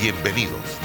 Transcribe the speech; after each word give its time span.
Bienvenidos. 0.00 0.78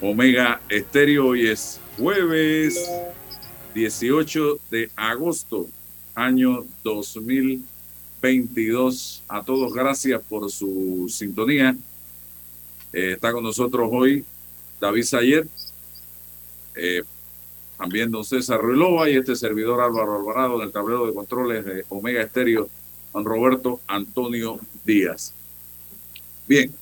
Omega 0.00 0.62
Estéreo. 0.70 1.26
Hoy 1.26 1.46
es 1.46 1.78
jueves 1.98 2.90
18 3.74 4.58
de 4.70 4.90
agosto, 4.96 5.68
año 6.14 6.64
2022. 6.82 9.24
A 9.28 9.42
todos, 9.42 9.74
gracias 9.74 10.22
por 10.26 10.50
su 10.50 11.06
sintonía. 11.10 11.76
Eh, 12.94 13.12
está 13.12 13.30
con 13.32 13.44
nosotros 13.44 13.90
hoy 13.92 14.24
David 14.80 15.04
Sayer, 15.04 15.46
eh, 16.76 17.02
también 17.76 18.10
don 18.10 18.24
César 18.24 18.58
Ruilova 18.58 19.10
y 19.10 19.16
este 19.16 19.36
servidor 19.36 19.82
Álvaro 19.82 20.16
Alvarado 20.16 20.56
en 20.56 20.62
el 20.62 20.72
tablero 20.72 21.06
de 21.06 21.12
controles 21.12 21.62
de 21.66 21.84
Omega 21.90 22.22
Estéreo, 22.22 22.70
don 23.12 23.26
Roberto 23.26 23.82
Antonio 23.86 24.58
Díaz. 24.86 25.34
Bien, 26.48 26.72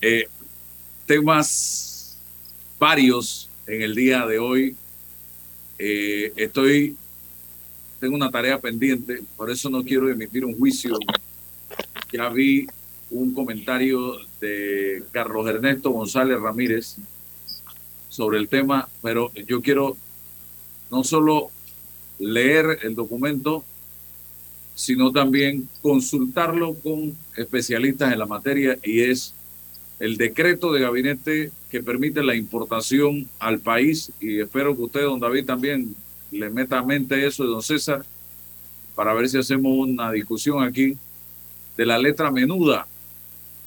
eh, 0.00 0.26
temas 1.06 2.18
varios 2.78 3.48
en 3.66 3.82
el 3.82 3.94
día 3.94 4.26
de 4.26 4.38
hoy. 4.38 4.76
Eh, 5.78 6.32
estoy, 6.36 6.96
tengo 8.00 8.16
una 8.16 8.30
tarea 8.30 8.58
pendiente, 8.60 9.22
por 9.36 9.50
eso 9.50 9.70
no 9.70 9.82
quiero 9.84 10.10
emitir 10.10 10.44
un 10.44 10.56
juicio. 10.56 10.98
Ya 12.12 12.28
vi 12.28 12.66
un 13.10 13.32
comentario 13.34 14.16
de 14.40 15.04
Carlos 15.12 15.48
Ernesto 15.48 15.90
González 15.90 16.40
Ramírez 16.40 16.96
sobre 18.08 18.38
el 18.38 18.48
tema, 18.48 18.88
pero 19.02 19.32
yo 19.34 19.62
quiero 19.62 19.96
no 20.90 21.04
solo 21.04 21.50
leer 22.18 22.80
el 22.82 22.94
documento, 22.94 23.64
sino 24.74 25.12
también 25.12 25.68
consultarlo 25.82 26.74
con 26.74 27.16
especialistas 27.36 28.12
en 28.12 28.18
la 28.18 28.26
materia 28.26 28.78
y 28.82 29.00
es 29.00 29.34
el 29.98 30.16
decreto 30.16 30.72
de 30.72 30.80
gabinete 30.80 31.50
que 31.70 31.82
permite 31.82 32.22
la 32.22 32.34
importación 32.34 33.28
al 33.38 33.60
país 33.60 34.12
y 34.20 34.40
espero 34.40 34.76
que 34.76 34.82
usted, 34.82 35.02
don 35.02 35.20
David, 35.20 35.46
también 35.46 35.94
le 36.30 36.50
meta 36.50 36.78
a 36.78 36.82
mente 36.82 37.26
eso 37.26 37.44
don 37.44 37.62
César 37.62 38.04
para 38.94 39.14
ver 39.14 39.28
si 39.28 39.38
hacemos 39.38 39.72
una 39.76 40.10
discusión 40.10 40.62
aquí 40.62 40.96
de 41.76 41.86
la 41.86 41.98
letra 41.98 42.30
menuda 42.30 42.86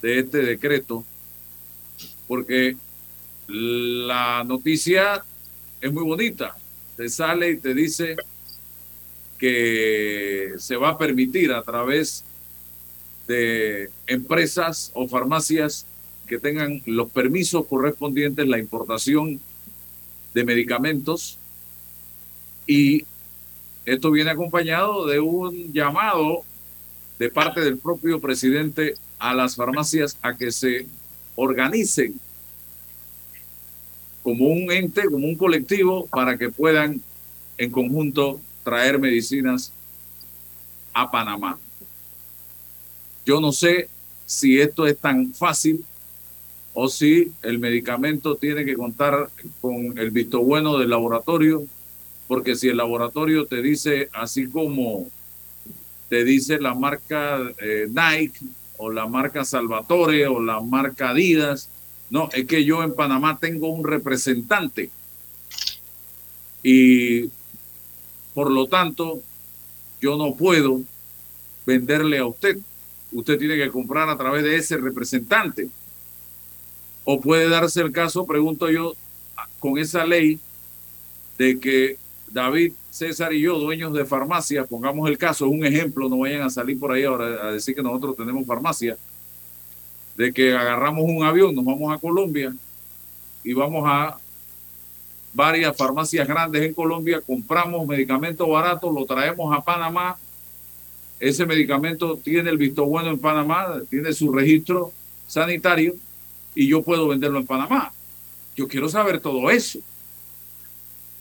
de 0.01 0.19
este 0.19 0.39
decreto, 0.39 1.05
porque 2.27 2.75
la 3.47 4.43
noticia 4.43 5.23
es 5.81 5.91
muy 5.91 6.03
bonita. 6.03 6.55
Te 6.95 7.09
sale 7.09 7.51
y 7.51 7.57
te 7.57 7.73
dice 7.73 8.15
que 9.37 10.53
se 10.57 10.75
va 10.75 10.89
a 10.89 10.97
permitir 10.97 11.51
a 11.51 11.61
través 11.61 12.23
de 13.27 13.89
empresas 14.07 14.91
o 14.93 15.07
farmacias 15.07 15.85
que 16.29 16.39
tengan 16.39 16.81
los 16.85 17.09
permisos 17.09 17.65
correspondientes, 17.65 18.47
la 18.47 18.59
importación 18.59 19.41
de 20.33 20.43
medicamentos 20.45 21.39
y 22.67 23.03
esto 23.85 24.11
viene 24.11 24.29
acompañado 24.29 25.07
de 25.07 25.19
un 25.19 25.73
llamado 25.73 26.43
de 27.17 27.31
parte 27.31 27.61
del 27.61 27.79
propio 27.79 28.21
presidente 28.21 28.93
a 29.17 29.33
las 29.33 29.55
farmacias 29.55 30.17
a 30.21 30.37
que 30.37 30.51
se 30.51 30.85
organicen 31.35 32.19
como 34.21 34.45
un 34.49 34.71
ente, 34.71 35.05
como 35.05 35.25
un 35.25 35.35
colectivo, 35.35 36.05
para 36.07 36.37
que 36.37 36.49
puedan 36.49 37.01
en 37.57 37.71
conjunto 37.71 38.39
traer 38.63 38.99
medicinas 38.99 39.73
a 40.93 41.09
Panamá. 41.09 41.57
Yo 43.25 43.41
no 43.41 43.51
sé 43.51 43.89
si 44.27 44.59
esto 44.59 44.85
es 44.85 44.97
tan 44.99 45.33
fácil 45.33 45.83
o 46.81 46.87
si 46.87 47.33
el 47.41 47.59
medicamento 47.59 48.37
tiene 48.37 48.63
que 48.63 48.75
contar 48.75 49.29
con 49.59 49.97
el 49.97 50.11
visto 50.11 50.39
bueno 50.39 50.77
del 50.77 50.91
laboratorio, 50.91 51.65
porque 52.25 52.55
si 52.55 52.69
el 52.69 52.77
laboratorio 52.77 53.45
te 53.47 53.61
dice, 53.61 54.07
así 54.13 54.47
como 54.47 55.09
te 56.07 56.23
dice 56.23 56.57
la 56.57 56.73
marca 56.73 57.37
eh, 57.57 57.89
Nike 57.89 58.39
o 58.77 58.89
la 58.89 59.07
marca 59.07 59.43
Salvatore 59.43 60.25
o 60.27 60.39
la 60.39 60.61
marca 60.61 61.09
Adidas, 61.09 61.69
no, 62.09 62.29
es 62.31 62.45
que 62.45 62.63
yo 62.63 62.81
en 62.81 62.95
Panamá 62.95 63.37
tengo 63.41 63.67
un 63.67 63.83
representante 63.83 64.89
y 66.63 67.29
por 68.33 68.49
lo 68.51 68.67
tanto 68.67 69.19
yo 69.99 70.15
no 70.15 70.33
puedo 70.33 70.79
venderle 71.65 72.19
a 72.19 72.25
usted. 72.25 72.57
Usted 73.11 73.37
tiene 73.37 73.57
que 73.57 73.69
comprar 73.69 74.07
a 74.07 74.17
través 74.17 74.45
de 74.45 74.55
ese 74.55 74.77
representante. 74.77 75.67
O 77.11 77.19
puede 77.19 77.49
darse 77.49 77.81
el 77.81 77.91
caso, 77.91 78.27
pregunto 78.27 78.69
yo, 78.69 78.93
con 79.57 79.79
esa 79.79 80.05
ley 80.05 80.39
de 81.39 81.59
que 81.59 81.97
David, 82.27 82.73
César 82.91 83.33
y 83.33 83.41
yo, 83.41 83.57
dueños 83.57 83.93
de 83.93 84.05
farmacia, 84.05 84.65
pongamos 84.65 85.09
el 85.09 85.17
caso, 85.17 85.47
es 85.47 85.51
un 85.51 85.65
ejemplo, 85.65 86.07
no 86.07 86.19
vayan 86.19 86.43
a 86.43 86.51
salir 86.51 86.79
por 86.79 86.91
ahí 86.91 87.05
ahora 87.05 87.47
a 87.47 87.51
decir 87.51 87.73
que 87.73 87.81
nosotros 87.81 88.15
tenemos 88.15 88.45
farmacia, 88.45 88.95
de 90.17 90.31
que 90.31 90.53
agarramos 90.55 91.03
un 91.03 91.23
avión, 91.23 91.55
nos 91.55 91.65
vamos 91.65 91.91
a 91.91 91.97
Colombia 91.97 92.53
y 93.43 93.53
vamos 93.53 93.85
a 93.87 94.19
varias 95.33 95.75
farmacias 95.75 96.27
grandes 96.27 96.61
en 96.61 96.75
Colombia, 96.75 97.23
compramos 97.25 97.87
medicamentos 97.87 98.47
baratos, 98.47 98.93
lo 98.93 99.07
traemos 99.07 99.51
a 99.57 99.63
Panamá, 99.63 100.15
ese 101.19 101.47
medicamento 101.47 102.17
tiene 102.17 102.51
el 102.51 102.59
visto 102.59 102.85
bueno 102.85 103.09
en 103.09 103.17
Panamá, 103.17 103.81
tiene 103.89 104.13
su 104.13 104.31
registro 104.31 104.93
sanitario 105.25 105.95
y 106.59 106.67
yo 106.67 106.81
puedo 106.81 107.07
venderlo 107.07 107.39
en 107.39 107.45
Panamá. 107.45 107.93
Yo 108.53 108.67
quiero 108.67 108.89
saber 108.89 109.21
todo 109.21 109.49
eso, 109.49 109.79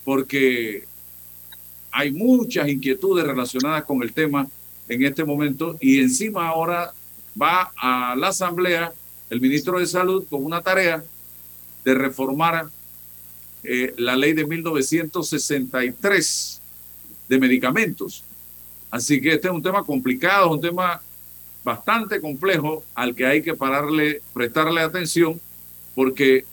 porque 0.03 0.83
hay 1.91 2.11
muchas 2.11 2.67
inquietudes 2.67 3.25
relacionadas 3.25 3.85
con 3.85 4.03
el 4.03 4.11
tema 4.11 4.49
en 4.89 5.05
este 5.05 5.23
momento 5.23 5.77
y 5.79 6.01
encima 6.01 6.49
ahora 6.49 6.91
va 7.41 7.71
a 7.77 8.17
la 8.17 8.27
Asamblea 8.27 8.91
el 9.29 9.39
ministro 9.39 9.79
de 9.79 9.85
Salud 9.85 10.25
con 10.29 10.43
una 10.43 10.61
tarea 10.61 11.05
de 11.85 11.93
reformar 11.93 12.67
eh, 13.63 13.93
la 13.95 14.17
ley 14.17 14.33
de 14.33 14.45
1963 14.45 16.61
de 17.29 17.39
medicamentos. 17.39 18.25
Así 18.91 19.21
que 19.21 19.35
este 19.35 19.47
es 19.47 19.53
un 19.53 19.63
tema 19.63 19.85
complicado, 19.85 20.51
un 20.51 20.59
tema 20.59 21.01
bastante 21.63 22.21
complejo 22.21 22.83
al 22.95 23.15
que 23.15 23.25
hay 23.25 23.41
que 23.41 23.55
pararle, 23.55 24.21
prestarle 24.33 24.81
atención, 24.81 25.39
porque 25.95 26.45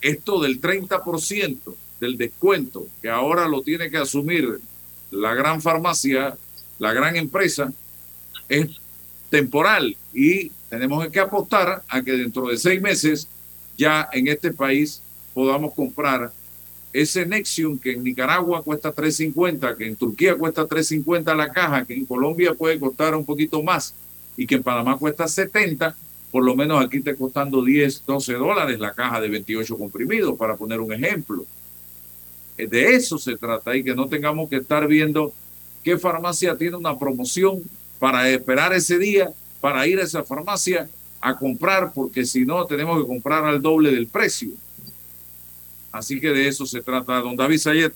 esto 0.00 0.40
del 0.40 0.60
30% 0.60 1.74
del 2.00 2.18
descuento 2.18 2.86
que 3.00 3.08
ahora 3.08 3.46
lo 3.46 3.62
tiene 3.62 3.90
que 3.90 3.98
asumir 3.98 4.58
la 5.10 5.34
gran 5.34 5.60
farmacia, 5.60 6.36
la 6.78 6.92
gran 6.92 7.16
empresa, 7.16 7.72
es 8.48 8.68
temporal 9.30 9.96
y 10.12 10.50
tenemos 10.68 11.06
que 11.08 11.20
apostar 11.20 11.82
a 11.88 12.02
que 12.02 12.12
dentro 12.12 12.48
de 12.48 12.56
seis 12.56 12.80
meses 12.80 13.28
ya 13.76 14.08
en 14.12 14.28
este 14.28 14.52
país 14.52 15.02
podamos 15.32 15.74
comprar 15.74 16.32
ese 16.92 17.24
Nexium 17.24 17.78
que 17.78 17.92
en 17.92 18.04
Nicaragua 18.04 18.62
cuesta 18.62 18.94
3.50, 18.94 19.76
que 19.76 19.86
en 19.86 19.96
Turquía 19.96 20.36
cuesta 20.36 20.68
3.50 20.68 21.34
la 21.34 21.50
caja, 21.50 21.84
que 21.84 21.94
en 21.94 22.04
Colombia 22.04 22.52
puede 22.54 22.78
costar 22.78 23.14
un 23.14 23.24
poquito 23.24 23.62
más 23.62 23.94
y 24.36 24.46
que 24.46 24.56
en 24.56 24.62
Panamá 24.62 24.96
cuesta 24.96 25.28
70, 25.28 25.96
por 26.30 26.44
lo 26.44 26.56
menos 26.56 26.84
aquí 26.84 26.98
está 26.98 27.14
costando 27.14 27.62
10, 27.62 28.04
12 28.06 28.34
dólares 28.34 28.78
la 28.78 28.94
caja 28.94 29.20
de 29.20 29.28
28 29.28 29.76
comprimidos, 29.76 30.36
para 30.36 30.56
poner 30.56 30.80
un 30.80 30.92
ejemplo. 30.92 31.44
Eh, 32.56 32.66
de 32.66 32.94
eso 32.94 33.18
se 33.18 33.36
trata 33.36 33.76
y 33.76 33.84
que 33.84 33.94
no 33.94 34.08
tengamos 34.08 34.48
que 34.48 34.56
estar 34.56 34.86
viendo 34.86 35.32
qué 35.82 35.98
farmacia 35.98 36.56
tiene 36.56 36.76
una 36.76 36.98
promoción 36.98 37.62
para 37.98 38.28
esperar 38.30 38.72
ese 38.72 38.98
día, 38.98 39.32
para 39.60 39.86
ir 39.86 40.00
a 40.00 40.04
esa 40.04 40.24
farmacia 40.24 40.88
a 41.20 41.38
comprar, 41.38 41.92
porque 41.92 42.24
si 42.24 42.44
no 42.44 42.66
tenemos 42.66 43.00
que 43.00 43.06
comprar 43.06 43.44
al 43.44 43.62
doble 43.62 43.92
del 43.92 44.08
precio. 44.08 44.50
Así 45.92 46.20
que 46.20 46.30
de 46.30 46.48
eso 46.48 46.66
se 46.66 46.80
trata. 46.80 47.20
Don 47.20 47.36
David 47.36 47.58
Sayet, 47.58 47.92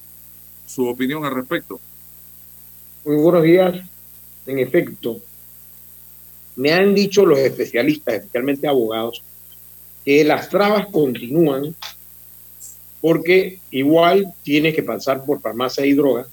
su 0.67 0.87
opinión 0.87 1.25
al 1.25 1.35
respecto. 1.35 1.81
Muy 3.05 3.17
buenos 3.17 3.43
días. 3.43 3.75
En 4.47 4.59
efecto, 4.59 5.21
me 6.57 6.73
han 6.73 6.95
dicho 6.95 7.25
los 7.25 7.39
especialistas, 7.39 8.15
especialmente 8.15 8.67
abogados, 8.67 9.23
que 10.05 10.25
las 10.25 10.49
trabas 10.49 10.87
continúan 10.87 11.75
porque 13.01 13.61
igual 13.71 14.33
tiene 14.43 14.73
que 14.73 14.83
pasar 14.83 15.25
por 15.25 15.41
farmacia 15.41 15.85
y 15.85 15.93
droga, 15.93 16.27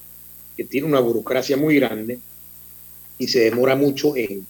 que 0.55 0.63
tiene 0.63 0.87
una 0.87 0.99
burocracia 0.99 1.57
muy 1.57 1.75
grande 1.75 2.19
y 3.17 3.27
se 3.27 3.41
demora 3.41 3.75
mucho 3.75 4.15
en, 4.15 4.45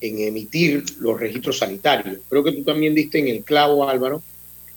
en 0.00 0.18
emitir 0.20 0.84
los 0.98 1.18
registros 1.18 1.58
sanitarios. 1.58 2.18
Creo 2.28 2.44
que 2.44 2.52
tú 2.52 2.62
también 2.62 2.94
diste 2.94 3.18
en 3.18 3.28
el 3.28 3.42
clavo, 3.42 3.88
Álvaro, 3.88 4.22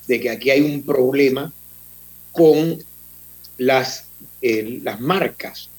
de 0.07 0.19
que 0.19 0.29
aquí 0.29 0.49
hay 0.49 0.61
un 0.61 0.83
problema 0.83 1.51
con 2.31 2.83
las, 3.57 4.07
las 4.41 4.99
marcas. 4.99 5.69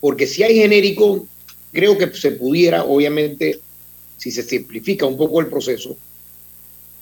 Porque 0.00 0.26
si 0.26 0.42
hay 0.42 0.56
genérico, 0.56 1.26
creo 1.72 1.96
que 1.96 2.12
se 2.14 2.32
pudiera, 2.32 2.84
obviamente, 2.84 3.60
si 4.22 4.30
se 4.30 4.44
simplifica 4.44 5.04
un 5.04 5.16
poco 5.16 5.40
el 5.40 5.48
proceso, 5.48 5.96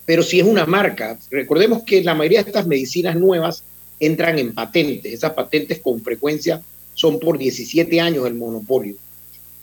pero 0.06 0.22
si 0.22 0.40
es 0.40 0.46
una 0.46 0.64
marca, 0.64 1.19
recordemos 1.31 1.82
que 1.82 2.02
la 2.02 2.14
mayoría 2.14 2.43
de 2.43 2.49
estas 2.49 2.67
medicinas 2.67 3.14
nuevas 3.14 3.62
entran 4.00 4.38
en 4.38 4.55
patentes. 4.55 5.12
Esas 5.12 5.34
patentes 5.34 5.81
con 5.81 6.00
frecuencia 6.00 6.62
son 6.94 7.20
por 7.20 7.37
17 7.37 8.00
años 8.00 8.26
el 8.26 8.37
monopolio. 8.37 8.94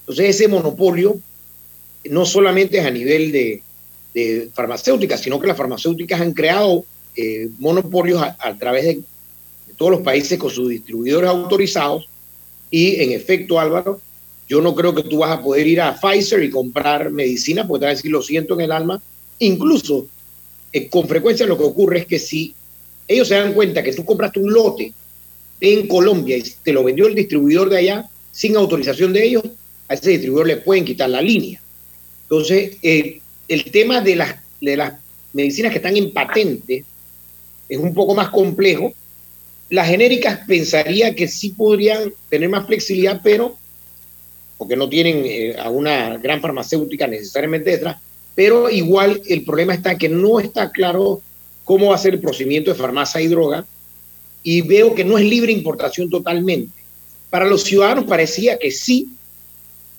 Entonces 0.02 0.36
ese 0.36 0.48
monopolio 0.48 1.18
no 2.12 2.28
solamente 2.28 2.78
es 2.78 2.86
a 2.86 2.92
nivel 2.92 3.32
de, 3.32 3.64
farmacéuticas, 4.54 5.20
sino 5.20 5.40
que 5.40 5.48
las 5.48 5.58
farmacéuticas 5.58 6.22
han 6.22 6.34
creado 6.34 6.86
eh, 7.16 7.50
monopolios 7.58 8.22
a, 8.22 8.56
través 8.60 8.84
de, 8.86 9.02
todos 9.78 9.94
los 9.94 10.02
países 10.02 10.38
con 10.38 10.52
sus 10.52 10.70
distribuidores 10.70 11.28
autorizados. 11.28 12.08
Y 12.70 13.02
en 13.02 13.14
efecto, 13.14 13.60
Álvaro, 13.60 14.00
yo 14.48 14.62
no 14.62 14.74
creo 14.74 14.96
que 14.96 15.04
tú 15.04 15.20
vas 15.20 15.38
a 15.38 15.42
poder 15.42 15.68
ir 15.68 15.82
a 15.82 16.00
Pfizer 16.00 16.42
y 16.44 16.50
comprar 16.50 17.12
medicina, 17.12 17.68
porque 17.68 17.82
te 17.82 17.86
vas 17.86 17.94
a 17.94 17.96
decir, 17.98 18.12
lo 18.12 18.22
siento 18.22 18.54
en 18.54 18.62
el 18.62 18.72
alma. 18.72 19.02
Incluso, 19.40 20.08
eh, 20.72 20.88
con 20.88 21.08
frecuencia 21.08 21.46
lo 21.46 21.58
que 21.58 21.66
ocurre 21.66 22.00
es 22.00 22.06
que 22.06 22.18
si 22.18 22.54
ellos 23.08 23.28
se 23.28 23.36
dan 23.36 23.54
cuenta 23.54 23.84
que 23.84 23.94
tú 23.94 24.06
compraste 24.06 24.40
un 24.40 24.54
lote 24.54 24.94
en 25.60 25.88
Colombia 25.88 26.38
y 26.38 26.44
te 26.64 26.72
lo 26.72 26.84
vendió 26.84 27.08
el 27.08 27.16
distribuidor 27.16 27.70
de 27.70 27.78
allá 27.78 28.10
sin 28.32 28.56
autorización 28.56 29.12
de 29.14 29.26
ellos, 29.26 29.44
a 29.88 29.96
ese 29.96 30.12
distribuidor 30.12 30.48
le 30.48 30.58
pueden 30.58 30.86
quitar 30.86 31.10
la 31.10 31.22
línea. 31.22 31.62
Entonces, 32.24 32.78
eh, 32.82 33.20
el 33.48 33.66
tema 33.66 34.02
de 34.02 34.16
las, 34.16 34.36
de 34.62 34.78
las 34.78 34.94
medicinas 35.34 35.72
que 35.72 35.78
están 35.78 35.98
en 35.98 36.12
patente 36.12 36.86
es 37.68 37.78
un 37.78 37.94
poco 37.94 38.16
más 38.16 38.30
complejo. 38.30 38.94
Las 39.70 39.88
genéricas 39.88 40.42
pensaría 40.48 41.16
que 41.16 41.28
sí 41.28 41.50
podrían 41.50 42.14
tener 42.30 42.50
más 42.50 42.66
flexibilidad, 42.66 43.20
pero 43.24 43.58
porque 44.58 44.76
no 44.76 44.90
tienen 44.90 45.24
eh, 45.26 45.56
a 45.58 45.70
una 45.70 46.18
gran 46.18 46.42
farmacéutica 46.42 47.08
necesariamente 47.08 47.72
detrás, 47.72 47.98
pero 48.36 48.70
igual 48.70 49.22
el 49.28 49.44
problema 49.44 49.74
está 49.74 49.98
que 49.98 50.10
no 50.10 50.40
está 50.40 50.72
claro 50.72 51.22
cómo 51.64 51.88
va 51.88 51.96
a 51.96 52.00
ser 52.00 52.14
el 52.14 52.22
procedimiento 52.22 52.72
de 52.72 52.78
farmacia 52.78 53.22
y 53.22 53.28
droga, 53.28 53.66
y 54.44 54.62
veo 54.62 54.96
que 54.96 55.04
no 55.04 55.18
es 55.18 55.26
libre 55.26 55.52
importación 55.52 56.10
totalmente. 56.10 56.72
Para 57.30 57.46
los 57.46 57.64
ciudadanos 57.64 58.06
parecía 58.06 58.58
que 58.58 58.72
sí, 58.72 59.10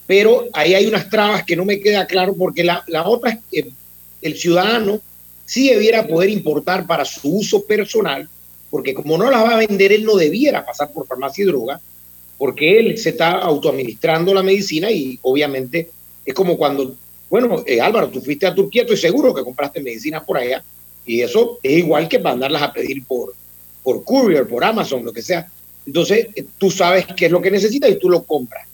pero 0.07 0.47
ahí 0.55 0.75
hay 0.75 0.87
unas 0.87 1.11
trabas 1.11 1.45
que 1.45 1.57
no 1.57 1.65
me 1.65 1.81
queda 1.81 2.07
claro 2.07 2.35
porque 2.35 2.65
la, 2.65 2.83
la 2.87 3.07
otra 3.07 3.31
es 3.33 3.39
que 3.51 3.71
el 4.23 4.37
ciudadano 4.37 5.01
sí 5.45 5.69
debiera 5.69 6.07
poder 6.07 6.31
importar 6.31 6.87
para 6.87 7.05
su 7.05 7.29
uso 7.29 7.65
personal, 7.65 8.29
porque 8.71 8.95
como 8.95 9.19
no 9.19 9.31
las 9.31 9.45
va 9.45 9.55
a 9.55 9.67
vender, 9.67 9.93
él 9.93 10.05
no 10.05 10.15
debiera 10.15 10.65
pasar 10.65 10.93
por 10.93 11.07
farmacia 11.07 11.43
y 11.43 11.47
droga, 11.47 11.81
porque 12.39 12.79
él 12.79 12.99
se 12.99 13.11
está 13.11 13.33
autoadministrando 13.33 14.33
la 14.33 14.43
medicina 14.43 14.91
y 14.91 15.19
obviamente 15.23 15.91
es 16.25 16.35
como 16.35 16.57
cuando, 16.57 16.95
bueno, 17.29 17.65
eh, 17.67 17.81
Álvaro, 17.81 18.09
tú 18.09 18.21
fuiste 18.21 18.47
a 18.47 18.55
Turquía, 18.55 18.83
estoy 18.83 18.97
seguro 18.97 19.35
que 19.35 19.43
compraste 19.43 19.81
medicinas 19.81 20.23
por 20.25 20.39
allá 20.39 20.63
y 21.05 21.21
eso 21.21 21.59
es 21.63 21.79
igual 21.79 22.09
que 22.09 22.19
mandarlas 22.19 22.63
a 22.63 22.73
pedir 22.73 23.05
por, 23.05 23.35
por 23.83 24.05
courier, 24.05 24.47
por 24.47 24.63
Amazon, 24.65 25.05
lo 25.05 25.13
que 25.13 25.23
sea. 25.23 25.51
Entonces, 25.85 26.29
eh, 26.37 26.45
tú 26.57 26.71
sabes 26.71 27.07
qué 27.17 27.27
es 27.27 27.33
lo 27.33 27.43
que 27.43 27.51
necesitas 27.51 27.91
y 27.91 27.99
tú 27.99 28.09
lo 28.09 28.23
compras 28.23 28.69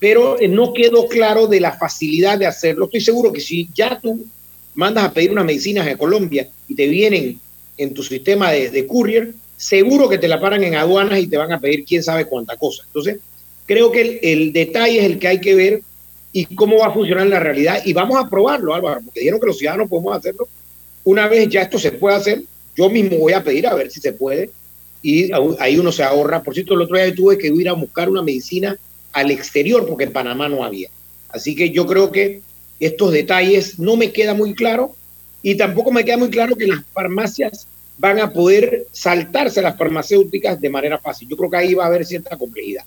pero 0.00 0.40
eh, 0.40 0.48
no 0.48 0.72
quedó 0.72 1.06
claro 1.06 1.46
de 1.46 1.60
la 1.60 1.72
facilidad 1.72 2.38
de 2.38 2.46
hacerlo. 2.46 2.86
Estoy 2.86 3.02
seguro 3.02 3.32
que 3.32 3.40
si 3.40 3.68
ya 3.72 4.00
tú 4.00 4.26
mandas 4.74 5.04
a 5.04 5.12
pedir 5.12 5.30
unas 5.30 5.44
medicinas 5.44 5.86
a 5.86 5.96
Colombia 5.96 6.48
y 6.66 6.74
te 6.74 6.88
vienen 6.88 7.38
en 7.76 7.94
tu 7.94 8.02
sistema 8.02 8.50
de, 8.50 8.86
courier, 8.86 9.34
seguro 9.60 10.08
que 10.08 10.16
te 10.16 10.26
la 10.26 10.40
paran 10.40 10.64
en 10.64 10.74
aduanas 10.74 11.20
y 11.20 11.26
te 11.26 11.36
van 11.36 11.52
a 11.52 11.60
pedir 11.60 11.84
quién 11.84 12.02
sabe 12.02 12.24
cuánta 12.24 12.56
cosa. 12.56 12.82
Entonces, 12.86 13.18
creo 13.66 13.92
que 13.92 14.18
el, 14.22 14.54
detalle 14.54 15.00
es 15.00 15.04
el 15.04 15.18
que 15.18 15.28
hay 15.28 15.38
que 15.38 15.54
ver 15.54 15.82
y 16.32 16.46
cómo 16.46 16.78
va 16.78 16.86
a 16.86 16.92
funcionar 16.94 17.24
en 17.24 17.30
la 17.30 17.40
realidad. 17.40 17.82
Y 17.84 17.92
vamos 17.92 18.16
a 18.16 18.28
probarlo, 18.28 18.74
Álvaro, 18.74 19.02
porque 19.04 19.20
dijeron 19.20 19.38
que 19.38 19.46
los 19.46 19.58
ciudadanos 19.58 19.90
podemos 19.90 20.16
hacerlo. 20.16 20.48
Una 21.04 21.28
vez 21.28 21.50
ya 21.50 21.60
esto 21.60 21.78
se 21.78 21.92
puede 21.92 22.16
hacer, 22.16 22.42
yo 22.74 22.88
mismo 22.88 23.18
voy 23.18 23.34
a 23.34 23.44
pedir 23.44 23.66
a 23.66 23.74
ver 23.74 23.90
si 23.90 24.00
se 24.00 24.14
puede. 24.14 24.50
Y 25.02 25.30
ahí 25.58 25.78
uno 25.78 25.92
se 25.92 26.04
ahorra. 26.04 26.42
Por 26.42 26.54
cierto, 26.54 26.72
el 26.72 26.80
otro 26.80 26.96
día 26.96 27.14
tuve 27.14 27.36
que 27.36 27.48
ir 27.48 27.68
a 27.68 27.74
buscar 27.74 28.08
una 28.08 28.22
medicina 28.22 28.78
al 29.12 29.30
exterior, 29.30 29.86
porque 29.86 30.04
en 30.04 30.12
Panamá 30.12 30.48
no 30.48 30.64
había. 30.64 30.88
Así 31.28 31.54
que 31.54 31.68
yo 31.68 31.86
creo 31.86 32.10
que 32.10 32.40
estos 32.80 33.12
detalles 33.12 33.78
no 33.78 33.98
me 33.98 34.10
queda 34.10 34.32
muy 34.32 34.54
claro 34.54 34.94
y 35.42 35.54
tampoco 35.56 35.90
me 35.90 36.02
queda 36.02 36.16
muy 36.16 36.30
claro 36.30 36.56
que 36.56 36.66
las 36.66 36.82
farmacias 36.94 37.66
van 38.00 38.18
a 38.18 38.32
poder 38.32 38.86
saltarse 38.92 39.60
las 39.60 39.76
farmacéuticas 39.76 40.58
de 40.58 40.70
manera 40.70 40.98
fácil. 40.98 41.28
Yo 41.28 41.36
creo 41.36 41.50
que 41.50 41.56
ahí 41.58 41.74
va 41.74 41.84
a 41.84 41.88
haber 41.88 42.06
cierta 42.06 42.38
complejidad. 42.38 42.84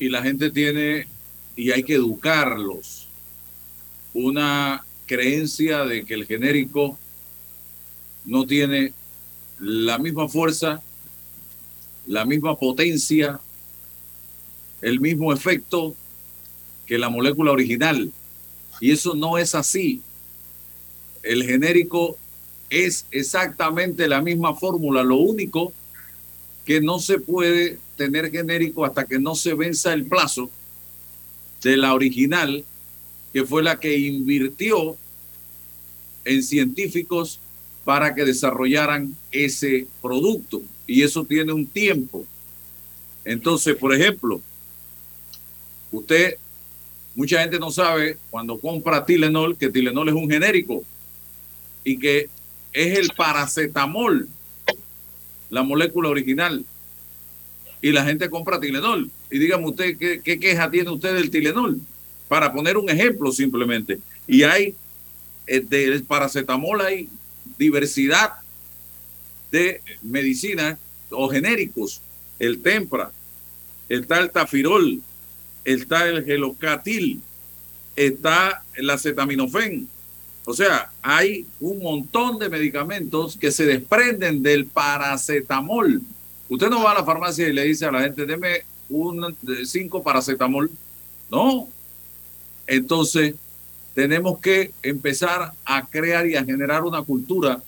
Y 0.00 0.08
la 0.08 0.20
gente 0.20 0.50
tiene, 0.50 1.06
y 1.54 1.70
hay 1.70 1.84
que 1.84 1.94
educarlos, 1.94 3.06
una 4.14 4.84
creencia 5.06 5.84
de 5.84 6.04
que 6.04 6.14
el 6.14 6.26
genérico 6.26 6.98
no 8.24 8.46
tiene 8.46 8.92
la 9.60 9.98
misma 9.98 10.28
fuerza, 10.28 10.82
la 12.06 12.24
misma 12.24 12.58
potencia 12.58 13.38
el 14.80 15.00
mismo 15.00 15.32
efecto 15.32 15.94
que 16.86 16.98
la 16.98 17.08
molécula 17.08 17.52
original. 17.52 18.12
Y 18.80 18.92
eso 18.92 19.14
no 19.14 19.38
es 19.38 19.54
así. 19.54 20.00
El 21.22 21.44
genérico 21.44 22.16
es 22.70 23.06
exactamente 23.10 24.08
la 24.08 24.20
misma 24.20 24.54
fórmula. 24.54 25.02
Lo 25.02 25.16
único 25.16 25.72
que 26.64 26.80
no 26.80 26.98
se 26.98 27.18
puede 27.18 27.78
tener 27.96 28.30
genérico 28.30 28.84
hasta 28.84 29.06
que 29.06 29.18
no 29.18 29.34
se 29.34 29.54
venza 29.54 29.92
el 29.92 30.04
plazo 30.06 30.50
de 31.62 31.76
la 31.76 31.94
original, 31.94 32.64
que 33.32 33.44
fue 33.44 33.62
la 33.62 33.80
que 33.80 33.98
invirtió 33.98 34.96
en 36.24 36.42
científicos 36.42 37.40
para 37.84 38.14
que 38.14 38.24
desarrollaran 38.24 39.16
ese 39.32 39.86
producto. 40.02 40.62
Y 40.86 41.02
eso 41.02 41.24
tiene 41.24 41.52
un 41.52 41.66
tiempo. 41.66 42.24
Entonces, 43.24 43.76
por 43.76 43.94
ejemplo, 43.94 44.40
Usted, 45.90 46.36
mucha 47.14 47.40
gente 47.40 47.58
no 47.58 47.70
sabe 47.70 48.18
cuando 48.30 48.58
compra 48.58 49.04
Tilenol 49.04 49.56
que 49.56 49.70
Tilenol 49.70 50.08
es 50.08 50.14
un 50.14 50.30
genérico 50.30 50.84
y 51.82 51.98
que 51.98 52.28
es 52.78 52.96
el 52.96 53.10
paracetamol, 53.10 54.28
la 55.50 55.64
molécula 55.64 56.10
original. 56.10 56.64
Y 57.82 57.90
la 57.90 58.04
gente 58.04 58.30
compra 58.30 58.60
Tilenol. 58.60 59.10
Y 59.32 59.38
dígame 59.40 59.66
usted, 59.66 59.98
¿qué, 59.98 60.20
qué 60.22 60.38
queja 60.38 60.70
tiene 60.70 60.90
usted 60.90 61.14
del 61.14 61.30
Tilenol? 61.30 61.80
Para 62.28 62.52
poner 62.52 62.76
un 62.76 62.88
ejemplo 62.88 63.32
simplemente. 63.32 63.98
Y 64.28 64.44
hay, 64.44 64.76
eh, 65.48 65.60
del 65.60 66.04
paracetamol 66.04 66.80
hay 66.80 67.08
diversidad 67.58 68.34
de 69.50 69.80
medicinas 70.02 70.78
o 71.10 71.28
genéricos. 71.28 72.00
El 72.38 72.62
Tempra, 72.62 73.10
está 73.88 74.20
el 74.20 74.30
Tafirol, 74.30 75.02
está 75.64 76.08
el 76.08 76.24
gelocatil, 76.24 77.20
está 77.96 78.62
el 78.74 78.88
acetaminofén. 78.88 79.88
O 80.48 80.54
sea, 80.54 80.90
hay 81.02 81.44
un 81.60 81.78
montón 81.80 82.38
de 82.38 82.48
medicamentos 82.48 83.36
que 83.36 83.50
se 83.52 83.66
desprenden 83.66 84.42
del 84.42 84.64
paracetamol 84.64 86.00
Usted 86.48 86.70
no 86.70 86.82
va 86.82 86.92
a 86.92 86.94
la 86.94 87.04
farmacia 87.04 87.46
y 87.46 87.52
le 87.52 87.64
dice 87.64 87.84
a 87.84 87.92
la 87.92 88.00
gente, 88.00 88.24
deme 88.24 88.62
un 88.88 89.36
cinco 89.66 90.02
paracetamol. 90.02 90.70
No. 91.30 91.68
Entonces, 92.66 93.34
tenemos 93.94 94.40
que 94.40 94.72
empezar 94.82 95.52
a 95.66 95.86
crear 95.86 96.26
y 96.26 96.36
a 96.36 96.44
generar 96.46 96.84
una 96.84 97.02
cultura 97.02 97.62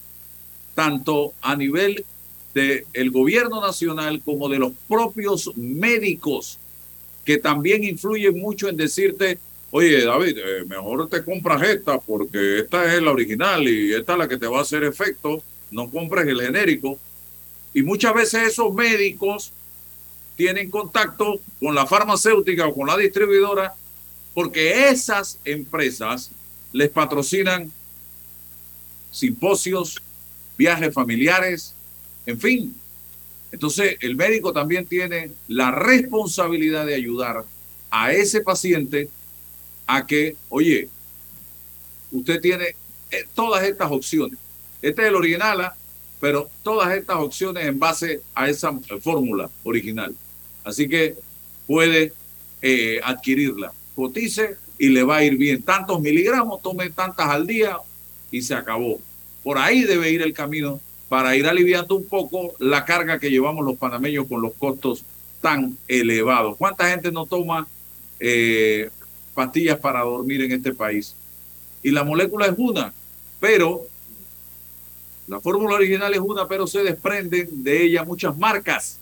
tanto 0.75 1.35
a 1.43 1.57
nivel 1.57 2.07
del 2.55 3.11
gobierno 3.11 3.61
nacional 3.61 4.23
como 4.25 4.49
de 4.49 4.59
los 4.59 4.73
propios 4.89 5.55
médicos 5.55 6.57
que 7.27 7.37
también 7.37 7.85
influyen 7.85 8.39
mucho 8.41 8.71
en 8.71 8.79
decirte, 8.79 9.39
oye 9.71 10.05
David, 10.05 10.39
eh, 10.39 10.65
mejor 10.67 11.09
te 11.09 11.25
compras 11.25 11.63
esta 11.63 11.99
porque 11.99 12.61
esta 12.61 12.95
es 12.95 13.03
la 13.03 13.11
original 13.11 13.67
y 13.67 13.93
esta 13.93 14.13
es 14.13 14.19
la 14.19 14.29
que 14.29 14.39
te 14.39 14.47
va 14.47 14.59
a 14.59 14.63
hacer 14.63 14.85
efecto, 14.85 15.43
no 15.71 15.91
compres 15.91 16.27
el 16.27 16.41
genérico. 16.41 16.99
Y 17.73 17.83
muchas 17.83 18.15
veces 18.15 18.49
esos 18.49 18.75
médicos 18.75 19.53
tienen 20.37 20.71
contacto 20.71 21.41
con 21.61 21.75
la 21.75 21.87
farmacéutica 21.87 22.67
o 22.67 22.75
con 22.75 22.89
la 22.89 22.97
distribuidora 22.97 23.75
porque 24.35 24.89
esas 24.89 25.39
empresas 25.45 26.31
les 26.73 26.89
patrocinan 26.89 27.71
simposios, 29.11 30.01
viajes 30.57 30.95
familiares, 30.95 31.75
en 32.27 32.41
fin. 32.41 32.75
Entonces, 33.53 33.97
el 34.01 34.15
médico 34.15 34.53
también 34.53 34.87
tiene 34.87 35.33
la 35.49 35.73
responsabilidad 35.73 36.87
de 36.87 36.95
ayudar 36.95 37.45
a 37.91 38.13
ese 38.13 38.41
paciente 38.41 39.09
a 39.93 40.07
que, 40.07 40.37
oye, 40.51 40.89
usted 42.13 42.41
tiene 42.41 42.77
eh, 43.11 43.25
todas 43.35 43.65
estas 43.65 43.91
opciones. 43.91 44.39
Este 44.81 45.03
es 45.03 45.09
el 45.09 45.17
original, 45.17 45.61
¿ah? 45.63 45.75
pero 46.21 46.49
todas 46.63 46.95
estas 46.97 47.17
opciones 47.17 47.67
en 47.67 47.77
base 47.77 48.21
a 48.33 48.49
esa 48.49 48.73
fórmula 49.03 49.51
original. 49.65 50.15
Así 50.63 50.89
que 50.89 51.17
puede 51.67 52.13
eh, 52.63 53.01
adquirirla. 53.03 53.73
Cotice 53.97 54.57
y 54.79 54.91
le 54.91 55.03
va 55.03 55.17
a 55.17 55.25
ir 55.25 55.37
bien. 55.37 55.61
Tantos 55.63 56.01
miligramos, 56.01 56.63
tome 56.63 56.91
tantas 56.91 57.29
al 57.29 57.49
día 57.49 57.77
y 58.31 58.43
se 58.43 58.55
acabó. 58.55 59.01
Por 59.43 59.59
ahí 59.59 59.83
debe 59.83 60.13
ir 60.13 60.23
el 60.23 60.33
camino 60.33 60.81
para 61.09 61.35
ir 61.35 61.49
aliviando 61.49 61.97
un 61.97 62.07
poco 62.07 62.55
la 62.61 62.85
carga 62.85 63.19
que 63.19 63.31
llevamos 63.31 63.65
los 63.65 63.77
panameños 63.77 64.29
con 64.29 64.41
los 64.41 64.53
costos 64.53 65.05
tan 65.41 65.77
elevados. 65.89 66.57
¿Cuánta 66.57 66.89
gente 66.89 67.11
no 67.11 67.27
toma 67.27 67.67
eh, 68.21 68.91
pastillas 69.41 69.79
para 69.79 70.01
dormir 70.01 70.43
en 70.43 70.53
este 70.53 70.75
país? 70.75 71.15
Y 71.83 71.91
la 71.91 72.05
molécula 72.05 72.45
es 72.47 72.55
una, 72.59 72.93
pero 73.41 73.87
la 75.27 75.41
fórmula 75.41 75.77
original 75.77 76.13
es 76.13 76.21
una, 76.21 76.47
pero 76.47 76.67
se 76.67 76.83
desprenden 76.83 77.65
de 77.65 77.85
ella 77.85 78.05
muchas 78.05 78.37
marcas 78.37 78.99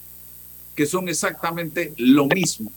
que 0.77 0.87
son 0.87 1.09
exactamente 1.09 1.93
lo 1.97 2.27
mismo. 2.27 2.71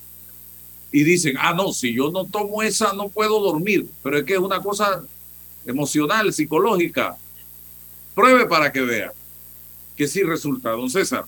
Y 0.91 1.03
dicen, 1.03 1.35
ah, 1.39 1.53
no, 1.53 1.71
si 1.71 1.93
yo 1.93 2.09
no 2.09 2.25
tomo 2.25 2.63
esa 2.63 2.93
no 2.93 3.09
puedo 3.09 3.39
dormir, 3.39 3.85
pero 4.01 4.17
es 4.17 4.23
que 4.23 4.33
es 4.33 4.39
una 4.39 4.59
cosa 4.59 5.03
emocional, 5.67 6.33
psicológica. 6.33 7.15
Pruebe 8.15 8.47
para 8.47 8.71
que 8.71 8.81
vea 8.81 9.13
que 9.95 10.07
sí 10.07 10.23
resulta, 10.23 10.71
don 10.71 10.89
César. 10.89 11.25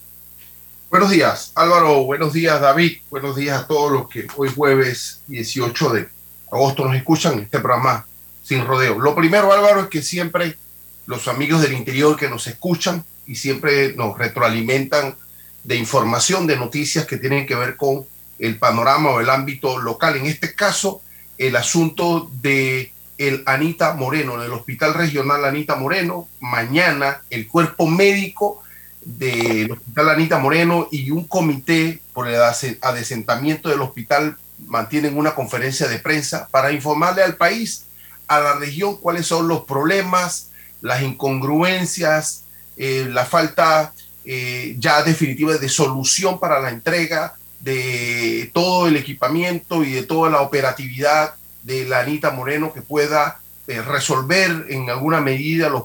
Buenos 0.89 1.11
días, 1.11 1.51
Álvaro. 1.53 2.03
Buenos 2.05 2.33
días, 2.33 2.59
David. 2.59 2.97
Buenos 3.09 3.35
días 3.35 3.61
a 3.63 3.67
todos 3.67 3.91
los 3.91 4.07
que 4.07 4.27
hoy 4.35 4.49
jueves 4.49 5.21
18 5.27 5.89
de 5.89 6.09
agosto 6.53 6.85
nos 6.85 6.95
escuchan 6.95 7.39
este 7.39 7.59
programa 7.59 8.05
sin 8.43 8.65
rodeo. 8.65 8.99
Lo 8.99 9.15
primero, 9.15 9.51
Álvaro, 9.51 9.81
es 9.81 9.87
que 9.87 10.01
siempre 10.01 10.57
los 11.05 11.27
amigos 11.27 11.61
del 11.61 11.73
interior 11.73 12.17
que 12.17 12.29
nos 12.29 12.47
escuchan 12.47 13.03
y 13.25 13.35
siempre 13.35 13.93
nos 13.93 14.17
retroalimentan 14.17 15.15
de 15.63 15.75
información, 15.75 16.45
de 16.45 16.57
noticias 16.57 17.05
que 17.05 17.17
tienen 17.17 17.45
que 17.45 17.55
ver 17.55 17.77
con 17.77 18.05
el 18.39 18.57
panorama 18.57 19.11
o 19.11 19.19
el 19.21 19.29
ámbito 19.29 19.79
local. 19.79 20.17
En 20.17 20.25
este 20.25 20.53
caso, 20.53 21.01
el 21.37 21.55
asunto 21.55 22.29
de 22.41 22.93
el 23.17 23.43
Anita 23.45 23.93
Moreno, 23.93 24.37
del 24.37 24.51
Hospital 24.51 24.93
Regional 24.93 25.45
Anita 25.45 25.75
Moreno. 25.75 26.27
Mañana 26.39 27.21
el 27.29 27.47
cuerpo 27.47 27.87
médico 27.87 28.63
del 29.01 29.71
Hospital 29.71 30.09
Anita 30.09 30.39
Moreno 30.39 30.87
y 30.91 31.11
un 31.11 31.25
comité 31.27 32.01
por 32.13 32.27
el 32.27 32.39
adesentamiento 32.81 33.69
del 33.69 33.81
hospital 33.81 34.37
mantienen 34.67 35.17
una 35.17 35.35
conferencia 35.35 35.87
de 35.87 35.99
prensa 35.99 36.47
para 36.51 36.71
informarle 36.71 37.23
al 37.23 37.35
país, 37.35 37.85
a 38.27 38.39
la 38.39 38.55
región, 38.55 38.97
cuáles 38.97 39.27
son 39.27 39.47
los 39.47 39.65
problemas, 39.65 40.49
las 40.81 41.01
incongruencias, 41.01 42.43
eh, 42.77 43.07
la 43.09 43.25
falta 43.25 43.93
eh, 44.25 44.75
ya 44.79 45.03
definitiva 45.03 45.57
de 45.57 45.69
solución 45.69 46.39
para 46.39 46.59
la 46.59 46.69
entrega 46.69 47.35
de 47.59 48.51
todo 48.53 48.87
el 48.87 48.97
equipamiento 48.97 49.83
y 49.83 49.91
de 49.91 50.03
toda 50.03 50.29
la 50.29 50.41
operatividad 50.41 51.35
de 51.61 51.85
la 51.85 52.01
Anita 52.01 52.31
Moreno 52.31 52.73
que 52.73 52.81
pueda 52.81 53.39
eh, 53.67 53.81
resolver 53.81 54.65
en 54.69 54.89
alguna 54.89 55.21
medida 55.21 55.69
los, 55.69 55.83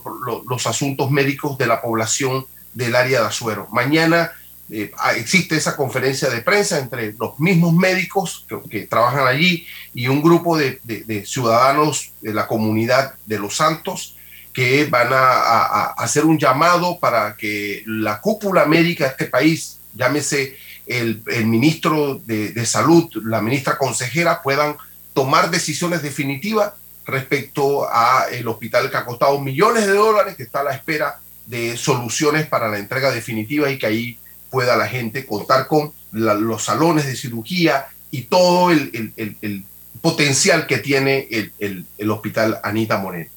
los, 0.49 0.67
asuntos 0.67 1.13
médicos 1.13 1.57
de 1.59 1.69
la 1.69 1.81
población 1.81 2.47
del 2.75 2.97
área 2.97 3.21
de 3.21 3.27
Azuero. 3.29 3.69
Mañana 3.71 4.33
eh, 4.71 4.93
ah, 4.99 5.15
existe 5.15 5.57
esa 5.57 5.77
conferencia 5.77 6.29
de 6.29 6.43
prensa 6.43 6.79
entre 6.79 7.15
los 7.15 7.39
mismos 7.41 7.73
médicos 7.73 8.47
que, 8.71 8.87
trabajan 8.87 9.27
allí 9.27 9.67
y 9.95 10.09
un 10.09 10.23
grupo 10.23 10.59
de, 10.59 10.81
ciudadanos 11.27 12.13
de 12.21 12.35
la 12.35 12.47
comunidad 12.47 13.15
de 13.25 13.39
Los 13.39 13.57
Santos 13.57 14.15
que 14.53 14.85
van 14.87 15.09
a, 15.13 15.95
hacer 15.97 16.27
un 16.27 16.39
llamado 16.39 16.99
para 16.99 17.37
que 17.37 17.83
la 17.87 18.21
cúpula 18.21 18.67
médica 18.67 19.05
de 19.05 19.11
este 19.11 19.25
país, 19.27 19.79
llámese 19.95 20.57
el, 20.87 21.23
ministro 21.47 22.21
de, 22.27 22.51
de, 22.51 22.67
Salud, 22.67 23.09
la 23.25 23.41
ministra 23.41 23.79
consejera, 23.79 24.43
puedan 24.43 24.77
tomar 25.15 25.51
decisiones 25.51 26.03
definitivas 26.03 26.73
respecto 27.07 27.89
a 27.91 28.27
el 28.31 28.47
hospital 28.49 28.91
que 28.91 28.97
ha 28.99 29.05
costado 29.07 29.41
millones 29.41 29.87
de 29.87 29.95
dólares, 29.95 30.37
que 30.37 30.43
está 30.43 30.61
a 30.61 30.65
la 30.65 30.75
espera 30.75 31.21
de 31.47 31.79
soluciones 31.79 32.47
para 32.47 32.69
la 32.69 32.79
entrega 32.79 33.11
definitiva 33.11 33.71
y 33.71 33.79
que 33.79 33.87
ahí 33.87 34.19
pueda 34.51 34.77
la 34.77 34.89
gente 34.89 35.27
contar 35.27 35.67
con 35.67 35.93
los 36.13 36.65
salones 36.65 37.07
de 37.07 37.17
cirugía 37.17 37.87
y 38.11 38.23
todo 38.23 38.71
el, 38.71 39.65
potencial 40.01 40.67
que 40.67 40.79
tiene 40.79 41.29
el, 41.59 42.11
hospital 42.11 42.61
Anita 42.63 42.99
Moreno. 42.99 43.31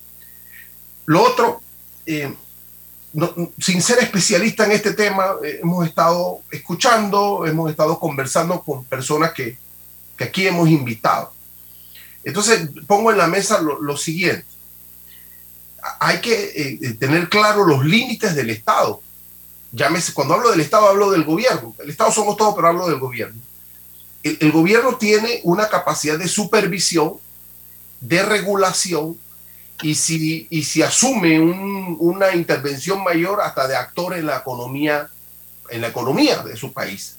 Lo 1.06 1.24
otro, 1.24 1.62
eh, 2.06 2.34
sin 3.60 3.82
ser 3.82 4.00
especialista 4.00 4.66
en 4.66 4.72
este 4.72 4.94
tema, 4.94 5.36
eh, 5.44 5.60
hemos 5.62 5.86
estado 5.86 6.42
escuchando, 6.52 7.46
hemos 7.46 7.70
estado 7.70 8.00
conversando 8.00 8.62
con 8.62 8.86
personas 8.86 9.34
que, 9.34 9.58
que 10.18 10.24
aquí 10.24 10.48
hemos 10.48 10.70
invitado. 10.70 11.34
Entonces, 12.24 12.70
pongo 12.88 13.12
en 13.12 13.18
la 13.18 13.28
mesa 13.28 13.62
lo, 13.62 13.98
siguiente. 13.98 14.46
Hay 16.00 16.22
que 16.22 16.80
eh, 16.82 16.94
tener 16.94 17.30
claro 17.30 17.66
los 17.66 17.84
límites 17.84 18.36
del 18.36 18.52
Estado. 18.52 19.02
Llámese, 19.72 20.14
cuando 20.14 20.34
hablo 20.34 20.52
del 20.52 20.60
Estado, 20.60 20.88
hablo 20.88 21.12
del 21.12 21.24
gobierno. 21.24 21.76
El 21.80 21.90
Estado 21.90 22.12
somos 22.12 22.36
todos, 22.38 22.56
pero 22.56 22.68
hablo 22.68 22.88
del 22.88 23.00
gobierno. 23.00 23.42
El, 24.24 24.38
el 24.40 24.52
gobierno 24.52 24.98
tiene 24.98 25.40
una 25.44 25.70
capacidad 25.70 26.18
de 26.18 26.28
supervisión, 26.28 27.14
de 28.02 28.24
regulación 28.24 29.18
y 29.82 29.96
si, 29.96 30.48
y 30.50 30.64
si 30.64 30.82
asume 30.82 31.40
una 31.40 32.36
intervención 32.36 33.04
mayor 33.04 33.42
hasta 33.42 33.68
de 33.68 33.76
actor 33.76 34.14
en 34.16 34.26
la 34.26 34.38
economía, 34.38 35.10
en 35.70 35.82
la 35.82 35.88
economía 35.88 36.44
de 36.44 36.56
su 36.56 36.72
país. 36.72 37.18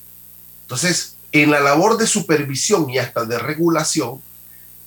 Entonces, 0.62 1.16
en 1.32 1.50
la 1.50 1.60
labor 1.60 1.96
de 1.96 2.06
supervisión 2.06 2.88
y 2.90 2.98
hasta 2.98 3.24
de 3.24 3.38
regulación, 3.38 4.22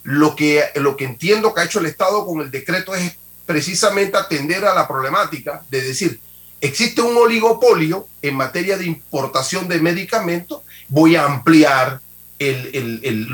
lo 0.03 0.35
que, 0.35 0.63
lo 0.75 0.95
que 0.95 1.05
entiendo 1.05 1.53
que 1.53 1.61
ha 1.61 1.65
hecho 1.65 1.79
el 1.79 1.87
Estado 1.87 2.25
con 2.25 2.41
el 2.41 2.51
decreto 2.51 2.93
es 2.93 3.17
precisamente 3.45 4.17
atender 4.17 4.65
a 4.65 4.75
la 4.75 4.87
problemática 4.87 5.63
de 5.69 5.81
decir, 5.81 6.19
existe 6.61 7.01
un 7.01 7.17
oligopolio 7.17 8.07
en 8.21 8.35
materia 8.35 8.77
de 8.77 8.85
importación 8.85 9.67
de 9.67 9.79
medicamentos, 9.79 10.61
voy 10.87 11.15
a 11.15 11.25
ampliar 11.25 12.01
el, 12.39 12.99
el, 13.03 13.29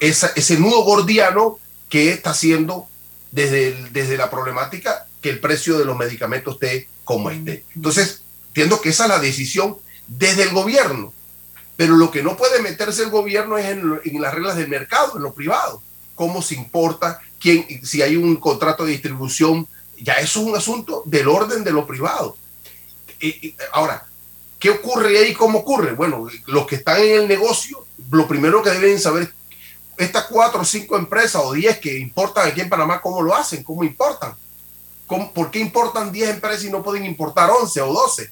ese 0.00 0.58
nudo 0.58 0.82
gordiano 0.84 1.58
que 1.88 2.12
está 2.12 2.30
haciendo 2.30 2.86
desde, 3.32 3.72
desde 3.90 4.16
la 4.16 4.30
problemática 4.30 5.06
que 5.20 5.30
el 5.30 5.40
precio 5.40 5.78
de 5.78 5.84
los 5.84 5.96
medicamentos 5.96 6.54
esté 6.54 6.88
como 7.04 7.30
esté. 7.30 7.64
Entonces, 7.74 8.22
entiendo 8.48 8.80
que 8.80 8.90
esa 8.90 9.04
es 9.04 9.10
la 9.10 9.18
decisión 9.18 9.76
desde 10.06 10.42
el 10.42 10.50
gobierno, 10.50 11.12
pero 11.76 11.96
lo 11.96 12.10
que 12.10 12.22
no 12.22 12.36
puede 12.36 12.62
meterse 12.62 13.02
el 13.02 13.10
gobierno 13.10 13.58
es 13.58 13.66
en, 13.66 14.00
en 14.04 14.20
las 14.20 14.34
reglas 14.34 14.56
del 14.56 14.68
mercado, 14.68 15.16
en 15.16 15.22
lo 15.22 15.34
privado, 15.34 15.82
cómo 16.14 16.42
se 16.42 16.54
importa, 16.54 17.20
quién, 17.40 17.66
si 17.84 18.02
hay 18.02 18.16
un 18.16 18.36
contrato 18.36 18.84
de 18.84 18.92
distribución, 18.92 19.66
ya 20.00 20.14
eso 20.14 20.40
es 20.40 20.46
un 20.46 20.56
asunto 20.56 21.02
del 21.06 21.28
orden 21.28 21.64
de 21.64 21.72
lo 21.72 21.86
privado. 21.86 22.36
Ahora, 23.72 24.06
¿qué 24.58 24.70
ocurre 24.70 25.18
ahí? 25.18 25.34
¿Cómo 25.34 25.60
ocurre? 25.60 25.92
Bueno, 25.92 26.26
los 26.46 26.66
que 26.66 26.76
están 26.76 27.00
en 27.00 27.20
el 27.20 27.28
negocio, 27.28 27.86
lo 28.10 28.26
primero 28.26 28.62
que 28.62 28.70
deben 28.70 29.00
saber 29.00 29.32
estas 29.96 30.24
cuatro 30.24 30.62
o 30.62 30.64
cinco 30.64 30.96
empresas 30.96 31.42
o 31.44 31.52
diez 31.52 31.78
que 31.78 31.98
importan 31.98 32.48
aquí 32.48 32.60
en 32.60 32.68
Panamá, 32.68 33.00
¿cómo 33.00 33.22
lo 33.22 33.34
hacen? 33.34 33.62
¿Cómo 33.62 33.84
importan? 33.84 34.34
¿Por 35.06 35.50
qué 35.50 35.60
importan 35.60 36.10
diez 36.10 36.30
empresas 36.30 36.64
y 36.64 36.70
no 36.70 36.82
pueden 36.82 37.04
importar 37.04 37.50
once 37.50 37.80
o 37.80 37.92
doce? 37.92 38.30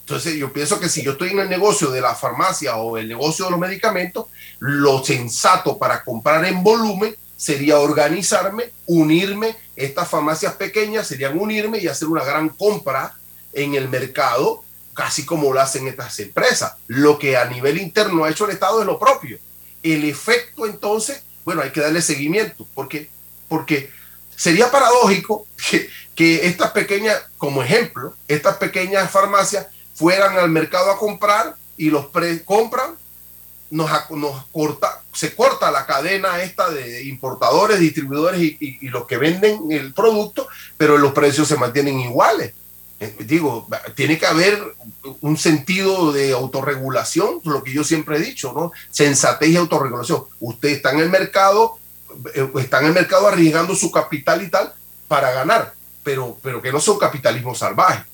Entonces 0.00 0.34
yo 0.34 0.52
pienso 0.52 0.78
que 0.78 0.88
si 0.88 1.02
yo 1.02 1.12
estoy 1.12 1.30
en 1.30 1.38
el 1.38 1.48
negocio 1.48 1.90
de 1.90 2.00
la 2.00 2.14
farmacia 2.14 2.76
o 2.76 2.98
el 2.98 3.08
negocio 3.08 3.44
de 3.44 3.52
los 3.52 3.60
medicamentos, 3.60 4.26
lo 4.58 5.04
sensato 5.04 5.78
para 5.78 6.02
comprar 6.04 6.44
en 6.44 6.62
volumen 6.62 7.16
sería 7.36 7.78
organizarme, 7.78 8.72
unirme, 8.86 9.56
estas 9.76 10.08
farmacias 10.08 10.54
pequeñas 10.54 11.06
serían 11.06 11.38
unirme 11.38 11.78
y 11.78 11.88
hacer 11.88 12.08
una 12.08 12.24
gran 12.24 12.50
compra 12.50 13.14
en 13.52 13.74
el 13.74 13.88
mercado, 13.88 14.62
casi 14.94 15.24
como 15.24 15.52
lo 15.52 15.60
hacen 15.60 15.86
estas 15.88 16.18
empresas. 16.20 16.74
Lo 16.86 17.18
que 17.18 17.36
a 17.36 17.44
nivel 17.46 17.78
interno 17.78 18.24
ha 18.24 18.30
hecho 18.30 18.44
el 18.44 18.52
Estado 18.52 18.80
es 18.80 18.86
lo 18.86 18.98
propio. 18.98 19.38
El 19.82 20.04
efecto 20.04 20.66
entonces, 20.66 21.22
bueno, 21.44 21.62
hay 21.62 21.70
que 21.70 21.80
darle 21.80 22.02
seguimiento, 22.02 22.66
porque, 22.74 23.08
porque 23.48 23.90
sería 24.36 24.70
paradójico 24.70 25.46
que, 25.70 25.88
que 26.14 26.46
estas 26.46 26.72
pequeñas, 26.72 27.22
como 27.38 27.62
ejemplo, 27.62 28.14
estas 28.28 28.56
pequeñas 28.56 29.10
farmacias 29.10 29.66
fueran 29.94 30.38
al 30.38 30.50
mercado 30.50 30.90
a 30.90 30.98
comprar 30.98 31.56
y 31.76 31.90
los 31.90 32.06
pre 32.06 32.44
compran, 32.44 32.96
nos, 33.70 33.90
nos 34.10 34.46
corta, 34.46 35.02
se 35.12 35.34
corta 35.34 35.70
la 35.70 35.86
cadena 35.86 36.42
esta 36.42 36.70
de 36.70 37.04
importadores, 37.04 37.78
distribuidores 37.78 38.40
y, 38.40 38.56
y, 38.60 38.78
y, 38.86 38.88
los 38.88 39.06
que 39.06 39.16
venden 39.16 39.70
el 39.70 39.94
producto, 39.94 40.48
pero 40.76 40.98
los 40.98 41.12
precios 41.12 41.46
se 41.46 41.56
mantienen 41.56 42.00
iguales. 42.00 42.52
Eh, 43.00 43.16
digo, 43.20 43.66
tiene 43.94 44.18
que 44.18 44.26
haber 44.26 44.62
un 45.22 45.38
sentido 45.38 46.12
de 46.12 46.32
autorregulación, 46.32 47.40
lo 47.44 47.64
que 47.64 47.72
yo 47.72 47.82
siempre 47.82 48.18
he 48.18 48.20
dicho, 48.20 48.52
¿no? 48.52 48.72
Sensatez 48.90 49.48
y 49.48 49.56
autorregulación. 49.56 50.24
Usted 50.38 50.68
está 50.68 50.92
en 50.92 51.00
el 51.00 51.08
mercado, 51.08 51.78
eh, 52.34 52.50
está 52.56 52.80
en 52.80 52.86
el 52.86 52.92
mercado 52.92 53.26
arriesgando 53.26 53.74
su 53.74 53.90
capital 53.90 54.42
y 54.42 54.50
tal 54.50 54.74
para 55.08 55.30
ganar, 55.30 55.72
pero, 56.04 56.36
pero 56.42 56.60
que 56.60 56.70
no 56.70 56.78
sea 56.78 56.92
un 56.92 57.00
capitalismo 57.00 57.54
salvaje. 57.54 58.04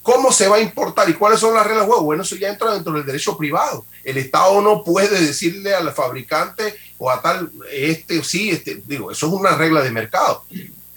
¿Cómo 0.00 0.30
se 0.30 0.46
va 0.46 0.58
a 0.58 0.60
importar 0.60 1.10
y 1.10 1.14
cuáles 1.14 1.40
son 1.40 1.52
las 1.52 1.66
reglas 1.66 1.82
de 1.82 1.88
juego? 1.88 2.04
Bueno, 2.04 2.22
eso 2.22 2.36
ya 2.36 2.48
entra 2.48 2.72
dentro 2.72 2.92
del 2.92 3.04
derecho 3.04 3.36
privado. 3.36 3.84
El 4.04 4.16
Estado 4.18 4.62
no 4.62 4.84
puede 4.84 5.20
decirle 5.20 5.74
al 5.74 5.92
fabricante 5.92 6.76
o 6.98 7.10
a 7.10 7.20
tal, 7.20 7.50
este 7.72 8.22
sí, 8.22 8.50
este, 8.50 8.80
digo, 8.86 9.10
eso 9.10 9.26
es 9.26 9.32
una 9.32 9.56
regla 9.56 9.82
de 9.82 9.90
mercado. 9.90 10.44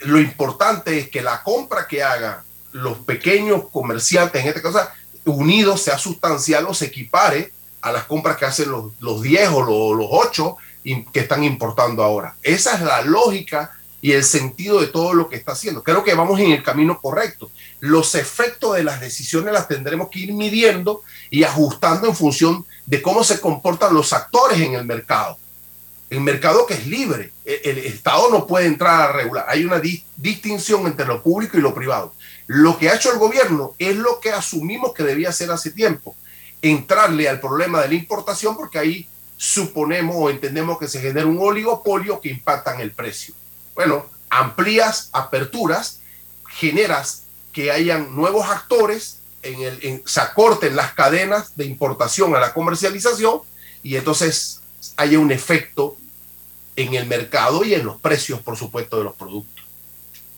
Lo 0.02 0.20
importante 0.20 1.00
es 1.00 1.10
que 1.10 1.24
la 1.24 1.42
compra 1.42 1.88
que 1.88 2.04
hagan 2.04 2.44
los 2.72 3.00
pequeños 3.00 3.64
comerciantes, 3.72 4.42
en 4.42 4.50
este 4.50 4.62
caso, 4.62 4.80
unidos, 5.26 5.82
sea 5.82 5.98
sustancial 5.98 6.66
o 6.68 6.74
se 6.74 6.86
equipare 6.86 7.52
a 7.82 7.92
las 7.92 8.06
compras 8.06 8.38
que 8.38 8.46
hacen 8.46 8.72
los, 8.72 8.92
los 9.00 9.22
10 9.22 9.50
o 9.50 9.62
los, 9.62 9.98
los 9.98 10.08
8 10.10 10.58
que 11.12 11.20
están 11.20 11.44
importando 11.44 12.04
ahora. 12.04 12.36
Esa 12.42 12.76
es 12.76 12.82
la 12.82 13.02
lógica 13.02 13.72
y 14.02 14.14
el 14.14 14.24
sentido 14.24 14.80
de 14.80 14.88
todo 14.88 15.14
lo 15.14 15.30
que 15.30 15.36
está 15.36 15.52
haciendo. 15.52 15.84
Creo 15.84 16.04
que 16.04 16.14
vamos 16.14 16.40
en 16.40 16.52
el 16.52 16.64
camino 16.64 17.00
correcto. 17.02 17.52
Los 17.80 18.16
efectos 18.16 18.76
de 18.76 18.84
las 18.84 19.02
decisiones 19.02 19.54
las 19.54 19.68
tendremos 19.68 20.10
que 20.10 20.20
ir 20.20 20.34
midiendo 20.34 21.02
y 21.30 21.44
ajustando 21.44 22.08
en 22.08 22.16
función 22.16 22.66
de 22.86 23.02
cómo 23.02 23.24
se 23.24 23.40
comportan 23.40 23.94
los 23.94 24.14
actores 24.14 24.60
en 24.60 24.74
el 24.74 24.86
mercado. 24.86 25.38
El 26.10 26.22
mercado 26.22 26.66
que 26.66 26.74
es 26.74 26.88
libre. 26.88 27.32
El, 27.46 27.78
Estado 27.80 28.30
no 28.32 28.48
puede 28.48 28.68
entrar 28.68 29.02
a 29.02 29.12
regular. 29.12 29.46
Hay 29.48 29.64
una 29.66 29.80
di 29.80 30.04
distinción 30.16 30.88
entre 30.88 31.06
lo 31.06 31.22
público 31.22 31.58
y 31.58 31.62
lo 31.62 31.74
privado. 31.74 32.14
Lo 32.50 32.78
que 32.78 32.90
ha 32.90 32.96
hecho 32.96 33.14
el 33.14 33.20
gobierno 33.20 33.76
es 33.78 33.96
lo 33.96 34.20
que 34.20 34.32
asumimos 34.32 34.94
que 34.94 35.04
debía 35.04 35.30
hacer 35.30 35.52
hace 35.52 35.72
tiempo. 35.72 36.16
Entrarle 36.62 37.30
al 37.30 37.40
problema 37.40 37.82
de 37.82 37.90
la 37.90 37.94
importación 37.94 38.58
porque 38.58 38.80
ahí 38.80 39.08
suponemos 39.38 40.16
o 40.18 40.30
entendemos 40.30 40.78
que 40.78 40.88
se 40.88 41.00
genera 41.00 41.26
un 41.26 41.40
oligopolio 41.40 42.20
que 42.20 42.30
impacta 42.30 42.74
en 42.74 42.82
el 42.82 42.92
precio 42.92 43.36
bueno, 43.80 44.06
amplías 44.30 45.08
aperturas, 45.14 46.02
generas 46.50 47.24
que 47.54 47.72
hayan 47.72 48.14
nuevos 48.14 48.46
actores, 48.50 49.20
en 49.42 49.62
el, 49.62 50.04
se 50.06 50.20
acorten 50.20 50.76
las 50.76 50.94
cadenas 50.96 51.56
de 51.56 51.64
importación 51.64 52.36
a 52.36 52.42
la 52.42 52.54
comercialización 52.54 53.40
y 53.82 53.96
entonces 53.96 54.60
haya 54.98 55.18
un 55.18 55.32
efecto 55.32 55.96
en 56.76 56.94
el 56.94 57.06
mercado 57.06 57.64
y 57.64 57.74
en 57.74 57.86
los 57.86 58.02
precios, 58.02 58.42
por 58.42 58.58
supuesto, 58.58 58.98
de 58.98 59.06
los 59.06 59.16
productos. 59.16 59.59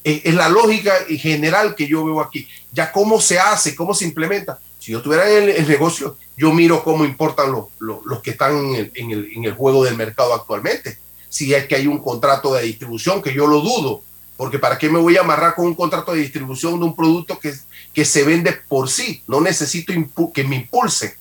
Es, 0.04 0.22
es 0.26 0.34
la 0.34 0.50
lógica 0.50 0.94
general 1.10 1.76
que 1.76 1.88
yo 1.88 2.04
veo 2.06 2.22
aquí. 2.22 2.48
Ya 2.72 2.92
cómo 2.92 3.22
se 3.22 3.40
hace, 3.40 3.76
cómo 3.76 3.94
se 3.94 4.06
implementa. 4.06 4.60
Si 4.80 4.92
yo 4.92 4.98
estuviera 4.98 5.30
en 5.30 5.50
el, 5.50 5.68
negocio, 5.68 6.18
yo 6.36 6.52
miro 6.52 6.84
cómo 6.84 7.06
importan 7.06 7.52
los, 7.52 7.66
los, 7.80 8.04
los 8.06 8.22
que 8.22 8.32
están 8.32 8.58
en 8.58 8.76
el, 8.76 8.92
en, 8.96 9.12
el, 9.12 9.32
en 9.36 9.44
el 9.46 9.54
juego 9.54 9.84
del 9.84 9.96
mercado 9.96 10.34
actualmente 10.34 10.98
si 11.32 11.54
es 11.54 11.66
que 11.66 11.76
hay 11.76 11.88
un 11.88 12.00
contrato 12.00 12.54
de 12.54 12.64
distribución, 12.64 13.22
que 13.22 13.34
yo 13.34 13.48
lo 13.48 13.62
dudo, 13.62 14.04
porque 14.36 14.60
¿para 14.60 14.78
qué 14.78 14.90
me 14.90 15.00
voy 15.00 15.16
a 15.16 15.22
amarrar 15.22 15.56
con 15.56 15.66
un 15.66 15.76
contrato 15.76 16.12
de 16.12 16.20
distribución 16.20 16.78
de 16.78 16.86
un 16.86 16.94
producto 16.94 17.40
que, 17.40 17.54
que 17.94 18.04
se 18.04 18.24
vende 18.24 18.52
por 18.68 18.90
sí? 18.90 19.24
No 19.28 19.40
necesito 19.40 19.94
que 20.34 20.44
me 20.44 20.58
impulse. 20.58 21.16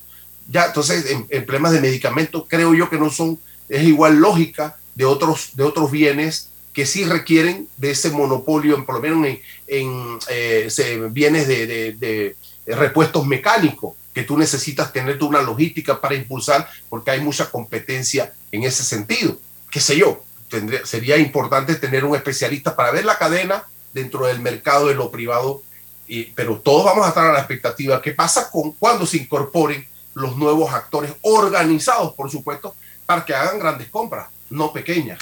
Ya, 0.48 0.66
entonces, 0.66 1.08
en, 1.12 1.26
en 1.30 1.46
problemas 1.46 1.70
de 1.72 1.80
medicamentos, 1.80 2.44
creo 2.48 2.74
yo 2.74 2.90
que 2.90 2.98
no 2.98 3.08
son, 3.08 3.38
es 3.68 3.84
igual 3.84 4.16
lógica 4.16 4.76
de 4.96 5.04
otros, 5.04 5.50
de 5.54 5.62
otros 5.62 5.92
bienes 5.92 6.49
que 6.72 6.86
sí 6.86 7.04
requieren 7.04 7.68
de 7.76 7.90
ese 7.90 8.10
monopolio, 8.10 8.84
por 8.84 8.96
lo 8.96 9.00
menos 9.00 9.26
en, 9.26 9.40
en 9.66 10.18
eh, 10.28 11.08
bienes 11.10 11.48
de, 11.48 11.66
de, 11.66 12.36
repuestos 12.66 13.26
mecánicos, 13.26 13.94
que 14.14 14.22
tú 14.22 14.38
necesitas 14.38 14.92
tener 14.92 15.22
una 15.22 15.42
logística 15.42 16.00
para 16.00 16.14
impulsar, 16.14 16.68
porque 16.88 17.10
hay 17.10 17.20
mucha 17.20 17.50
competencia 17.50 18.32
en 18.52 18.64
ese 18.64 18.84
sentido 18.84 19.38
qué 19.70 19.80
sé 19.80 19.96
yo, 19.96 20.22
tendría, 20.48 20.84
sería 20.84 21.16
importante 21.16 21.76
tener 21.76 22.04
un 22.04 22.16
especialista 22.16 22.74
para 22.74 22.90
ver 22.90 23.04
la 23.04 23.16
cadena 23.16 23.64
dentro 23.92 24.26
del 24.26 24.40
mercado 24.40 24.88
de 24.88 24.94
lo 24.94 25.10
privado, 25.10 25.62
y, 26.06 26.24
pero 26.24 26.58
todos 26.58 26.84
vamos 26.84 27.06
a 27.06 27.10
estar 27.10 27.26
a 27.26 27.32
la 27.32 27.38
expectativa. 27.38 28.02
¿Qué 28.02 28.12
pasa 28.12 28.50
con 28.50 28.72
cuando 28.72 29.06
se 29.06 29.18
incorporen 29.18 29.86
los 30.14 30.36
nuevos 30.36 30.72
actores 30.72 31.12
organizados, 31.22 32.14
por 32.14 32.30
supuesto, 32.30 32.74
para 33.06 33.24
que 33.24 33.34
hagan 33.34 33.60
grandes 33.60 33.88
compras, 33.88 34.28
no 34.50 34.72
pequeñas? 34.72 35.18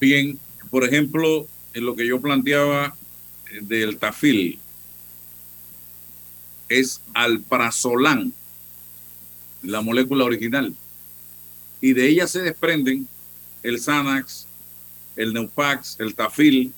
Bien, 0.00 0.38
por 0.70 0.84
ejemplo, 0.84 1.46
en 1.74 1.84
lo 1.84 1.96
que 1.96 2.06
yo 2.06 2.20
planteaba 2.20 2.96
del 3.62 3.98
tafil 3.98 4.58
es 6.68 7.00
alprazolam, 7.14 8.32
la 9.62 9.80
molécula 9.80 10.24
original. 10.24 10.74
Y 11.80 11.92
de 11.92 12.08
ella 12.08 12.26
se 12.26 12.42
desprenden 12.42 13.08
el 13.62 13.80
Xanax, 13.80 14.46
el 15.16 15.32
Neupax, 15.32 15.96
el 15.98 16.14
Tafil, 16.14 16.72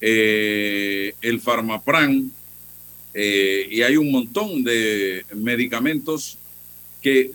eh, 0.00 1.14
el 1.20 1.40
Farmapran, 1.40 2.30
eh, 3.12 3.68
y 3.70 3.82
hay 3.82 3.96
un 3.96 4.10
montón 4.10 4.64
de 4.64 5.24
medicamentos 5.34 6.38
que 7.00 7.30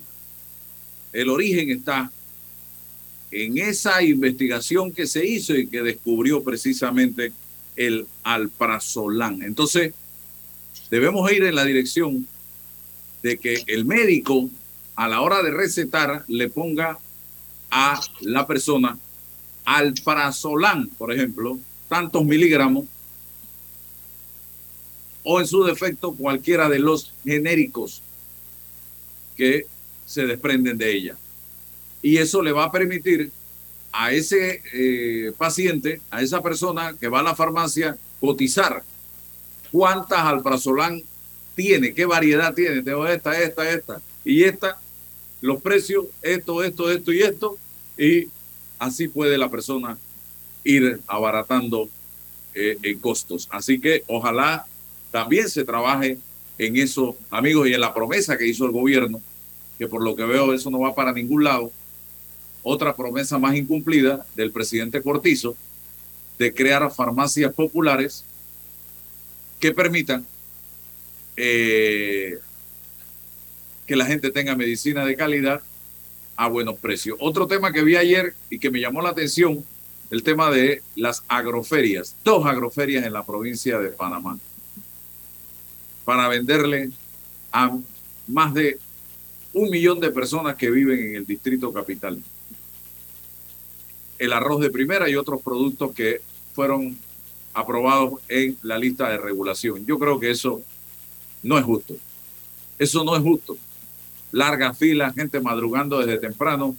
el 1.12 1.28
origen 1.30 1.70
está 1.70 2.12
en 3.30 3.58
esa 3.58 4.02
investigación 4.02 4.92
que 4.92 5.06
se 5.06 5.26
hizo 5.26 5.54
y 5.54 5.66
que 5.66 5.82
descubrió 5.82 6.42
precisamente 6.42 7.32
el 7.76 8.06
alprazolam. 8.24 9.42
Entonces, 9.42 9.94
debemos 10.90 11.30
ir 11.32 11.44
en 11.44 11.54
la 11.54 11.64
dirección 11.64 12.26
de 13.22 13.38
que 13.38 13.62
el 13.66 13.84
médico 13.84 14.50
a 14.96 15.08
la 15.08 15.20
hora 15.20 15.42
de 15.42 15.50
recetar 15.50 16.24
le 16.28 16.48
ponga 16.48 16.98
a 17.70 18.00
la 18.20 18.46
persona 18.46 18.98
alprazolam, 19.64 20.88
por 20.88 21.12
ejemplo, 21.12 21.58
tantos 21.88 22.24
miligramos, 22.24 22.86
o 25.22 25.40
en 25.40 25.46
su 25.46 25.62
defecto 25.64 26.12
cualquiera 26.12 26.68
de 26.68 26.78
los 26.78 27.12
genéricos 27.24 28.02
que 29.36 29.66
se 30.06 30.26
desprenden 30.26 30.76
de 30.78 30.92
ella. 30.92 31.16
Y 32.02 32.16
eso 32.16 32.42
le 32.42 32.52
va 32.52 32.64
a 32.64 32.72
permitir 32.72 33.30
a 33.92 34.12
ese 34.12 34.62
eh, 34.72 35.32
paciente, 35.36 36.00
a 36.10 36.22
esa 36.22 36.42
persona 36.42 36.96
que 36.98 37.08
va 37.08 37.20
a 37.20 37.24
la 37.24 37.34
farmacia, 37.34 37.96
cotizar 38.20 38.82
cuántas 39.72 40.20
alprazolam 40.20 41.00
tiene, 41.54 41.92
qué 41.94 42.06
variedad 42.06 42.54
tiene, 42.54 42.82
tengo 42.82 43.06
esta, 43.06 43.40
esta, 43.40 43.70
esta, 43.70 44.00
y 44.24 44.44
esta 44.44 44.78
los 45.40 45.62
precios, 45.62 46.06
esto, 46.22 46.62
esto, 46.62 46.90
esto 46.90 47.12
y 47.12 47.22
esto, 47.22 47.56
y 47.96 48.28
así 48.78 49.08
puede 49.08 49.38
la 49.38 49.50
persona 49.50 49.96
ir 50.64 51.00
abaratando 51.06 51.88
eh, 52.54 52.76
en 52.82 52.98
costos. 52.98 53.48
Así 53.50 53.80
que 53.80 54.04
ojalá 54.06 54.66
también 55.10 55.48
se 55.48 55.64
trabaje 55.64 56.18
en 56.58 56.76
eso, 56.76 57.16
amigos, 57.30 57.68
y 57.68 57.74
en 57.74 57.80
la 57.80 57.94
promesa 57.94 58.36
que 58.36 58.46
hizo 58.46 58.66
el 58.66 58.72
gobierno, 58.72 59.20
que 59.78 59.86
por 59.86 60.02
lo 60.02 60.14
que 60.14 60.24
veo 60.24 60.52
eso 60.52 60.70
no 60.70 60.80
va 60.80 60.94
para 60.94 61.12
ningún 61.12 61.44
lado. 61.44 61.72
Otra 62.62 62.94
promesa 62.94 63.38
más 63.38 63.56
incumplida 63.56 64.26
del 64.34 64.52
presidente 64.52 65.02
Cortizo 65.02 65.56
de 66.38 66.52
crear 66.52 66.90
farmacias 66.92 67.52
populares 67.52 68.24
que 69.58 69.72
permitan 69.72 70.26
eh, 71.36 72.38
que 73.86 73.96
la 73.96 74.06
gente 74.06 74.30
tenga 74.30 74.56
medicina 74.56 75.04
de 75.04 75.16
calidad 75.16 75.62
a 76.36 76.48
buenos 76.48 76.78
precios. 76.78 77.16
Otro 77.20 77.46
tema 77.46 77.72
que 77.72 77.82
vi 77.82 77.96
ayer 77.96 78.34
y 78.48 78.58
que 78.58 78.70
me 78.70 78.80
llamó 78.80 79.02
la 79.02 79.10
atención, 79.10 79.64
el 80.10 80.22
tema 80.22 80.50
de 80.50 80.82
las 80.96 81.22
agroferias. 81.28 82.16
Dos 82.24 82.46
agroferias 82.46 83.04
en 83.04 83.12
la 83.12 83.24
provincia 83.24 83.78
de 83.78 83.90
Panamá. 83.90 84.38
para 86.04 86.26
venderle 86.28 86.90
a 87.52 87.76
más 88.26 88.54
de 88.54 88.78
un 89.52 89.70
millón 89.70 90.00
de 90.00 90.10
personas 90.10 90.56
que 90.56 90.70
viven 90.70 90.98
en 90.98 91.16
el 91.16 91.26
distrito 91.26 91.72
capital. 91.72 92.22
El 94.20 94.32
arroz 94.32 94.60
de 94.60 94.70
primera 94.70 95.08
y 95.08 95.16
otros 95.16 95.42
productos 95.42 95.92
que 95.92 96.20
fueron 96.54 96.96
aprobados 97.54 98.20
en 98.28 98.56
la 98.62 98.78
lista 98.78 99.08
de 99.08 99.18
regulación. 99.18 99.84
Yo 99.86 99.98
creo 99.98 100.20
que 100.20 100.30
eso 100.30 100.62
no 101.42 101.58
es 101.58 101.64
justo. 101.64 101.96
Eso 102.78 103.02
no 103.02 103.16
es 103.16 103.22
justo. 103.22 103.56
Larga 104.30 104.74
fila, 104.74 105.12
gente 105.12 105.40
madrugando 105.40 105.98
desde 105.98 106.18
temprano. 106.18 106.76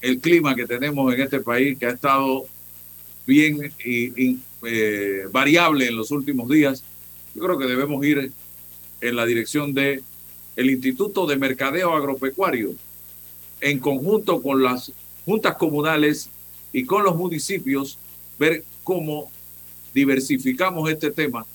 El 0.00 0.20
clima 0.20 0.54
que 0.54 0.66
tenemos 0.66 1.12
en 1.12 1.20
este 1.22 1.40
país, 1.40 1.78
que 1.78 1.86
ha 1.86 1.90
estado 1.90 2.44
bien 3.26 3.72
y, 3.84 4.38
eh, 4.62 5.26
variable 5.32 5.88
en 5.88 5.96
los 5.96 6.10
últimos 6.10 6.48
días, 6.48 6.84
yo 7.34 7.42
creo 7.42 7.58
que 7.58 7.66
debemos 7.66 8.04
ir 8.04 8.30
en 9.00 9.16
la 9.16 9.24
dirección 9.26 9.72
de 9.72 10.02
Instituto 10.56 11.26
de 11.26 11.36
Mercadeo 11.36 11.94
Agropecuario, 11.94 12.74
en 13.60 13.78
conjunto 13.78 14.42
con 14.42 14.62
las 14.62 14.92
juntas 15.24 15.56
comunales 15.56 16.30
y 16.72 16.84
con 16.84 17.04
los 17.04 17.16
municipios, 17.16 17.98
ver 18.38 18.64
cómo 18.84 19.30
diversificamos 19.92 20.90
este 20.90 21.10
tema. 21.10 21.46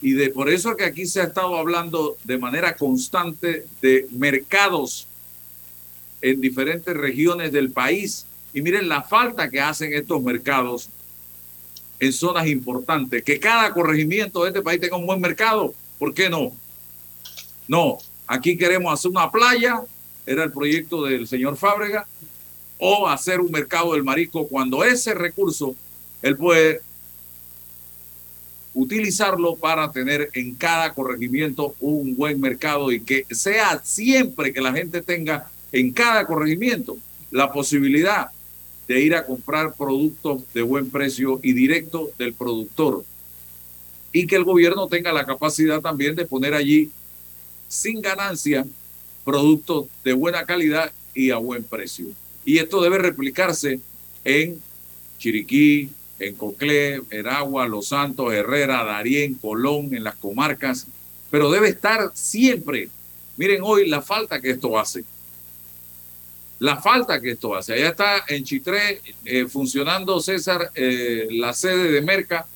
Y 0.00 0.12
de 0.12 0.30
por 0.30 0.50
eso 0.50 0.76
que 0.76 0.84
aquí 0.84 1.06
se 1.06 1.20
ha 1.20 1.24
estado 1.24 1.56
hablando 1.56 2.16
de 2.24 2.38
manera 2.38 2.76
constante 2.76 3.66
de 3.80 4.06
mercados 4.12 5.06
en 6.20 6.40
diferentes 6.40 6.94
regiones 6.94 7.52
del 7.52 7.70
país. 7.70 8.26
Y 8.52 8.62
miren 8.62 8.88
la 8.88 9.02
falta 9.02 9.50
que 9.50 9.60
hacen 9.60 9.92
estos 9.94 10.22
mercados 10.22 10.88
en 11.98 12.12
zonas 12.12 12.46
importantes. 12.46 13.22
Que 13.22 13.38
cada 13.40 13.72
corregimiento 13.72 14.42
de 14.42 14.48
este 14.48 14.62
país 14.62 14.80
tenga 14.80 14.96
un 14.96 15.06
buen 15.06 15.20
mercado. 15.20 15.74
¿Por 15.98 16.12
qué 16.12 16.28
no? 16.28 16.52
No, 17.66 17.98
aquí 18.26 18.56
queremos 18.56 18.92
hacer 18.92 19.10
una 19.10 19.30
playa, 19.30 19.82
era 20.26 20.44
el 20.44 20.52
proyecto 20.52 21.04
del 21.04 21.26
señor 21.26 21.56
Fábrega, 21.56 22.06
o 22.78 23.08
hacer 23.08 23.40
un 23.40 23.50
mercado 23.50 23.92
del 23.92 24.02
marisco 24.02 24.46
cuando 24.46 24.84
ese 24.84 25.14
recurso 25.14 25.74
él 26.22 26.36
puede 26.36 26.80
utilizarlo 28.74 29.54
para 29.54 29.90
tener 29.92 30.30
en 30.34 30.54
cada 30.54 30.92
corregimiento 30.92 31.74
un 31.80 32.16
buen 32.16 32.40
mercado 32.40 32.90
y 32.90 33.00
que 33.00 33.24
sea 33.30 33.80
siempre 33.84 34.52
que 34.52 34.60
la 34.60 34.72
gente 34.72 35.00
tenga 35.00 35.48
en 35.70 35.92
cada 35.92 36.26
corregimiento 36.26 36.96
la 37.30 37.52
posibilidad 37.52 38.30
de 38.88 39.00
ir 39.00 39.14
a 39.14 39.24
comprar 39.24 39.74
productos 39.74 40.42
de 40.52 40.62
buen 40.62 40.90
precio 40.90 41.40
y 41.42 41.52
directo 41.52 42.10
del 42.18 42.34
productor. 42.34 43.04
Y 44.12 44.26
que 44.26 44.36
el 44.36 44.44
gobierno 44.44 44.88
tenga 44.88 45.12
la 45.12 45.24
capacidad 45.24 45.80
también 45.80 46.14
de 46.14 46.26
poner 46.26 46.54
allí 46.54 46.90
sin 47.68 48.00
ganancia 48.00 48.66
productos 49.24 49.86
de 50.04 50.12
buena 50.12 50.44
calidad 50.44 50.92
y 51.14 51.30
a 51.30 51.36
buen 51.36 51.64
precio. 51.64 52.06
Y 52.44 52.58
esto 52.58 52.82
debe 52.82 52.98
replicarse 52.98 53.80
en 54.24 54.60
Chiriquí, 55.18 55.90
en 56.18 56.34
Coclé, 56.34 57.02
Heragua, 57.10 57.66
Los 57.66 57.88
Santos, 57.88 58.32
Herrera, 58.32 58.84
Darién, 58.84 59.34
Colón, 59.34 59.94
en 59.94 60.04
las 60.04 60.16
comarcas, 60.16 60.86
pero 61.30 61.50
debe 61.50 61.68
estar 61.68 62.10
siempre. 62.14 62.88
Miren 63.36 63.60
hoy 63.62 63.88
la 63.88 64.02
falta 64.02 64.40
que 64.40 64.50
esto 64.50 64.78
hace 64.78 65.04
la 66.58 66.80
falta 66.80 67.20
que 67.20 67.32
esto 67.32 67.54
hace. 67.54 67.74
Allá 67.74 67.88
está 67.88 68.24
en 68.28 68.44
Chitré 68.44 69.00
eh, 69.24 69.46
funcionando, 69.46 70.20
César, 70.20 70.70
eh, 70.74 71.28
la 71.30 71.52
sede 71.52 71.90
de 71.90 72.00
Merca, 72.00 72.46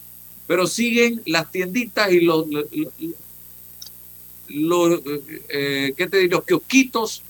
pero 0.46 0.66
siguen 0.66 1.20
las 1.26 1.50
tienditas 1.50 2.11
y 2.11 2.20
los, 2.20 2.46
los, 2.48 2.66
eh, 4.48 5.94
¿qué 5.96 6.06
te 6.06 6.18
digo? 6.18 6.37
los 6.37 6.44
kiosquitos 6.44 7.22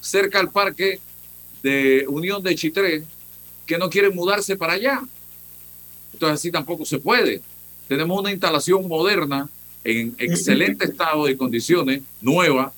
cerca 0.00 0.40
al 0.40 0.50
parque 0.50 1.00
de 1.62 2.04
Unión 2.08 2.42
de 2.42 2.54
Chitré 2.54 3.04
que 3.66 3.78
no 3.78 3.90
quieren 3.90 4.14
mudarse 4.14 4.56
para 4.56 4.74
allá. 4.74 5.02
Entonces 6.12 6.38
así 6.38 6.50
tampoco 6.50 6.84
se 6.84 6.98
puede. 6.98 7.42
Tenemos 7.86 8.18
una 8.18 8.30
instalación 8.30 8.86
moderna 8.88 9.48
en 9.84 10.14
excelente 10.18 10.84
estado 10.86 11.26
de 11.26 11.36
condiciones, 11.36 12.02
nueva, 12.20 12.72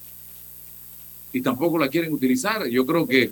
y 1.32 1.40
tampoco 1.40 1.78
la 1.78 1.88
quieren 1.88 2.12
utilizar. 2.12 2.66
Yo 2.66 2.84
creo 2.84 3.06
que 3.06 3.30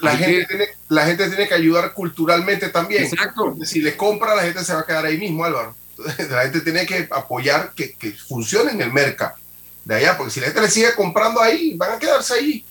la 0.00 0.16
gente, 0.16 0.46
Tiene, 0.46 0.68
la 0.88 1.06
gente 1.06 1.28
tiene 1.28 1.46
que 1.46 1.54
ayudar 1.54 1.92
culturalmente 1.92 2.68
también. 2.70 3.04
Exacto. 3.04 3.56
si 3.64 3.80
le 3.80 3.96
compra, 3.96 4.34
la 4.34 4.42
gente 4.42 4.64
se 4.64 4.74
va 4.74 4.80
a 4.80 4.86
quedar 4.86 5.04
ahí 5.04 5.18
mismo, 5.18 5.44
Álvaro. 5.44 5.76
La 6.28 6.42
gente 6.42 6.62
tiene 6.62 6.86
que 6.86 7.06
apoyar 7.08 7.72
que, 7.72 7.92
que 7.92 8.10
funcione 8.10 8.72
en 8.72 8.80
el 8.80 8.92
mercado 8.92 9.36
de 9.84 9.94
allá, 9.94 10.16
porque 10.16 10.32
si 10.32 10.40
la 10.40 10.46
gente 10.46 10.62
le 10.62 10.70
sigue 10.70 10.94
comprando 10.94 11.40
ahí, 11.40 11.74
van 11.76 11.92
a 11.92 11.98
quedarse 11.98 12.34
ahí. 12.34 12.64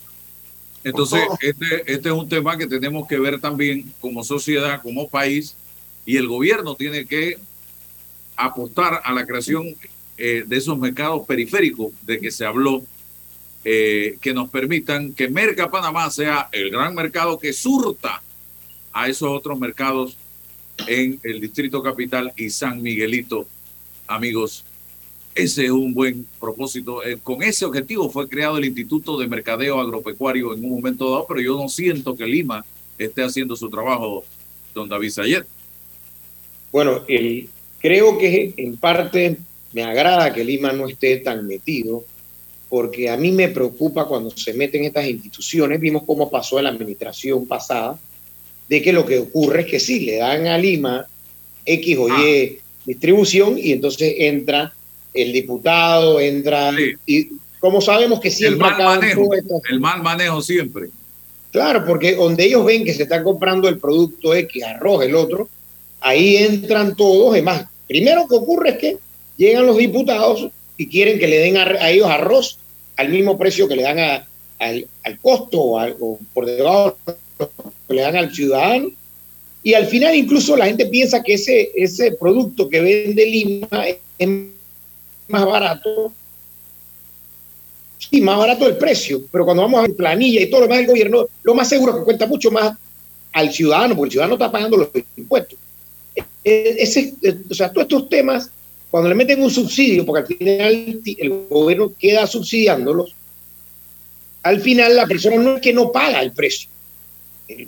Entonces, 0.84 1.22
este, 1.42 1.94
este 1.94 2.10
es 2.10 2.16
un 2.16 2.28
tema 2.28 2.58
que 2.58 2.68
tenemos 2.68 3.08
que 3.08 3.18
ver 3.18 3.40
también 3.40 3.94
como 4.02 4.24
sociedad, 4.24 4.82
como 4.82 5.08
país, 5.08 5.56
y 6.06 6.18
el 6.18 6.28
gobierno 6.28 6.76
tiene 6.76 7.06
que 7.06 7.38
apostar 8.36 9.02
a 9.04 9.14
la 9.14 9.26
creación 9.26 9.76
eh, 10.18 10.44
de 10.46 10.58
esos 10.58 10.78
mercados 10.78 11.26
periféricos 11.26 11.92
de 12.02 12.20
que 12.20 12.32
se 12.32 12.46
habló 12.46 12.84
eh, 13.66 14.18
que 14.20 14.34
nos 14.34 14.50
permitan 14.50 15.14
que 15.14 15.30
Merca 15.30 15.72
Panamá 15.72 16.10
sea 16.12 16.50
el 16.52 16.70
gran 16.70 16.94
mercado 16.94 17.40
que 17.40 17.54
surta 17.54 18.22
a 18.92 19.08
esos 19.08 19.30
otros 19.30 19.58
mercados 19.58 20.18
en 20.88 21.20
el 21.24 21.40
Distrito 21.40 21.82
Capital 21.82 22.34
y 22.36 22.50
San 22.50 22.82
Miguelito. 22.82 23.48
Amigos, 24.06 24.66
ese 25.36 25.66
es 25.66 25.72
un 25.72 25.94
buen 25.94 26.28
propósito. 26.40 27.04
Eh, 27.04 27.18
con 27.22 27.42
ese 27.44 27.66
objetivo 27.66 28.10
fue 28.10 28.30
creado 28.30 28.58
el 28.58 28.66
Instituto 28.66 29.18
de 29.18 29.28
Mercadeo 29.28 29.80
Agropecuario 29.80 30.54
en 30.54 30.64
un 30.64 30.72
momento 30.72 31.10
dado, 31.10 31.26
pero 31.28 31.42
yo 31.42 31.58
no 31.58 31.70
siento 31.70 32.16
que 32.16 32.26
Lima 32.26 32.66
esté 32.98 33.24
haciendo 33.24 33.56
su 33.56 33.70
trabajo, 33.70 34.24
don 34.74 34.88
David 34.88 35.10
Sayet. 35.10 35.46
Bueno, 36.72 37.04
creo 37.80 38.18
que 38.18 38.54
en 38.58 38.78
parte 38.78 39.38
me 39.74 39.84
agrada 39.84 40.34
que 40.34 40.44
Lima 40.44 40.72
no 40.72 40.88
esté 40.88 41.18
tan 41.18 41.46
metido 41.48 42.04
porque 42.70 43.10
a 43.10 43.18
mí 43.18 43.32
me 43.32 43.50
preocupa 43.50 44.06
cuando 44.06 44.32
se 44.32 44.54
meten 44.54 44.84
estas 44.84 45.08
instituciones, 45.08 45.80
vimos 45.80 46.04
cómo 46.08 46.32
pasó 46.32 46.58
en 46.58 46.64
la 46.64 46.72
administración 46.72 47.46
pasada, 47.46 48.00
de 48.68 48.82
que 48.82 48.92
lo 48.92 49.06
que 49.06 49.20
ocurre 49.20 49.62
es 49.62 49.68
que 49.68 49.80
sí, 49.80 50.00
le 50.00 50.18
dan 50.18 50.48
a 50.48 50.58
Lima 50.58 51.06
X 51.66 51.98
o 52.00 52.08
Y 52.08 52.12
ah. 52.12 52.62
distribución 52.86 53.60
y 53.60 53.74
entonces 53.74 54.16
entra 54.18 54.74
el 55.14 55.34
diputado, 55.34 56.20
entra... 56.20 56.72
Y 57.06 57.30
como 57.60 57.82
sabemos 57.82 58.20
que 58.20 58.30
siempre... 58.30 58.68
El 58.68 58.76
mal, 58.78 59.00
manejo, 59.00 59.30
el 59.70 59.80
mal 59.80 60.04
manejo 60.04 60.42
siempre. 60.42 60.90
Claro, 61.52 61.86
porque 61.86 62.16
donde 62.16 62.46
ellos 62.46 62.66
ven 62.66 62.84
que 62.84 62.94
se 62.94 63.04
está 63.04 63.24
comprando 63.24 63.70
el 63.70 63.78
producto 63.78 64.34
X, 64.34 64.64
arroz, 64.64 65.06
el 65.06 65.16
otro, 65.16 65.48
ahí 66.02 66.38
entran 66.38 66.96
todos. 66.96 67.34
Además, 67.34 67.68
primero 67.88 68.28
que 68.28 68.36
ocurre 68.36 68.72
es 68.72 68.78
que 68.78 68.98
llegan 69.38 69.68
los 69.68 69.78
diputados 69.78 70.50
y 70.78 70.88
quieren 70.88 71.20
que 71.20 71.28
le 71.28 71.38
den 71.38 71.58
a 71.58 71.90
ellos 71.92 72.08
arroz 72.08 72.58
al 72.98 73.10
mismo 73.10 73.38
precio 73.38 73.68
que 73.68 73.76
le 73.76 73.84
dan 73.84 74.26
al, 74.60 74.88
costo 75.22 75.60
o, 75.62 76.20
por 76.34 76.46
debajo 76.46 76.98
que 77.88 77.94
le 77.94 78.02
dan 78.02 78.16
al 78.16 78.34
ciudadano. 78.34 78.92
Y 79.62 79.76
al 79.76 79.86
final 79.86 80.16
incluso 80.16 80.58
la 80.58 80.66
gente 80.66 80.88
piensa 80.88 81.24
que 81.24 81.34
ese, 81.34 81.72
ese 81.76 82.14
producto 82.14 82.68
que 82.68 82.82
vende 82.82 83.26
Lima 83.26 83.86
es 84.18 84.30
más 85.28 85.46
barato. 85.46 86.14
Sí, 87.98 88.22
más 88.22 88.38
barato 88.38 88.68
el 88.68 88.78
precio, 88.78 89.24
pero 89.32 89.46
cuando 89.46 89.64
vamos 89.64 89.80
a 89.80 89.84
ver 89.84 89.96
planilla 89.96 90.42
y 90.42 90.50
todo 90.50 90.62
lo 90.62 90.68
demás 90.68 90.80
del 90.80 90.88
gobierno, 90.88 91.26
lo 91.42 91.56
más 91.56 91.70
seguro 91.70 91.94
es 91.94 92.00
que 92.00 92.06
cuenta 92.06 92.28
mucho 92.28 92.52
más 92.52 92.78
al 93.32 93.52
ciudadano, 93.52 93.96
porque 93.96 94.08
el 94.08 94.12
ciudadano 94.12 94.36
está 94.36 94.52
pagando 94.52 94.78
los 94.78 94.90
impuestos. 95.16 95.58
E, 96.44 96.76
ese, 96.80 97.14
o 97.50 97.54
sea, 97.54 97.72
todos 97.72 97.84
estos 97.84 98.10
temas 98.10 98.50
cuando 98.94 99.10
le 99.10 99.16
meten 99.16 99.42
un 99.42 99.50
subsidio, 99.50 100.06
porque 100.06 100.22
al 100.22 100.38
final 100.38 101.02
el 101.18 101.30
gobierno 101.50 101.92
queda 101.98 102.28
subsidiándolos, 102.28 103.16
al 104.44 104.62
final 104.62 104.96
la 104.96 105.08
persona 105.08 105.38
no 105.38 105.56
es 105.56 105.62
que 105.62 105.74
no 105.74 105.92
paga 105.92 106.22
el 106.22 106.32
precio. 106.32 106.70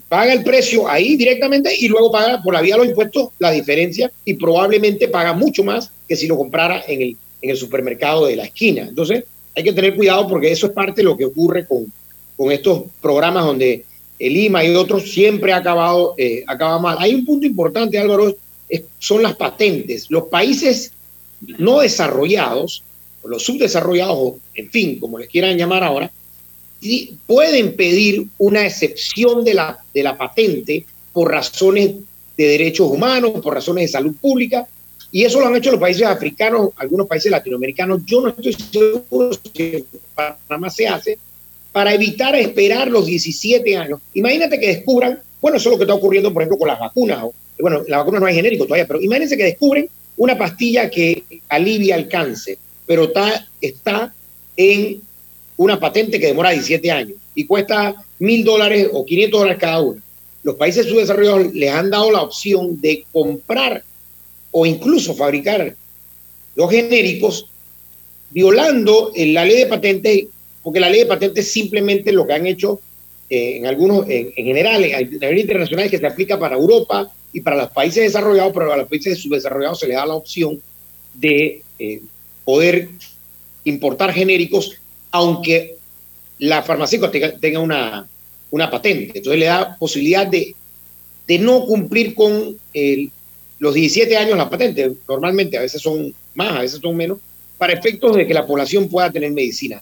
paga 0.08 0.34
el 0.34 0.44
precio 0.44 0.88
ahí 0.88 1.16
directamente 1.16 1.76
y 1.76 1.88
luego 1.88 2.12
paga 2.12 2.44
por 2.44 2.54
la 2.54 2.62
vía 2.62 2.76
de 2.76 2.82
los 2.82 2.90
impuestos 2.90 3.30
la 3.40 3.50
diferencia 3.50 4.12
y 4.24 4.36
probablemente 4.36 5.08
paga 5.08 5.34
mucho 5.34 5.64
más 5.64 5.90
que 6.08 6.16
si 6.16 6.28
lo 6.28 6.38
comprara 6.38 6.84
en 6.88 7.02
el, 7.02 7.18
en 7.46 7.52
el 7.52 7.58
supermercado 7.58 8.26
de 8.26 8.36
la 8.36 8.46
esquina. 8.46 8.82
Entonces 8.82 9.24
hay 9.56 9.64
que 9.64 9.72
tener 9.72 9.96
cuidado 9.96 10.28
porque 10.28 10.52
eso 10.52 10.66
es 10.66 10.74
parte 10.74 11.02
de 11.02 11.06
lo 11.06 11.16
que 11.16 11.26
ocurre 11.26 11.66
con, 11.68 11.86
con 12.36 12.52
estos 12.52 12.86
programas 13.00 13.46
donde 13.46 13.86
el 14.18 14.36
IMA 14.36 14.64
y 14.64 14.76
otros 14.76 15.12
siempre 15.12 15.54
ha 15.54 15.58
acabado 15.58 16.16
eh, 16.18 16.44
acaba 16.48 16.80
mal. 16.80 16.98
Hay 17.00 17.14
un 17.14 17.24
punto 17.24 17.46
importante, 17.46 18.00
Álvaro, 18.00 18.36
son 18.98 19.22
las 19.22 19.36
patentes. 19.36 20.10
Los 20.10 20.24
países 20.24 20.92
no 21.60 21.82
desarrollados, 21.82 22.82
o 23.22 23.28
los 23.28 23.44
subdesarrollados, 23.44 24.34
en 24.56 24.72
fin, 24.72 25.00
como 25.00 25.20
les 25.20 25.28
quieran 25.28 25.56
llamar 25.56 25.84
ahora, 25.84 26.12
pueden 27.28 27.76
pedir 27.76 28.26
una 28.40 28.66
excepción 28.66 29.44
de 29.44 29.54
la, 29.54 29.78
de 29.94 30.04
la 30.04 30.18
patente 30.18 30.84
por 31.14 31.32
razones 31.32 31.92
de 32.36 32.48
derechos 32.48 32.90
humanos, 32.90 33.34
por 33.44 33.54
razones 33.54 33.84
de 33.84 33.88
salud 33.90 34.16
pública, 34.20 34.68
Y 35.12 35.24
eso 35.24 35.40
lo 35.40 35.48
han 35.48 35.56
hecho 35.56 35.72
los 35.72 35.80
países 35.80 36.04
africanos, 36.04 36.72
algunos 36.78 37.08
países 37.08 37.32
latinoamericanos. 37.32 38.02
Yo 38.06 38.22
no 38.22 38.30
estoy 38.30 38.54
seguro 38.54 39.32
si 39.34 39.64
en 39.64 39.86
Panamá 40.14 40.70
se 40.70 40.88
hace 40.88 41.18
para 41.72 41.94
evitar 41.94 42.36
esperar 42.36 42.90
los 42.90 43.06
17 43.06 43.78
años. 43.78 44.00
Imagínate 44.14 44.60
que 44.60 44.68
descubran, 44.68 45.20
bueno, 45.42 45.58
eso 45.58 45.70
es 45.70 45.74
lo 45.74 45.78
que 45.78 45.84
está 45.84 45.94
ocurriendo, 45.94 46.34
por 46.34 46.42
ejemplo, 46.42 46.58
con 46.58 46.68
las 46.68 46.80
vacunas. 46.80 47.26
Bueno, 47.60 47.84
la 47.88 47.98
vacuna 47.98 48.20
no 48.20 48.28
es 48.28 48.36
genérico 48.36 48.66
todavía, 48.66 48.88
pero 48.88 49.02
imagínense 49.02 49.38
que 49.38 49.44
descubren 49.44 49.90
una 50.18 50.38
pastilla 50.38 50.90
que 50.90 51.24
alivia 51.50 51.96
el 51.96 52.08
cáncer, 52.08 52.58
pero 52.86 53.06
está, 53.06 53.48
está 53.60 54.14
en 54.56 55.02
una 55.58 55.80
patente 55.80 56.20
que 56.20 56.28
demora 56.28 56.52
17 56.52 56.92
años 56.92 57.18
y 57.34 57.46
cuesta 57.46 57.96
mil 58.20 58.44
dólares 58.44 58.90
o 58.92 59.06
500 59.06 59.40
dólares 59.40 59.62
cada 59.62 59.82
una. 59.82 60.02
Los 60.44 60.56
países 60.56 60.86
subdesarrollados 60.86 61.54
les 61.54 61.72
han 61.72 61.90
dado 61.90 62.12
la 62.12 62.22
opción 62.22 62.80
de 62.80 63.06
comprar 63.12 63.84
o 64.58 64.66
incluso 64.66 65.14
fabricar 65.14 65.76
los 66.56 66.72
genéricos 66.72 67.46
violando 68.32 69.12
la 69.14 69.44
ley 69.44 69.58
de 69.58 69.66
patentes, 69.66 70.28
porque 70.64 70.80
la 70.80 70.90
ley 70.90 71.02
de 71.02 71.08
patentes 71.08 71.52
simplemente 71.52 72.14
lo 72.14 72.26
que 72.26 72.34
han 72.34 72.48
hecho 72.48 72.80
eh, 73.30 73.58
en 73.58 73.66
algunos, 73.66 74.06
en, 74.08 74.32
general, 74.32 74.82
a 74.94 75.02
nivel 75.02 75.40
internacional, 75.40 75.90
que 75.90 75.98
se 75.98 76.08
aplica 76.08 76.40
para 76.40 76.56
Europa 76.56 77.12
y 77.34 77.42
para 77.42 77.58
los 77.58 77.72
países 77.72 78.04
desarrollados, 78.04 78.54
pero 78.54 78.72
a 78.72 78.78
los 78.78 78.88
países 78.88 79.20
subdesarrollados 79.20 79.82
se 79.82 79.88
les 79.88 79.98
da 79.98 80.06
la 80.06 80.16
opción 80.16 80.62
de 81.14 81.62
eh, 81.78 82.02
poder 82.46 82.88
importar 83.66 84.14
genéricos, 84.14 84.72
aunque 85.12 85.76
la 86.40 86.64
farmacéutica 86.64 87.38
tenga 87.40 87.60
una, 87.60 88.08
una 88.52 88.72
patente. 88.72 89.18
Entonces 89.18 89.38
le 89.38 89.48
da 89.48 89.76
posibilidad 89.78 90.26
de, 90.26 90.56
de 91.28 91.40
no 91.40 91.66
cumplir 91.66 92.16
con 92.16 92.58
el, 92.72 93.12
los 93.60 93.74
17 93.74 94.18
años 94.18 94.38
la 94.38 94.50
patente. 94.50 94.94
Normalmente 95.08 95.58
a 95.58 95.62
veces 95.62 95.82
son 95.82 96.14
más, 96.34 96.56
a 96.56 96.62
veces 96.62 96.80
son 96.82 96.96
menos, 96.96 97.20
para 97.58 97.74
efectos 97.74 98.16
de 98.16 98.28
que 98.28 98.34
la 98.34 98.46
población 98.46 98.90
pueda 98.90 99.12
tener 99.12 99.32
medicina. 99.32 99.82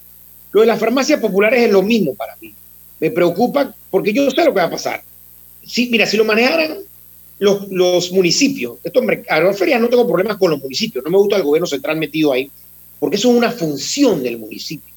Lo 0.52 0.62
de 0.62 0.68
las 0.68 0.80
farmacias 0.80 1.20
populares 1.20 1.64
es 1.64 1.72
lo 1.72 1.82
mismo 1.82 2.14
para 2.14 2.36
mí. 2.40 2.54
Me 3.00 3.12
preocupa 3.12 3.74
porque 3.90 4.14
yo 4.14 4.30
sé 4.30 4.46
lo 4.46 4.54
que 4.54 4.60
va 4.60 4.66
a 4.66 4.72
pasar. 4.72 5.02
Si, 5.66 5.90
mira, 5.90 6.06
si 6.06 6.18
lo 6.18 6.26
manejaran 6.26 6.78
los, 7.40 7.68
los 7.70 8.12
municipios, 8.12 8.78
esto, 8.84 9.02
a 9.30 9.40
las 9.40 9.58
ferias 9.58 9.82
no 9.82 9.90
tengo 9.90 10.08
problemas 10.08 10.38
con 10.38 10.52
los 10.52 10.62
municipios, 10.62 11.04
no 11.04 11.10
me 11.10 11.18
gusta 11.18 11.38
el 11.38 11.44
gobierno 11.44 11.66
central 11.66 11.98
metido 11.98 12.32
ahí, 12.32 12.50
porque 13.00 13.16
eso 13.16 13.32
es 13.32 13.38
una 13.38 13.52
función 13.52 14.22
del 14.22 14.38
municipio. 14.38 14.94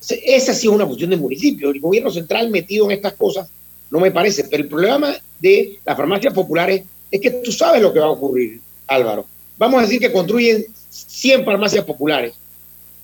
Esa 0.00 0.54
sí 0.54 0.66
es 0.66 0.72
una 0.72 0.86
función 0.86 1.10
del 1.10 1.20
municipio. 1.20 1.70
El 1.70 1.80
gobierno 1.80 2.10
central 2.10 2.50
metido 2.50 2.84
en 2.84 2.92
estas 2.92 3.14
cosas 3.14 3.48
no 3.90 3.98
me 4.00 4.10
parece. 4.10 4.44
Pero 4.44 4.62
el 4.62 4.68
problema 4.68 5.16
de 5.40 5.80
las 5.84 5.96
farmacias 5.96 6.32
populares 6.32 6.82
es 7.10 7.20
que 7.20 7.30
tú 7.30 7.52
sabes 7.52 7.82
lo 7.82 7.92
que 7.92 8.00
va 8.00 8.06
a 8.06 8.10
ocurrir, 8.10 8.60
Álvaro. 8.86 9.26
Vamos 9.56 9.80
a 9.80 9.82
decir 9.82 10.00
que 10.00 10.12
construyen 10.12 10.64
100 10.90 11.44
farmacias 11.44 11.84
populares. 11.84 12.34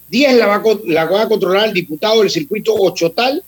10 0.09 0.37
la 0.37 0.47
va, 0.47 1.23
a 1.23 1.29
controlar 1.29 1.69
el 1.69 1.75
diputado 1.75 2.21
del 2.21 2.31
circuito 2.31 2.75
Ochotal, 2.75 3.43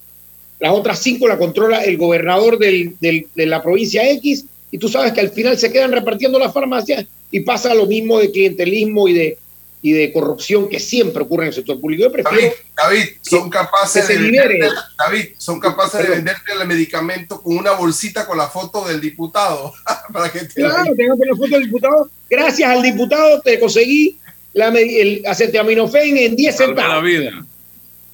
las 0.59 0.73
otras 0.73 0.99
5 1.01 1.29
la 1.29 1.38
controla 1.38 1.85
el 1.85 1.99
gobernador 1.99 2.59
de 2.59 3.27
la 3.35 3.62
provincia 3.62 4.11
X, 4.12 4.47
y 4.71 4.79
tú 4.79 4.88
sabes 4.88 5.12
que 5.12 5.21
al 5.21 5.31
final 5.31 5.59
se 5.59 5.71
quedan 5.71 5.92
repartiendo 5.92 6.38
las 6.38 6.53
farmacias 6.53 7.07
y 7.31 7.40
pasa 7.40 7.75
lo 7.75 7.87
mismo 7.87 8.19
de 8.19 8.31
clientelismo 8.31 9.09
y 9.09 9.12
de, 9.12 9.38
y 9.83 9.93
de 9.93 10.12
corrupción 10.12 10.69
que 10.69 10.81
siempre 10.81 11.23
ocurre 11.23 11.45
en 11.45 11.49
el 11.49 11.55
sector 11.55 11.81
público. 11.81 12.05
Yo 12.05 12.12
prefiero 12.12 12.55
David, 12.77 13.05
son 13.23 13.51
capaces 13.51 14.09
de 14.09 14.17
venderte, 14.17 14.69
David, 14.99 15.27
son 15.39 15.61
capaces 15.61 16.03
de 16.03 16.15
venderte 16.15 16.53
el 16.61 16.67
medicamento 16.67 17.41
con 17.43 17.57
una 17.57 17.73
bolsita 17.73 18.27
con 18.27 18.39
la 18.39 18.49
foto 18.49 18.87
del 18.87 19.01
diputado. 19.01 19.73
para 20.12 20.31
que 20.31 20.41
te 20.41 20.55
claro, 20.55 20.95
tengo 20.97 21.15
la 21.25 21.37
foto 21.37 21.51
del 21.51 21.65
diputado. 21.65 22.11
Gracias 22.29 22.69
al 22.69 22.83
diputado 22.83 23.41
te 23.43 23.61
conseguí 23.61 24.19
la, 24.53 24.69
el 24.69 25.23
acetaminofén 25.27 26.17
en 26.17 26.35
10 26.35 26.57
centavos. 26.57 26.95
la 26.95 27.01
vida. 27.01 27.47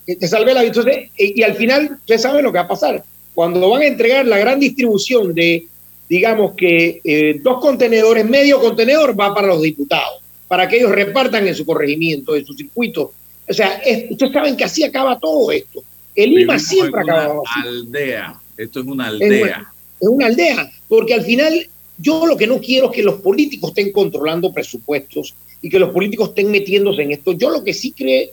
Te 0.05 0.29
salvé 0.29 0.53
la 0.53 0.63
vida. 0.63 0.73
Entonces, 0.77 1.11
y, 1.17 1.41
y, 1.41 1.43
al 1.43 1.55
final, 1.55 1.97
usted 2.01 2.19
sabe 2.19 2.43
lo 2.43 2.53
que 2.53 2.59
va 2.59 2.65
a 2.65 2.69
pasar. 2.69 3.03
Cuando 3.35 3.71
van 3.71 3.83
a 3.83 3.87
entregar 3.87 4.27
la 4.27 4.39
gran 4.39 4.59
distribución 4.61 5.33
de, 5.33 5.67
digamos 6.09 6.53
que 6.57 7.01
eh, 7.05 7.41
dos 7.41 7.61
contenedores, 7.61 8.27
medio 8.27 8.61
contenedor 8.61 9.19
va 9.19 9.35
para 9.35 9.47
los 9.47 9.63
diputados 9.63 10.22
para 10.53 10.69
que 10.69 10.77
ellos 10.77 10.93
repartan 10.93 11.49
en 11.49 11.55
su 11.55 11.65
corregimiento, 11.65 12.37
en 12.37 12.45
su 12.45 12.53
circuito. 12.53 13.11
O 13.49 13.55
sea, 13.55 13.81
ustedes 14.11 14.33
saben 14.35 14.55
que 14.55 14.65
así 14.65 14.85
acaba 14.85 15.19
todo 15.19 15.51
esto. 15.51 15.83
El 16.15 16.39
IMA 16.39 16.59
siempre 16.59 17.01
acaba 17.01 17.37
así. 17.47 17.69
aldea. 17.69 18.39
Esto 18.59 18.81
es 18.81 18.87
una 18.87 19.07
aldea. 19.07 19.73
Es 19.99 20.09
una, 20.09 20.27
aldea, 20.27 20.71
porque 20.89 21.15
al 21.15 21.23
final 21.23 21.67
yo 21.97 22.27
lo 22.27 22.37
que 22.37 22.47
no 22.47 22.61
quiero 22.61 22.91
es 22.91 22.97
que 22.97 23.03
los 23.03 23.23
políticos 23.23 23.71
estén 23.71 23.93
controlando 23.93 24.53
presupuestos 24.53 25.35
y 25.63 25.71
que 25.71 25.79
los 25.79 25.89
políticos 25.89 26.29
estén 26.29 26.51
metiéndose 26.51 27.01
en 27.01 27.13
esto. 27.13 27.33
Yo 27.33 27.49
lo 27.49 27.65
que 27.65 27.73
sí 27.73 27.93
creo, 27.93 28.29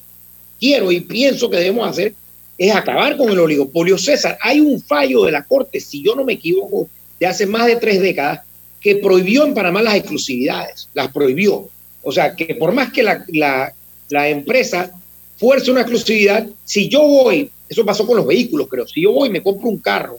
quiero 0.60 0.92
y 0.92 1.00
pienso 1.00 1.50
que 1.50 1.56
debemos 1.56 1.88
hacer 1.88 2.14
es 2.58 2.76
acabar 2.76 3.16
con 3.16 3.30
el 3.30 3.40
oligopolio. 3.40 3.98
César, 3.98 4.38
hay 4.42 4.60
un 4.60 4.82
fallo 4.82 5.24
de 5.24 5.32
la 5.32 5.46
Corte, 5.46 5.80
si 5.80 6.04
yo 6.04 6.16
no 6.16 6.26
me 6.26 6.34
equivoco, 6.34 6.90
de 7.18 7.28
hace 7.28 7.46
más 7.46 7.66
de 7.66 7.78
tres 7.78 8.02
décadas, 8.02 8.42
que 8.82 8.98
prohibió 8.98 9.46
en 9.46 9.54
Panamá 9.54 9.82
las 9.82 9.96
exclusividades, 9.96 10.90
las 10.94 11.14
prohibió. 11.14 11.70
O 12.04 12.12
sea, 12.12 12.36
que 12.36 12.56
por 12.56 12.72
más 12.72 12.92
que 12.92 13.04
la, 13.04 13.26
la, 13.28 14.30
empresa 14.30 14.92
fuerce 15.38 15.72
una 15.72 15.82
exclusividad, 15.82 16.48
si 16.64 16.88
yo 16.88 17.02
voy, 17.02 17.50
eso 17.68 17.86
pasó 17.86 18.06
con 18.06 18.18
los 18.18 18.26
vehículos, 18.26 18.68
creo, 18.70 18.88
si 18.88 19.02
yo 19.02 19.12
voy 19.12 19.30
y 19.30 19.32
me 19.32 19.44
compro 19.44 19.70
un 19.70 19.80
carro 19.80 20.18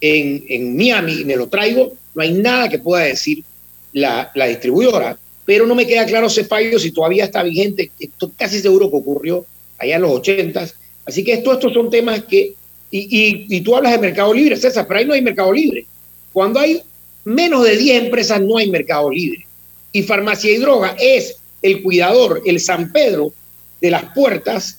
en, 0.00 0.44
en 0.48 0.76
Miami 0.76 1.20
y 1.20 1.24
me 1.24 1.36
lo 1.36 1.48
traigo, 1.48 1.92
no 2.14 2.22
hay 2.22 2.32
nada 2.32 2.68
que 2.68 2.78
pueda 2.78 3.04
decir 3.04 3.44
la, 3.92 4.30
la 4.34 4.46
distribuidora, 4.46 5.18
pero 5.44 5.66
no 5.66 5.74
me 5.74 5.86
queda 5.86 6.06
claro 6.06 6.26
ese 6.26 6.44
fallo 6.44 6.78
si 6.78 6.90
todavía 6.90 7.24
está 7.24 7.42
vigente, 7.42 7.90
esto 7.98 8.30
casi 8.36 8.60
seguro 8.60 8.90
que 8.90 8.96
ocurrió 8.96 9.44
allá 9.78 9.96
en 9.96 10.02
los 10.02 10.12
80 10.12 10.66
así 11.06 11.24
que 11.24 11.34
esto, 11.34 11.52
estos 11.52 11.72
son 11.72 11.88
temas 11.88 12.24
que, 12.24 12.54
y, 12.90 12.98
y, 12.98 13.46
y 13.48 13.60
tú 13.60 13.76
hablas 13.76 13.92
de 13.92 13.98
mercado 13.98 14.32
libre, 14.32 14.56
César, 14.56 14.86
pero 14.86 15.00
ahí 15.00 15.06
no 15.06 15.14
hay 15.14 15.22
mercado 15.22 15.52
libre. 15.52 15.86
Cuando 16.32 16.60
hay 16.60 16.82
menos 17.24 17.64
de 17.64 17.76
10 17.76 18.04
empresas 18.04 18.40
no 18.40 18.58
hay 18.58 18.70
mercado 18.70 19.10
libre 19.10 19.47
y 19.92 20.02
farmacia 20.02 20.50
y 20.50 20.58
droga 20.58 20.96
es 20.98 21.36
el 21.62 21.82
cuidador, 21.82 22.42
el 22.44 22.60
San 22.60 22.92
Pedro 22.92 23.32
de 23.80 23.90
las 23.90 24.04
puertas 24.14 24.78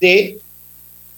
de 0.00 0.38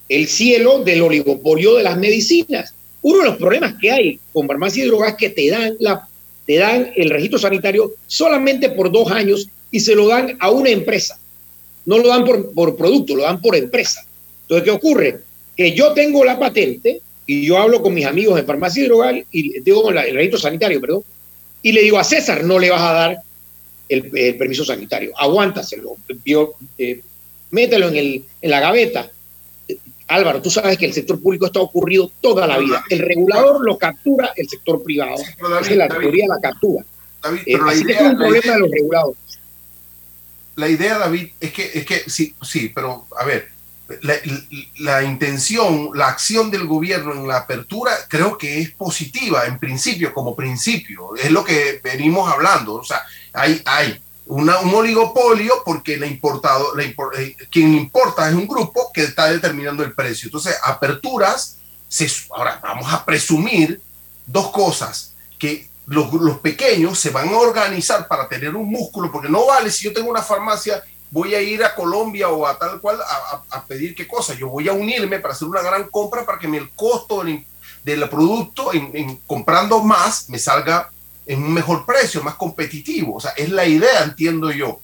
el 0.09 0.27
cielo 0.27 0.83
del 0.83 1.03
oligopolio 1.03 1.74
de 1.74 1.83
las 1.83 1.98
medicinas. 1.98 2.74
Uno 3.03 3.18
de 3.18 3.24
los 3.27 3.37
problemas 3.37 3.74
que 3.81 3.90
hay 3.90 4.20
con 4.33 4.46
farmacia 4.46 4.85
y 4.85 4.88
droga 4.88 5.11
es 5.11 5.16
que 5.16 5.31
te 5.31 5.51
dan, 5.51 5.77
la, 5.81 6.09
te 6.46 6.57
dan 6.57 6.90
el 6.96 7.11
registro 7.11 7.38
sanitario 7.38 7.92
solamente 8.07 8.70
por 8.70 8.90
dos 8.90 9.11
años 9.11 9.48
y 9.70 9.81
se 9.81 9.94
lo 9.94 10.09
dan 10.09 10.37
a 10.40 10.51
una 10.51 10.70
empresa. 10.70 11.18
No 11.85 11.98
lo 11.98 12.09
dan 12.09 12.24
por, 12.24 12.53
por 12.53 12.77
producto, 12.77 13.14
lo 13.14 13.22
dan 13.22 13.40
por 13.40 13.55
empresa. 13.55 14.05
Entonces, 14.42 14.64
¿qué 14.64 14.70
ocurre? 14.70 15.20
Que 15.57 15.72
yo 15.72 15.92
tengo 15.92 16.24
la 16.24 16.38
patente 16.38 17.01
y 17.27 17.46
yo 17.46 17.59
hablo 17.59 17.83
con 17.83 17.92
mis 17.94 18.07
amigos 18.07 18.37
de 18.37 18.44
farmacia 18.44 18.83
y 18.83 18.87
droga 18.87 19.12
y 19.31 19.61
digo 19.61 19.90
el 19.90 20.14
registro 20.14 20.40
sanitario, 20.40 20.81
perdón, 20.81 21.05
y 21.62 21.72
le 21.72 21.83
digo 21.83 21.98
a 21.98 22.05
César, 22.05 22.44
no 22.44 22.59
le 22.59 22.70
vas 22.70 22.81
a 22.81 22.92
dar 22.92 23.22
el, 23.88 24.11
el 24.16 24.37
permiso 24.37 24.64
sanitario. 24.64 25.12
Aguántaselo, 25.16 25.96
eh, 26.79 27.01
mételo 27.51 27.88
en, 27.88 27.96
el, 27.96 28.24
en 28.40 28.51
la 28.51 28.61
gaveta. 28.61 29.11
Álvaro, 30.09 30.40
tú 30.40 30.51
sabes 30.51 30.79
que 30.79 30.87
el 30.87 30.94
sector 30.94 31.20
público 31.20 31.46
está 31.46 31.61
ocurrido 31.61 32.11
toda 32.20 32.46
la 32.46 32.59
vida. 32.59 32.83
El 32.88 33.01
regulador 33.01 33.64
lo 33.64 33.77
captura 33.77 34.33
el 34.37 34.48
sector 34.48 34.83
privado. 34.83 35.16
David, 35.38 35.70
es 35.70 35.77
la 35.77 35.88
teoría 35.88 36.27
la 36.29 36.40
captura. 36.40 36.85
David, 37.22 37.40
eh, 37.44 37.59
así 37.66 37.83
idea, 37.83 37.98
que 37.98 38.05
es 38.05 38.11
un 38.11 38.16
problema 38.16 38.38
idea, 38.38 38.55
de 38.55 38.61
los 38.61 38.70
reguladores. 38.70 39.18
La 40.57 40.68
idea, 40.68 40.98
David, 40.98 41.29
es 41.38 41.53
que, 41.53 41.70
es 41.74 41.85
que 41.85 42.11
sí, 42.11 42.35
sí, 42.42 42.72
pero 42.74 43.07
a 43.18 43.24
ver, 43.24 43.48
la, 44.79 45.03
intención, 45.03 45.90
la 45.94 46.09
acción 46.09 46.51
del 46.51 46.66
gobierno 46.66 47.12
en 47.12 47.27
la 47.27 47.38
apertura 47.38 47.92
creo 48.09 48.37
que 48.37 48.61
es 48.61 48.70
positiva 48.72 49.46
en 49.46 49.59
principio, 49.59 50.12
como 50.12 50.37
principio. 50.37 51.16
Es 51.16 51.31
lo 51.31 51.44
que 51.44 51.81
venimos 51.83 52.31
hablando. 52.31 52.74
O 52.74 52.85
sea, 52.85 53.03
hay, 53.33 53.62
hay 53.64 54.01
un 54.27 54.51
oligopolio 54.51 55.62
porque 55.64 55.94
importado, 56.07 56.79
eh, 56.79 57.37
quien 57.51 57.74
importa 57.74 58.29
es 58.29 58.35
un 58.35 58.46
grupo 58.46 58.92
que 58.92 59.05
está 59.05 59.31
determinando 59.31 59.83
el 59.83 59.94
precio. 59.94 60.27
Entonces, 60.27 60.57
aperturas, 60.62 61.57
se, 61.88 62.11
ahora 62.31 62.61
vamos 62.62 62.92
a 62.92 63.05
presumir 63.05 63.81
dos 64.27 64.51
cosas, 64.51 65.14
que 65.38 65.68
los, 65.87 66.12
los 66.12 66.40
pequeños 66.40 66.98
se 66.98 67.09
van 67.09 67.31
a 67.31 67.38
organizar 67.38 68.07
para 68.07 68.29
tener 68.29 68.55
un 68.55 68.68
músculo, 68.68 69.11
porque 69.11 69.31
no 69.31 69.46
vale 69.46 69.70
si 69.70 69.85
yo 69.85 69.94
tengo 69.94 70.11
una 70.11 70.22
farmacia 70.22 70.83
voy 71.11 71.35
a 71.35 71.40
ir 71.40 71.64
a 71.64 71.75
Colombia 71.75 72.29
o 72.29 72.47
a 72.47 72.59
tal 72.59 72.81
cual 72.81 73.01
a, 73.01 73.42
a, 73.51 73.64
pedir 73.64 73.94
qué 73.94 74.07
cosa. 74.07 74.35
Yo 74.35 74.49
voy 74.49 74.68
a 74.68 74.73
unirme 74.73 75.18
para 75.18 75.35
hacer 75.35 75.49
una 75.49 75.62
gran 75.62 75.88
compra 75.88 76.25
para 76.25 76.38
que 76.38 76.47
el 76.47 76.71
costo 76.71 77.25
del, 77.25 77.44
del 77.85 78.09
producto 78.09 78.73
en, 78.75 79.16
comprando 79.27 79.83
más 79.83 80.29
me 80.29 80.38
salga 80.38 80.90
en 81.27 81.42
un 81.42 81.53
mejor 81.53 81.85
precio, 81.87 82.23
más 82.23 82.35
competitivo. 82.35 83.16
O 83.16 83.21
sea, 83.21 83.33
es 83.33 83.51
la 83.51 83.66
idea, 83.66 84.03
entiendo 84.03 84.51
yo. 84.51 84.81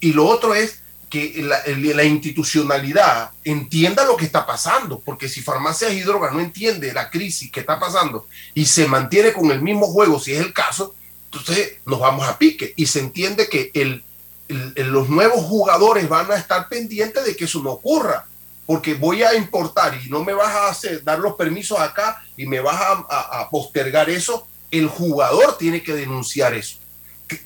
Y 0.00 0.12
lo 0.12 0.26
otro 0.26 0.54
es 0.54 0.80
que 1.08 1.42
la, 1.42 1.62
la 1.94 2.04
institucionalidad 2.04 3.30
entienda 3.44 4.04
lo 4.04 4.16
que 4.16 4.24
está 4.24 4.44
pasando, 4.44 5.00
porque 5.00 5.28
si 5.28 5.42
farmacias 5.42 5.92
y 5.92 6.00
drogas 6.00 6.32
no 6.32 6.40
entiende 6.40 6.92
la 6.92 7.08
crisis 7.08 7.50
que 7.50 7.60
está 7.60 7.78
pasando 7.78 8.26
y 8.52 8.66
se 8.66 8.86
mantiene 8.86 9.32
con 9.32 9.50
el 9.50 9.62
mismo 9.62 9.86
juego, 9.86 10.18
si 10.18 10.32
es 10.32 10.40
el 10.40 10.52
caso, 10.52 10.94
entonces 11.26 11.74
nos 11.86 12.00
vamos 12.00 12.26
a 12.26 12.38
pique 12.38 12.72
y 12.76 12.86
se 12.86 13.00
entiende 13.00 13.48
que 13.48 13.70
el, 13.74 14.02
los 14.48 15.08
nuevos 15.08 15.42
jugadores 15.44 16.08
van 16.08 16.30
a 16.30 16.36
estar 16.36 16.68
pendientes 16.68 17.24
de 17.24 17.34
que 17.34 17.44
eso 17.44 17.62
no 17.62 17.72
ocurra, 17.72 18.26
porque 18.66 18.94
voy 18.94 19.22
a 19.22 19.34
importar 19.34 19.98
y 20.04 20.08
no 20.08 20.24
me 20.24 20.32
vas 20.32 20.54
a 20.54 20.68
hacer, 20.68 21.02
dar 21.02 21.18
los 21.18 21.34
permisos 21.34 21.78
acá 21.78 22.22
y 22.36 22.46
me 22.46 22.60
vas 22.60 22.76
a, 22.78 23.48
postergar 23.50 24.10
eso, 24.10 24.46
el 24.70 24.86
jugador 24.86 25.56
tiene 25.58 25.82
que 25.82 25.94
denunciar 25.94 26.54
eso. 26.54 26.76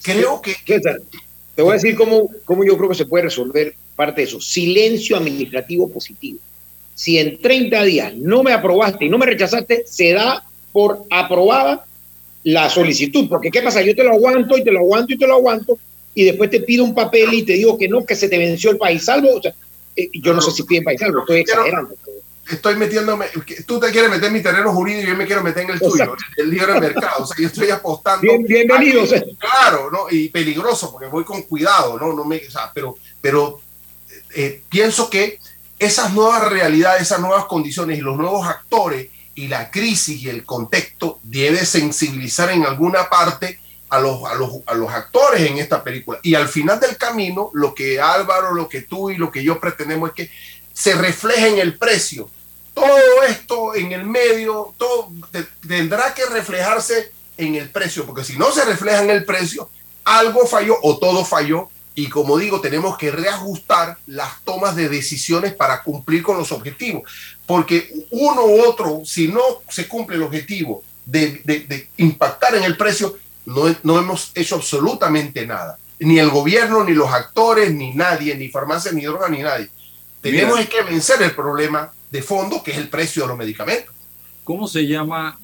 Creo 0.03 0.41
que... 0.41 0.57
Te 1.55 1.63
voy 1.63 1.73
a 1.73 1.75
decir 1.75 1.97
cómo, 1.97 2.31
cómo 2.45 2.65
yo 2.65 2.77
creo 2.77 2.89
que 2.89 2.95
se 2.95 3.07
puede 3.07 3.25
resolver 3.25 3.75
parte 3.97 4.21
de 4.21 4.29
eso. 4.29 4.41
Silencio 4.41 5.17
administrativo 5.17 5.91
positivo. 5.91 6.39
Si 6.95 7.19
en 7.19 7.43
30 7.43 7.83
días 7.83 8.15
no 8.15 8.45
me 8.45 8.53
aprobaste 8.53 9.07
y 9.07 9.09
no 9.09 9.19
me 9.19 9.27
rechazaste, 9.27 9.83
se 9.85 10.13
da 10.13 10.45
por 10.73 11.03
aprobada 11.11 11.85
la 12.45 12.71
solicitud. 12.71 13.29
Porque 13.29 13.51
¿qué 13.51 13.61
pasa? 13.61 13.83
Yo 13.83 13.97
te 13.97 14.05
lo 14.05 14.13
aguanto 14.13 14.57
y 14.57 14.63
te 14.63 14.71
lo 14.71 14.79
aguanto 14.79 15.15
y 15.15 15.19
te 15.19 15.27
lo 15.27 15.35
aguanto 15.35 15.79
y 16.19 16.25
después 16.25 16.51
te 16.51 16.59
pido 16.59 16.83
un 16.83 16.97
papel 16.97 17.33
y 17.33 17.45
te 17.45 17.53
digo 17.53 17.79
que 17.79 17.87
no, 17.87 18.05
que 18.05 18.17
se 18.17 18.29
te 18.29 18.37
venció 18.39 18.73
el 18.73 18.77
país 18.77 19.05
salvo. 19.05 19.37
O 19.37 19.41
sea, 19.41 19.55
eh, 19.95 20.11
yo 20.15 20.35
no 20.35 20.41
sé 20.41 20.51
si 20.51 20.65
piden 20.65 20.83
país 20.83 20.99
salvo, 20.99 21.21
estoy 21.21 21.43
exagerando. 21.43 21.95
Estoy 22.51 22.75
metiéndome, 22.75 23.27
tú 23.65 23.79
te 23.79 23.93
quieres 23.93 24.11
meter 24.11 24.25
en 24.25 24.33
mi 24.33 24.43
terreno 24.43 24.73
jurídico 24.73 25.05
y 25.07 25.11
yo 25.11 25.17
me 25.17 25.27
quiero 25.27 25.45
meter 25.45 25.63
en 25.63 25.71
el 25.71 25.79
tuyo, 25.79 26.17
el 26.37 26.51
libre 26.51 26.81
mercado. 26.81 27.23
O 27.23 27.27
sea, 27.27 27.37
yo 27.39 27.47
estoy 27.47 27.71
apostando. 27.71 28.23
Bien, 28.23 28.43
bienvenido. 28.43 29.05
claro, 29.39 29.93
¿no? 29.93 30.07
Y 30.11 30.29
peligroso 30.29 30.91
porque 30.91 31.07
voy 31.07 31.23
con 31.23 31.43
cuidado, 31.43 31.97
¿no? 32.01 32.13
no 32.13 32.25
me, 32.25 32.39
o 32.39 32.51
sea, 32.51 32.73
pero 32.75 32.97
pero 33.21 33.61
eh, 34.35 34.63
pienso 34.69 35.09
que 35.09 35.39
esas 35.79 36.13
nuevas 36.15 36.51
realidades, 36.51 37.03
esas 37.03 37.21
nuevas 37.21 37.45
condiciones 37.45 37.97
y 37.97 38.01
los 38.01 38.17
nuevos 38.17 38.45
actores 38.45 39.07
y 39.37 39.47
la 39.47 39.71
crisis 39.71 40.21
y 40.21 40.29
el 40.29 40.45
contexto 40.45 41.21
debe 41.23 41.65
sensibilizar 41.65 42.51
en 42.51 42.67
alguna 42.67 43.09
parte 43.09 43.61
a 43.91 44.01
los, 44.01 44.25
a, 44.25 44.35
los, 44.35 44.51
a 44.67 44.75
los 44.75 44.91
actores 44.91 45.41
en 45.43 45.59
esta 45.59 45.83
película. 45.83 46.19
Y 46.23 46.35
al 46.35 46.49
final 46.49 46.79
del 46.81 46.97
camino, 46.97 47.51
lo 47.55 47.75
que 47.75 48.01
Álvaro, 48.01 48.55
lo 48.55 48.69
que 48.69 48.83
tú 48.83 49.11
y 49.11 49.17
lo 49.17 49.31
que 49.31 49.43
yo 49.43 49.59
pretendemos 49.59 50.11
es 50.11 50.15
que 50.15 50.31
se 50.73 50.95
refleje 50.95 51.49
en 51.49 51.59
el 51.59 51.79
precio. 51.79 52.31
Todo 52.75 53.23
esto 53.29 53.75
en 53.75 53.93
el 53.93 54.05
medio, 54.05 54.75
todo 54.77 55.11
tendrá 55.67 56.15
que 56.15 56.25
reflejarse 56.27 57.13
en 57.37 57.57
el 57.57 57.71
precio, 57.71 58.07
porque 58.07 58.25
si 58.25 58.37
no 58.37 58.53
se 58.53 58.65
refleja 58.65 59.03
en 59.03 59.11
el 59.11 59.25
precio, 59.25 59.69
algo 60.05 60.47
falló 60.47 60.77
o 60.83 60.99
todo 60.99 61.25
falló. 61.25 61.69
Y 61.95 62.09
como 62.09 62.39
digo, 62.39 62.61
tenemos 62.61 62.97
que 62.97 63.11
reajustar 63.11 63.99
las 64.07 64.41
tomas 64.45 64.77
de 64.77 64.89
decisiones 64.89 65.53
para 65.55 65.83
cumplir 65.83 66.23
con 66.23 66.37
los 66.37 66.53
objetivos. 66.53 67.03
Porque 67.45 67.93
uno 68.11 68.45
u 68.45 68.61
otro, 68.63 69.03
si 69.05 69.27
no 69.27 69.41
se 69.69 69.89
cumple 69.89 70.15
el 70.15 70.23
objetivo 70.23 70.85
de, 71.05 71.41
de, 71.45 71.61
de 71.61 71.89
impactar 71.97 72.55
en 72.55 72.63
el 72.63 72.77
precio, 72.77 73.19
no, 73.83 73.99
hemos 73.99 74.31
hecho 74.35 74.57
absolutamente 74.57 75.47
nada. 75.47 75.79
Ni 76.01 76.19
el 76.19 76.29
gobierno, 76.29 76.85
ni 76.85 76.93
los 76.93 77.11
actores, 77.11 77.73
ni 77.73 77.95
nadie, 77.95 78.37
ni 78.37 78.49
farmacia, 78.49 78.93
ni 78.93 79.03
droga, 79.03 79.29
ni 79.29 79.43
nadie. 79.43 79.69
Tenemos 80.21 80.61
que 80.67 80.83
vencer 80.83 81.23
el 81.23 81.35
problema 81.35 81.91
de 82.11 82.23
fondo, 82.23 82.63
que 82.63 82.73
es 82.73 82.79
el 82.79 82.89
precio 82.89 83.23
de 83.23 83.29
los 83.29 83.39
medicamentos. 83.39 83.95
¿Cómo 84.45 84.69
se 84.69 84.87
llama? 84.87 85.39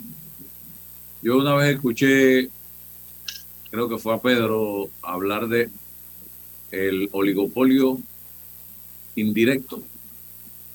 Yo 1.23 1.38
una 1.38 1.55
vez 1.55 1.77
escuché, 1.77 2.51
creo 3.71 3.88
que 3.88 3.99
fue 3.99 4.14
a 4.14 4.19
Pedro, 4.19 4.88
hablar 5.03 5.49
de 5.49 5.71
el 6.71 7.09
oligopolio 7.12 7.99
indirecto. 9.17 9.83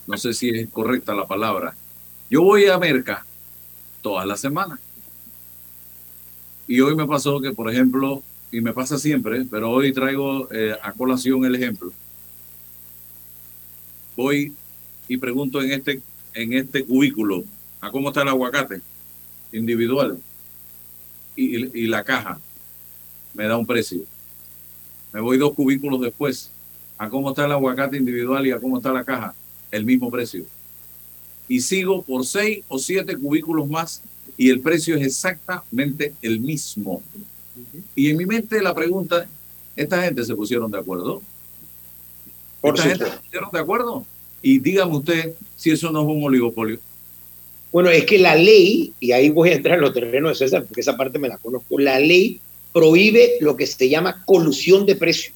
No 0.07 0.17
sé 0.17 0.33
si 0.33 0.49
es 0.49 0.69
correcta 0.69 1.13
la 1.13 1.27
palabra. 1.27 1.75
Yo 2.29 2.41
voy 2.41 2.65
a 2.67 2.77
Merca 2.79 3.25
todas 4.01 4.25
las 4.25 4.39
semanas 4.39 4.79
y 6.69 6.81
hoy 6.81 6.95
me 6.95 7.07
pasó 7.07 7.41
que, 7.41 7.51
por 7.51 7.69
ejemplo, 7.71 8.21
y 8.51 8.61
me 8.61 8.73
pasa 8.73 8.99
siempre, 8.99 9.43
pero 9.49 9.71
hoy 9.71 9.91
traigo 9.91 10.47
eh, 10.51 10.75
a 10.83 10.93
colación 10.93 11.43
el 11.43 11.55
ejemplo. 11.55 11.91
Voy 14.15 14.53
y 15.07 15.17
pregunto 15.17 15.63
en 15.63 15.71
este, 15.71 15.99
en 16.35 16.53
este 16.53 16.85
cubículo, 16.85 17.43
¿a 17.81 17.89
cómo 17.89 18.09
está 18.09 18.21
el 18.21 18.27
aguacate? 18.27 18.81
Individual. 19.51 20.19
Y, 21.35 21.75
y 21.75 21.87
la 21.87 22.03
caja 22.03 22.39
me 23.33 23.47
da 23.47 23.57
un 23.57 23.65
precio. 23.65 24.01
Me 25.11 25.21
voy 25.21 25.39
dos 25.39 25.55
cubículos 25.55 25.99
después. 26.01 26.51
¿A 26.99 27.09
cómo 27.09 27.29
está 27.29 27.45
el 27.45 27.51
aguacate 27.51 27.97
individual 27.97 28.45
y 28.45 28.51
a 28.51 28.59
cómo 28.59 28.77
está 28.77 28.93
la 28.93 29.03
caja? 29.03 29.33
El 29.71 29.85
mismo 29.85 30.11
precio. 30.11 30.45
Y 31.47 31.61
sigo 31.61 32.03
por 32.03 32.27
seis 32.27 32.63
o 32.67 32.77
siete 32.77 33.17
cubículos 33.17 33.67
más 33.67 34.03
y 34.39 34.49
el 34.49 34.61
precio 34.61 34.95
es 34.95 35.05
exactamente 35.05 36.13
el 36.21 36.39
mismo. 36.39 37.03
Y 37.93 38.09
en 38.09 38.15
mi 38.15 38.25
mente 38.25 38.61
la 38.61 38.73
pregunta, 38.73 39.27
¿esta 39.75 40.01
gente 40.01 40.23
se 40.23 40.33
pusieron 40.33 40.71
de 40.71 40.79
acuerdo? 40.79 41.21
Por 42.61 42.75
¿Esta 42.75 42.87
gente 42.87 43.05
se 43.05 43.17
pusieron 43.17 43.49
de 43.51 43.59
acuerdo? 43.59 44.05
Y 44.41 44.59
dígame 44.59 44.95
usted 44.95 45.33
si 45.57 45.71
eso 45.71 45.91
no 45.91 46.03
es 46.03 46.07
un 46.07 46.23
oligopolio. 46.23 46.79
Bueno, 47.69 47.89
es 47.89 48.05
que 48.05 48.17
la 48.17 48.33
ley, 48.35 48.93
y 49.01 49.11
ahí 49.11 49.29
voy 49.29 49.49
a 49.49 49.55
entrar 49.55 49.75
en 49.75 49.81
los 49.81 49.93
terrenos 49.93 50.39
de 50.39 50.45
César, 50.45 50.63
porque 50.63 50.79
esa 50.79 50.95
parte 50.95 51.19
me 51.19 51.27
la 51.27 51.37
conozco, 51.37 51.77
la 51.77 51.99
ley 51.99 52.39
prohíbe 52.71 53.33
lo 53.41 53.57
que 53.57 53.67
se 53.67 53.89
llama 53.89 54.23
colusión 54.25 54.85
de 54.85 54.95
precios. 54.95 55.35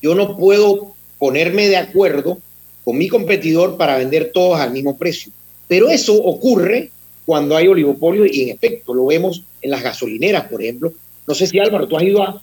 Yo 0.00 0.14
no 0.14 0.36
puedo 0.36 0.94
ponerme 1.18 1.68
de 1.68 1.78
acuerdo 1.78 2.38
con 2.84 2.98
mi 2.98 3.08
competidor 3.08 3.76
para 3.76 3.98
vender 3.98 4.30
todos 4.32 4.60
al 4.60 4.70
mismo 4.70 4.96
precio. 4.96 5.32
Pero 5.66 5.88
eso 5.88 6.14
ocurre 6.14 6.92
cuando 7.24 7.56
hay 7.56 7.68
oligopolio 7.68 8.26
y 8.26 8.42
en 8.42 8.48
efecto 8.50 8.94
lo 8.94 9.06
vemos 9.06 9.42
en 9.62 9.70
las 9.70 9.82
gasolineras, 9.82 10.48
por 10.48 10.62
ejemplo. 10.62 10.92
No 11.26 11.34
sé 11.34 11.46
si 11.46 11.58
Álvaro, 11.58 11.88
tú 11.88 11.96
has 11.96 12.02
ido 12.02 12.22
a... 12.22 12.42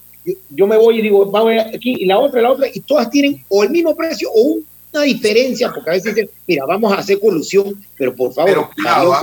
Yo, 0.50 0.68
me 0.68 0.78
voy 0.78 1.00
y 1.00 1.02
digo, 1.02 1.26
vamos 1.26 1.54
aquí 1.74 1.96
y 2.00 2.06
la 2.06 2.20
otra, 2.20 2.42
la 2.42 2.52
otra, 2.52 2.68
y 2.72 2.80
todas 2.82 3.10
tienen 3.10 3.44
o 3.50 3.64
el 3.64 3.72
mismo 3.72 3.96
precio 3.96 4.30
o 4.34 4.60
una 4.94 5.04
diferencia, 5.04 5.72
porque 5.72 5.90
a 5.90 5.94
veces 5.94 6.14
dicen, 6.14 6.30
mira, 6.46 6.66
vamos 6.66 6.92
a 6.92 6.98
hacer 6.98 7.20
colusión, 7.20 7.84
pero 7.98 8.14
por 8.14 8.34
favor... 8.34 8.52
Pero 8.52 8.70
cuidado, 8.76 9.14
ah, 9.14 9.22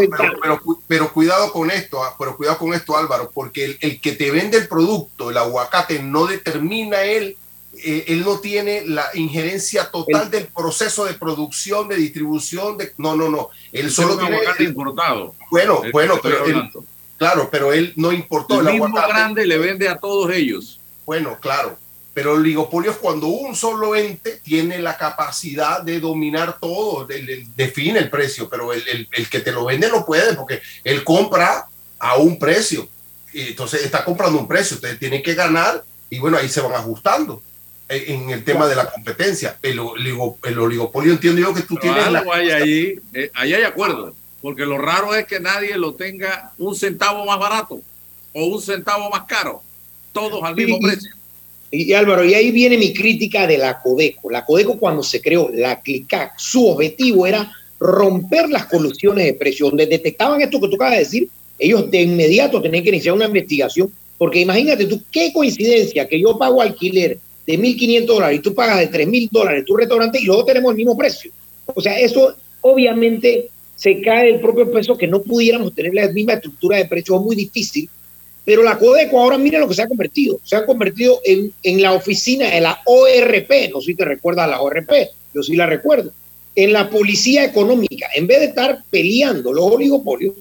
pero, 0.89 1.13
cuidado 1.13 1.53
con 1.53 1.71
esto, 1.71 2.03
ah, 2.03 2.15
pero 2.19 2.37
cuidado 2.37 2.59
con 2.59 2.75
esto, 2.75 2.97
Álvaro, 2.97 3.31
porque 3.33 3.65
el, 3.65 3.79
el 3.81 4.01
que 4.01 4.13
te 4.13 4.31
vende 4.31 4.59
el 4.59 4.67
producto, 4.67 5.31
el 5.31 5.37
aguacate, 5.37 6.03
no 6.03 6.27
determina 6.27 7.03
él 7.03 7.37
eh, 7.85 8.05
él 8.09 8.25
no 8.25 8.41
tiene 8.41 8.85
la 8.87 9.09
injerencia 9.15 9.91
total 9.91 10.31
del 10.31 10.47
proceso 10.47 11.05
de 11.05 11.15
producción, 11.15 11.89
de 11.89 11.97
distribución, 11.97 12.77
de 12.77 12.93
no, 12.97 13.17
no, 13.17 13.29
no. 13.29 13.51
Él 13.73 13.91
solo 13.91 14.19
tiene 14.19 14.39
importado. 14.61 15.35
Bueno, 15.51 15.83
bueno, 15.93 16.19
pero 16.23 16.45
él, 16.45 16.71
claro, 17.17 17.49
pero 17.51 17.73
él 17.73 17.93
no 17.97 18.13
importó 18.13 18.61
el, 18.61 18.69
el 18.69 18.81
mismo 18.81 18.97
grande 18.97 19.47
le 19.47 19.59
vende 19.59 19.89
a 19.89 19.99
todos 19.99 20.33
ellos. 20.33 20.81
Bueno, 21.07 21.39
claro, 21.41 21.79
pero 22.15 22.35
el 22.35 22.41
oligopolio 22.41 22.91
es 22.91 22.97
cuando 22.97 23.29
un 23.29 23.55
solo 23.55 23.95
ente 23.95 24.41
tiene 24.43 24.79
la 24.81 24.97
capacidad 24.97 25.83
de 25.83 26.01
dominar 26.01 26.59
todo, 26.61 27.07
define 27.55 28.01
el 28.01 28.11
precio, 28.11 28.49
pero 28.49 28.73
el, 28.73 29.09
el, 29.11 29.29
que 29.29 29.41
te 29.41 29.53
lo 29.53 29.65
vende 29.65 29.89
no 29.89 30.05
puede 30.05 30.35
porque 30.35 30.61
él 30.85 31.05
compra 31.05 31.67
a 31.99 32.17
un 32.17 32.39
precio. 32.39 32.89
Y 33.33 33.49
entonces 33.49 33.85
está 33.85 34.05
comprando 34.05 34.39
un 34.39 34.49
precio, 34.49 34.75
ustedes 34.77 34.99
tienen 34.99 35.23
que 35.23 35.35
ganar 35.35 35.85
y 36.11 36.19
bueno, 36.19 36.39
ahí 36.39 36.49
se 36.49 36.61
van 36.61 36.73
ajustando 36.73 37.43
en 37.89 38.31
el 38.31 38.45
tema 38.45 38.67
de 38.67 38.77
la 38.77 38.91
competencia. 38.91 39.59
El, 39.63 39.81
el 40.45 40.59
oligopolio 40.59 41.13
entiendo 41.13 41.41
yo 41.41 41.55
que 41.55 41.63
tú 41.63 41.77
tienes... 41.77 42.05
hay 42.05 42.51
ahí, 42.51 42.95
eh, 43.15 43.31
ahí 43.35 43.55
hay 43.55 43.63
acuerdo, 43.63 44.15
porque 44.43 44.67
lo 44.67 44.79
raro 44.79 45.15
es 45.15 45.27
que 45.27 45.41
nadie 45.41 45.77
lo 45.77 45.95
tenga 45.95 46.53
un 46.59 46.75
centavo 46.75 47.25
más 47.25 47.39
barato 47.39 47.81
o 48.33 48.45
un 48.45 48.61
centavo 48.61 49.09
más 49.11 49.23
caro, 49.25 49.63
todos 50.13 50.43
al 50.43 50.55
mismo 50.55 50.79
precio. 50.81 51.11
Y, 51.71 51.93
Álvaro, 51.93 52.25
y 52.25 52.35
ahí 52.35 52.51
viene 52.51 52.79
mi 52.79 52.95
crítica 52.95 53.47
de 53.47 53.59
la 53.59 53.81
Codeco. 53.81 54.31
La 54.31 54.45
Codeco 54.45 54.79
cuando 54.79 55.03
se 55.03 55.21
creó, 55.21 55.51
la 55.53 55.81
CLICAC, 55.81 56.39
su 56.39 56.67
objetivo 56.67 57.27
era 57.27 57.53
romper 57.79 58.49
las 58.49 58.67
colusiones 58.67 59.27
de 59.27 59.35
precios. 59.35 59.69
Donde 59.69 59.87
detectaban 59.87 60.41
esto 60.41 60.61
que 60.61 60.69
tú 60.69 60.77
acabas 60.77 60.95
de 60.95 60.99
decir, 61.01 61.29
ellos 61.59 61.91
de 61.91 62.03
inmediato 62.03 62.63
tenían 62.63 62.83
que 62.83 62.89
iniciar 62.89 63.15
una 63.15 63.27
investigación, 63.27 63.93
porque 64.17 64.41
imagínate 64.41 64.87
tú, 64.87 65.03
qué 65.11 65.31
coincidencia 65.33 66.09
que 66.09 66.21
yo 66.21 66.39
pago 66.39 66.63
alquiler 66.63 67.19
de 67.49 67.59
1.500 67.59 68.05
dólares 68.05 68.39
y 68.39 68.43
tú 68.43 68.55
pagas 68.55 68.79
de 68.79 68.91
3.000 68.91 69.31
dólares 69.31 69.65
tu 69.65 69.75
restaurante 69.75 70.21
y 70.21 70.27
luego 70.27 70.45
tenemos 70.45 70.71
el 70.71 70.77
mismo 70.77 70.99
precio. 70.99 71.33
O 71.75 71.81
sea, 71.81 71.99
eso 71.99 72.35
obviamente 72.61 73.49
se 73.75 74.03
cae 74.03 74.29
el 74.29 74.41
propio 74.41 74.71
peso 74.71 74.99
que 74.99 75.07
no 75.07 75.23
pudiéramos 75.23 75.75
tener 75.75 75.95
la 75.95 76.09
misma 76.09 76.35
estructura 76.35 76.77
de 76.77 76.85
precios, 76.85 77.19
es 77.19 77.25
muy 77.25 77.35
difícil. 77.35 77.89
Pero 78.45 78.63
la 78.63 78.79
Codeco 78.79 79.19
ahora 79.19 79.39
mira 79.39 79.59
lo 79.59 79.67
que 79.67 79.75
se 79.75 79.81
ha 79.81 79.89
convertido. 79.89 80.39
Se 80.45 80.57
ha 80.57 80.67
convertido 80.67 81.23
en, 81.25 81.51
en 81.63 81.81
la 81.81 81.95
oficina 81.95 82.51
de 82.51 82.61
la 82.61 82.81
ORP. 82.85 83.71
No 83.73 83.81
sé 83.81 83.87
si 83.87 83.95
te 83.95 84.05
recuerdas 84.05 84.49
la 84.49 84.61
ORP, 84.61 84.91
yo 85.33 85.43
sí 85.43 85.57
la 85.57 85.65
recuerdo. 85.65 86.13
En 86.55 86.75
la 86.75 86.91
policía 86.91 87.47
económica. 87.47 88.09
En 88.15 88.27
vez 88.27 88.41
de 88.41 88.47
estar 88.47 88.83
peleando 88.91 89.55
los 89.55 89.65
oligopolios, 89.65 90.35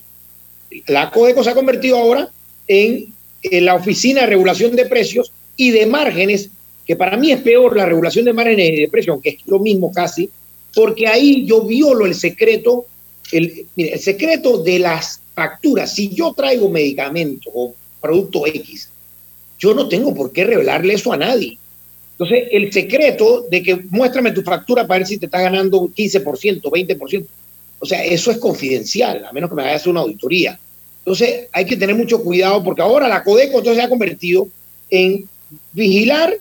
la 0.87 1.09
Codeco 1.09 1.41
se 1.41 1.51
ha 1.51 1.55
convertido 1.55 1.97
ahora 1.97 2.29
en, 2.67 3.13
en 3.43 3.65
la 3.65 3.75
oficina 3.75 4.21
de 4.21 4.27
regulación 4.27 4.75
de 4.75 4.85
precios 4.87 5.31
y 5.55 5.71
de 5.71 5.85
márgenes 5.85 6.49
que 6.87 6.95
para 6.95 7.17
mí 7.17 7.31
es 7.31 7.41
peor 7.41 7.75
la 7.75 7.85
regulación 7.85 8.25
de 8.25 8.33
márgenes 8.33 8.79
de 8.79 8.87
precio, 8.89 9.13
aunque 9.13 9.29
es 9.29 9.37
lo 9.45 9.59
mismo 9.59 9.91
casi, 9.91 10.29
porque 10.73 11.07
ahí 11.07 11.45
yo 11.45 11.61
violo 11.61 12.05
el 12.05 12.15
secreto, 12.15 12.85
el, 13.31 13.65
el 13.75 13.99
secreto 13.99 14.63
de 14.63 14.79
las 14.79 15.19
facturas. 15.35 15.93
Si 15.93 16.09
yo 16.09 16.33
traigo 16.33 16.69
medicamento 16.69 17.49
o 17.53 17.75
producto 17.99 18.47
X 18.47 18.89
yo 19.59 19.73
no 19.73 19.87
tengo 19.87 20.13
por 20.13 20.31
qué 20.31 20.43
revelarle 20.43 20.93
eso 20.93 21.11
a 21.11 21.17
nadie. 21.17 21.57
Entonces, 22.11 22.47
el 22.51 22.71
secreto 22.71 23.45
de 23.49 23.61
que 23.61 23.75
muéstrame 23.89 24.31
tu 24.31 24.41
factura 24.41 24.87
para 24.87 24.99
ver 24.99 25.07
si 25.07 25.17
te 25.17 25.25
está 25.25 25.41
ganando 25.41 25.81
15%, 25.81 26.61
20%, 26.61 27.25
o 27.79 27.85
sea, 27.85 28.03
eso 28.03 28.31
es 28.31 28.37
confidencial, 28.37 29.23
a 29.25 29.31
menos 29.31 29.49
que 29.49 29.55
me 29.55 29.61
vaya 29.61 29.73
a 29.73 29.77
hacer 29.77 29.89
una 29.89 30.01
auditoría. 30.01 30.59
Entonces, 30.99 31.47
hay 31.51 31.65
que 31.65 31.77
tener 31.77 31.95
mucho 31.95 32.23
cuidado 32.23 32.63
porque 32.63 32.81
ahora 32.81 33.07
la 33.07 33.23
Codeco 33.23 33.59
entonces 33.59 33.75
se 33.75 33.83
ha 33.83 33.89
convertido 33.89 34.47
en 34.89 35.25
vigilar 35.73 36.37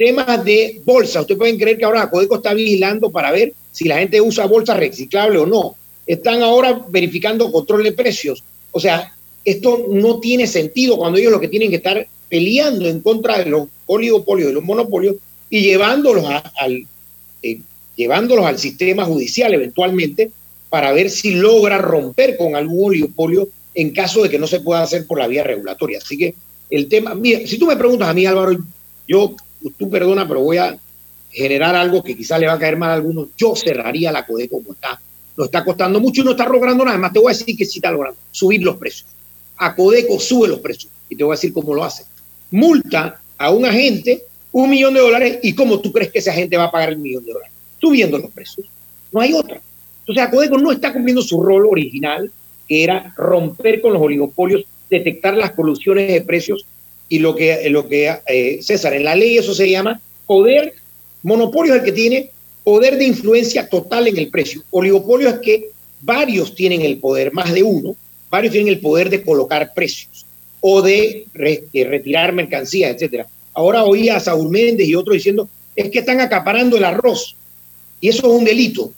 temas 0.00 0.42
de 0.46 0.80
bolsa. 0.82 1.20
Ustedes 1.20 1.36
pueden 1.36 1.58
creer 1.58 1.76
que 1.76 1.84
ahora 1.84 2.00
la 2.00 2.10
Codeco 2.10 2.36
está 2.36 2.54
vigilando 2.54 3.10
para 3.10 3.30
ver 3.30 3.52
si 3.70 3.84
la 3.84 3.98
gente 3.98 4.18
usa 4.18 4.46
bolsa 4.46 4.72
reciclable 4.72 5.36
o 5.36 5.44
no. 5.44 5.76
Están 6.06 6.42
ahora 6.42 6.86
verificando 6.88 7.52
control 7.52 7.82
de 7.84 7.92
precios. 7.92 8.42
O 8.72 8.80
sea, 8.80 9.14
esto 9.44 9.88
no 9.90 10.18
tiene 10.18 10.46
sentido 10.46 10.96
cuando 10.96 11.18
ellos 11.18 11.30
lo 11.30 11.38
que 11.38 11.48
tienen 11.48 11.68
que 11.68 11.76
estar 11.76 12.06
peleando 12.30 12.88
en 12.88 13.00
contra 13.00 13.40
de 13.40 13.50
los 13.50 13.68
oligopolios, 13.84 14.48
de 14.48 14.54
los 14.54 14.64
monopolios 14.64 15.16
y 15.50 15.60
llevándolos, 15.60 16.24
al, 16.56 16.86
eh, 17.42 17.58
llevándolos 17.94 18.46
al 18.46 18.58
sistema 18.58 19.04
judicial 19.04 19.52
eventualmente 19.52 20.30
para 20.70 20.92
ver 20.92 21.10
si 21.10 21.32
logra 21.32 21.76
romper 21.76 22.38
con 22.38 22.56
algún 22.56 22.88
oligopolio 22.88 23.50
en 23.74 23.90
caso 23.90 24.22
de 24.22 24.30
que 24.30 24.38
no 24.38 24.46
se 24.46 24.60
pueda 24.60 24.80
hacer 24.80 25.06
por 25.06 25.18
la 25.18 25.26
vía 25.26 25.44
regulatoria. 25.44 25.98
Así 25.98 26.16
que 26.16 26.34
el 26.70 26.88
tema, 26.88 27.14
mira, 27.14 27.46
si 27.46 27.58
tú 27.58 27.66
me 27.66 27.76
preguntas 27.76 28.08
a 28.08 28.14
mí, 28.14 28.24
Álvaro, 28.24 28.56
yo, 29.06 29.36
tú 29.76 29.90
perdona, 29.90 30.26
pero 30.26 30.40
voy 30.40 30.58
a 30.58 30.78
generar 31.30 31.74
algo 31.74 32.02
que 32.02 32.16
quizás 32.16 32.40
le 32.40 32.46
va 32.46 32.54
a 32.54 32.58
caer 32.58 32.76
mal 32.76 32.90
a 32.90 32.94
algunos, 32.94 33.28
yo 33.36 33.54
cerraría 33.54 34.10
la 34.10 34.26
CODE 34.26 34.48
como 34.48 34.72
está. 34.72 35.00
No 35.36 35.44
está 35.44 35.64
costando 35.64 36.00
mucho 36.00 36.22
y 36.22 36.24
no 36.24 36.32
está 36.32 36.46
logrando 36.48 36.84
nada. 36.84 36.98
más 36.98 37.12
te 37.12 37.18
voy 37.18 37.32
a 37.32 37.36
decir 37.36 37.56
que 37.56 37.64
sí 37.64 37.78
está 37.78 37.90
logrando. 37.90 38.18
Subir 38.30 38.62
los 38.62 38.76
precios. 38.76 39.08
A 39.56 39.74
Codeco 39.74 40.18
sube 40.18 40.48
los 40.48 40.60
precios. 40.60 40.92
Y 41.08 41.16
te 41.16 41.24
voy 41.24 41.32
a 41.32 41.36
decir 41.36 41.52
cómo 41.52 41.74
lo 41.74 41.84
hace. 41.84 42.04
Multa 42.50 43.20
a 43.38 43.50
un 43.50 43.64
agente 43.64 44.24
un 44.52 44.68
millón 44.68 44.94
de 44.94 45.00
dólares 45.00 45.38
y 45.42 45.54
cómo 45.54 45.80
tú 45.80 45.92
crees 45.92 46.10
que 46.10 46.18
ese 46.18 46.30
agente 46.30 46.56
va 46.56 46.64
a 46.64 46.70
pagar 46.70 46.90
el 46.90 46.98
millón 46.98 47.24
de 47.24 47.32
dólares. 47.32 47.54
Subiendo 47.78 48.18
los 48.18 48.30
precios. 48.30 48.66
No 49.12 49.20
hay 49.20 49.32
otra. 49.32 49.60
Entonces, 50.00 50.28
Codeco 50.28 50.58
no 50.58 50.72
está 50.72 50.92
cumpliendo 50.92 51.22
su 51.22 51.40
rol 51.42 51.66
original, 51.66 52.30
que 52.68 52.82
era 52.82 53.14
romper 53.16 53.80
con 53.80 53.92
los 53.92 54.02
oligopolios, 54.02 54.64
detectar 54.88 55.34
las 55.36 55.52
colusiones 55.52 56.08
de 56.08 56.20
precios 56.22 56.66
y 57.10 57.18
lo 57.18 57.34
que, 57.34 57.68
lo 57.68 57.86
que 57.86 58.16
eh, 58.26 58.60
César, 58.62 58.94
en 58.94 59.04
la 59.04 59.14
ley 59.14 59.36
eso 59.36 59.52
se 59.52 59.68
llama 59.68 60.00
poder, 60.26 60.74
monopolio 61.22 61.74
es 61.74 61.80
el 61.80 61.84
que 61.84 61.92
tiene 61.92 62.30
poder 62.64 62.96
de 62.96 63.04
influencia 63.04 63.68
total 63.68 64.06
en 64.06 64.16
el 64.16 64.30
precio. 64.30 64.62
Oligopolio 64.70 65.28
es 65.28 65.40
que 65.40 65.70
varios 66.00 66.54
tienen 66.54 66.82
el 66.82 66.98
poder, 66.98 67.32
más 67.32 67.52
de 67.52 67.64
uno, 67.64 67.96
varios 68.30 68.52
tienen 68.52 68.72
el 68.72 68.80
poder 68.80 69.10
de 69.10 69.22
colocar 69.22 69.74
precios 69.74 70.24
o 70.60 70.80
de, 70.80 71.26
de 71.34 71.84
retirar 71.84 72.32
mercancías, 72.32 72.94
etcétera. 72.94 73.26
Ahora 73.54 73.84
oía 73.84 74.16
a 74.16 74.20
Saúl 74.20 74.48
Méndez 74.48 74.86
y 74.86 74.94
otros 74.94 75.14
diciendo, 75.14 75.48
es 75.74 75.90
que 75.90 75.98
están 75.98 76.20
acaparando 76.20 76.76
el 76.76 76.84
arroz. 76.84 77.34
Y 78.00 78.08
eso 78.08 78.28
es 78.28 78.38
un 78.38 78.44
delito. 78.44 78.92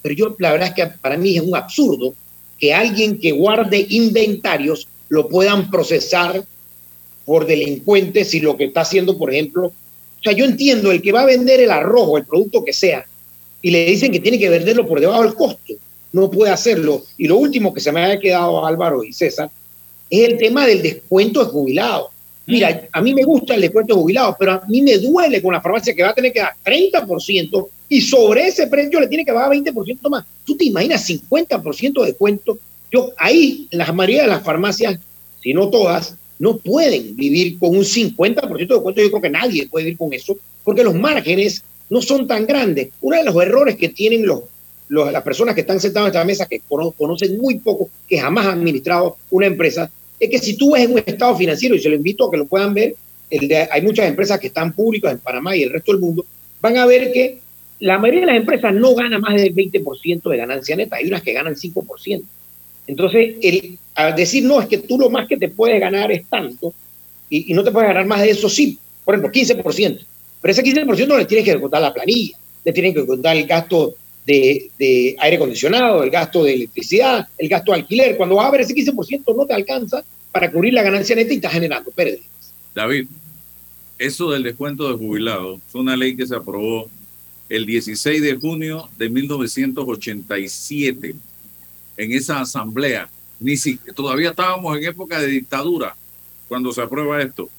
Pero 0.00 0.14
yo, 0.14 0.36
la 0.38 0.52
verdad 0.52 0.68
es 0.68 0.74
que 0.74 0.86
para 0.86 1.18
mí 1.18 1.36
es 1.36 1.42
un 1.42 1.54
absurdo 1.54 2.14
que 2.58 2.72
alguien 2.72 3.18
que 3.18 3.32
guarde 3.32 3.86
inventarios 3.90 4.88
lo 5.10 5.28
puedan 5.28 5.70
procesar 5.70 6.44
por 7.28 7.46
delincuentes 7.46 8.30
si 8.30 8.40
lo 8.40 8.56
que 8.56 8.64
está 8.64 8.80
haciendo, 8.80 9.18
por 9.18 9.30
ejemplo, 9.30 9.66
o 9.66 10.22
sea, 10.22 10.32
yo 10.32 10.46
entiendo 10.46 10.90
el 10.90 11.02
que 11.02 11.12
va 11.12 11.20
a 11.20 11.26
vender 11.26 11.60
el 11.60 11.70
arroz 11.70 12.08
o 12.08 12.16
el 12.16 12.24
producto 12.24 12.64
que 12.64 12.72
sea 12.72 13.04
y 13.60 13.70
le 13.70 13.84
dicen 13.84 14.10
que 14.10 14.18
tiene 14.18 14.38
que 14.38 14.48
venderlo 14.48 14.86
por 14.86 14.98
debajo 14.98 15.24
del 15.24 15.34
costo, 15.34 15.74
no 16.10 16.30
puede 16.30 16.52
hacerlo. 16.52 17.02
Y 17.18 17.28
lo 17.28 17.36
último 17.36 17.74
que 17.74 17.82
se 17.82 17.92
me 17.92 18.02
ha 18.02 18.18
quedado 18.18 18.64
Álvaro 18.64 19.04
y 19.04 19.12
César 19.12 19.50
es 20.08 20.26
el 20.26 20.38
tema 20.38 20.66
del 20.66 20.80
descuento 20.80 21.44
de 21.44 21.50
jubilados. 21.50 22.08
Mira, 22.46 22.88
a 22.90 23.02
mí 23.02 23.12
me 23.12 23.24
gusta 23.24 23.56
el 23.56 23.60
descuento 23.60 23.94
de 23.94 24.00
jubilados, 24.00 24.36
pero 24.38 24.52
a 24.52 24.62
mí 24.66 24.80
me 24.80 24.96
duele 24.96 25.42
con 25.42 25.52
la 25.52 25.60
farmacia 25.60 25.94
que 25.94 26.02
va 26.02 26.08
a 26.08 26.14
tener 26.14 26.32
que 26.32 26.40
dar 26.40 26.54
30% 26.64 27.68
y 27.90 28.00
sobre 28.00 28.46
ese 28.46 28.68
precio 28.68 29.00
le 29.00 29.06
tiene 29.06 29.26
que 29.26 29.34
pagar 29.34 29.50
20% 29.50 30.08
más. 30.08 30.24
¿Tú 30.46 30.56
te 30.56 30.64
imaginas 30.64 31.06
50% 31.06 32.00
de 32.00 32.06
descuento? 32.06 32.58
Yo, 32.90 33.10
ahí, 33.18 33.68
la 33.70 33.92
mayoría 33.92 34.22
de 34.22 34.28
las 34.28 34.42
farmacias, 34.42 34.98
si 35.42 35.52
no 35.52 35.68
todas, 35.68 36.16
no 36.38 36.56
pueden 36.58 37.16
vivir 37.16 37.58
con 37.58 37.70
un 37.70 37.84
50% 37.84 38.50
de 38.50 38.64
descuento. 38.64 39.02
Yo 39.02 39.10
creo 39.10 39.20
que 39.22 39.30
nadie 39.30 39.68
puede 39.68 39.86
vivir 39.86 39.98
con 39.98 40.12
eso, 40.12 40.36
porque 40.64 40.84
los 40.84 40.94
márgenes 40.94 41.62
no 41.90 42.02
son 42.02 42.26
tan 42.26 42.46
grandes. 42.46 42.90
Uno 43.00 43.16
de 43.16 43.24
los 43.24 43.36
errores 43.36 43.76
que 43.76 43.88
tienen 43.88 44.26
los, 44.26 44.42
las 44.88 45.22
personas 45.22 45.54
que 45.54 45.62
están 45.62 45.80
sentadas 45.80 46.08
en 46.08 46.14
esta 46.14 46.24
mesa, 46.24 46.46
que 46.46 46.60
conocen 46.96 47.38
muy 47.38 47.58
poco, 47.58 47.90
que 48.08 48.18
jamás 48.18 48.46
han 48.46 48.58
administrado 48.58 49.16
una 49.30 49.46
empresa, 49.46 49.90
es 50.18 50.30
que 50.30 50.38
si 50.38 50.56
tú 50.56 50.72
ves 50.72 50.88
un 50.88 50.98
estado 50.98 51.36
financiero, 51.36 51.74
y 51.74 51.80
se 51.80 51.88
lo 51.88 51.96
invito 51.96 52.26
a 52.26 52.30
que 52.30 52.36
lo 52.36 52.46
puedan 52.46 52.74
ver, 52.74 52.94
hay 53.70 53.82
muchas 53.82 54.08
empresas 54.08 54.40
que 54.40 54.48
están 54.48 54.72
públicas 54.72 55.12
en 55.12 55.18
Panamá 55.18 55.56
y 55.56 55.62
el 55.62 55.70
resto 55.70 55.92
del 55.92 56.00
mundo, 56.00 56.24
van 56.60 56.76
a 56.76 56.86
ver 56.86 57.12
que 57.12 57.38
la 57.80 57.98
mayoría 57.98 58.20
de 58.20 58.26
las 58.26 58.36
empresas 58.36 58.74
no 58.74 58.94
gana 58.94 59.18
más 59.18 59.34
del 59.36 59.54
20% 59.54 60.30
de 60.30 60.36
ganancia 60.36 60.74
neta, 60.74 60.96
hay 60.96 61.06
unas 61.06 61.22
que 61.22 61.32
ganan 61.32 61.54
5%. 61.54 62.22
Entonces, 62.88 63.36
el, 63.42 63.78
al 63.94 64.16
decir, 64.16 64.44
no, 64.44 64.60
es 64.60 64.66
que 64.66 64.78
tú 64.78 64.98
lo 64.98 65.10
más 65.10 65.28
que 65.28 65.36
te 65.36 65.48
puedes 65.48 65.78
ganar 65.78 66.10
es 66.10 66.26
tanto, 66.26 66.72
y, 67.30 67.52
no 67.52 67.62
te 67.62 67.70
puedes 67.70 67.88
ganar 67.88 68.06
más 68.06 68.22
de 68.22 68.30
eso, 68.30 68.48
sí, 68.48 68.78
por 69.04 69.14
ejemplo, 69.14 69.30
15%, 69.30 70.00
pero 70.40 70.52
ese 70.52 70.64
15% 70.64 71.06
no 71.06 71.18
le 71.18 71.26
tienes 71.26 71.44
que 71.44 71.60
contar 71.60 71.82
la 71.82 71.92
planilla, 71.92 72.36
le 72.64 72.72
tienes 72.72 72.94
que 72.94 73.06
contar 73.06 73.36
el 73.36 73.46
gasto 73.46 73.94
de, 74.26 74.70
aire 75.18 75.36
acondicionado, 75.36 76.02
el 76.02 76.10
gasto 76.10 76.44
de 76.44 76.54
electricidad, 76.54 77.28
el 77.36 77.48
gasto 77.48 77.72
de 77.72 77.78
alquiler. 77.78 78.16
Cuando 78.16 78.36
vas 78.36 78.46
a 78.46 78.50
ver 78.50 78.62
ese 78.62 78.74
15% 78.74 79.36
no 79.36 79.46
te 79.46 79.54
alcanza 79.54 80.04
para 80.32 80.50
cubrir 80.50 80.74
la 80.74 80.82
ganancia 80.82 81.16
neta 81.16 81.32
y 81.32 81.36
estás 81.36 81.52
generando 81.52 81.90
pérdidas. 81.90 82.26
David, 82.74 83.06
eso 83.98 84.30
del 84.30 84.42
descuento 84.42 84.90
de 84.90 84.98
jubilados 84.98 85.60
fue 85.68 85.80
una 85.80 85.96
ley 85.96 86.14
que 86.14 86.26
se 86.26 86.36
aprobó 86.36 86.90
el 87.48 87.64
16 87.64 88.20
de 88.20 88.36
junio 88.36 88.88
de 88.98 89.08
1987 89.08 91.14
en 91.98 92.12
esa 92.12 92.40
asamblea. 92.40 93.10
Ni 93.40 93.58
si, 93.58 93.76
todavía 93.94 94.30
estábamos 94.30 94.78
en 94.78 94.84
época 94.84 95.20
de 95.20 95.26
dictadura 95.26 95.94
cuando 96.48 96.72
se 96.72 96.80
aprueba 96.80 97.20
esto. 97.20 97.50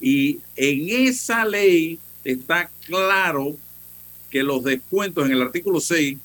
Y 0.00 0.38
en 0.56 1.06
esa 1.06 1.44
ley 1.44 1.98
está 2.24 2.70
claro 2.86 3.54
que 4.30 4.42
los 4.42 4.64
descuentos 4.64 5.26
en 5.26 5.32
el 5.32 5.42
artículo 5.42 5.80
6, 5.80 6.16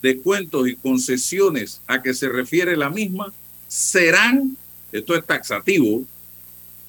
descuentos 0.00 0.68
y 0.68 0.76
concesiones 0.76 1.82
a 1.86 2.00
que 2.00 2.14
se 2.14 2.28
refiere 2.28 2.76
la 2.76 2.88
misma, 2.88 3.32
serán, 3.68 4.56
esto 4.90 5.14
es 5.14 5.26
taxativo, 5.26 6.04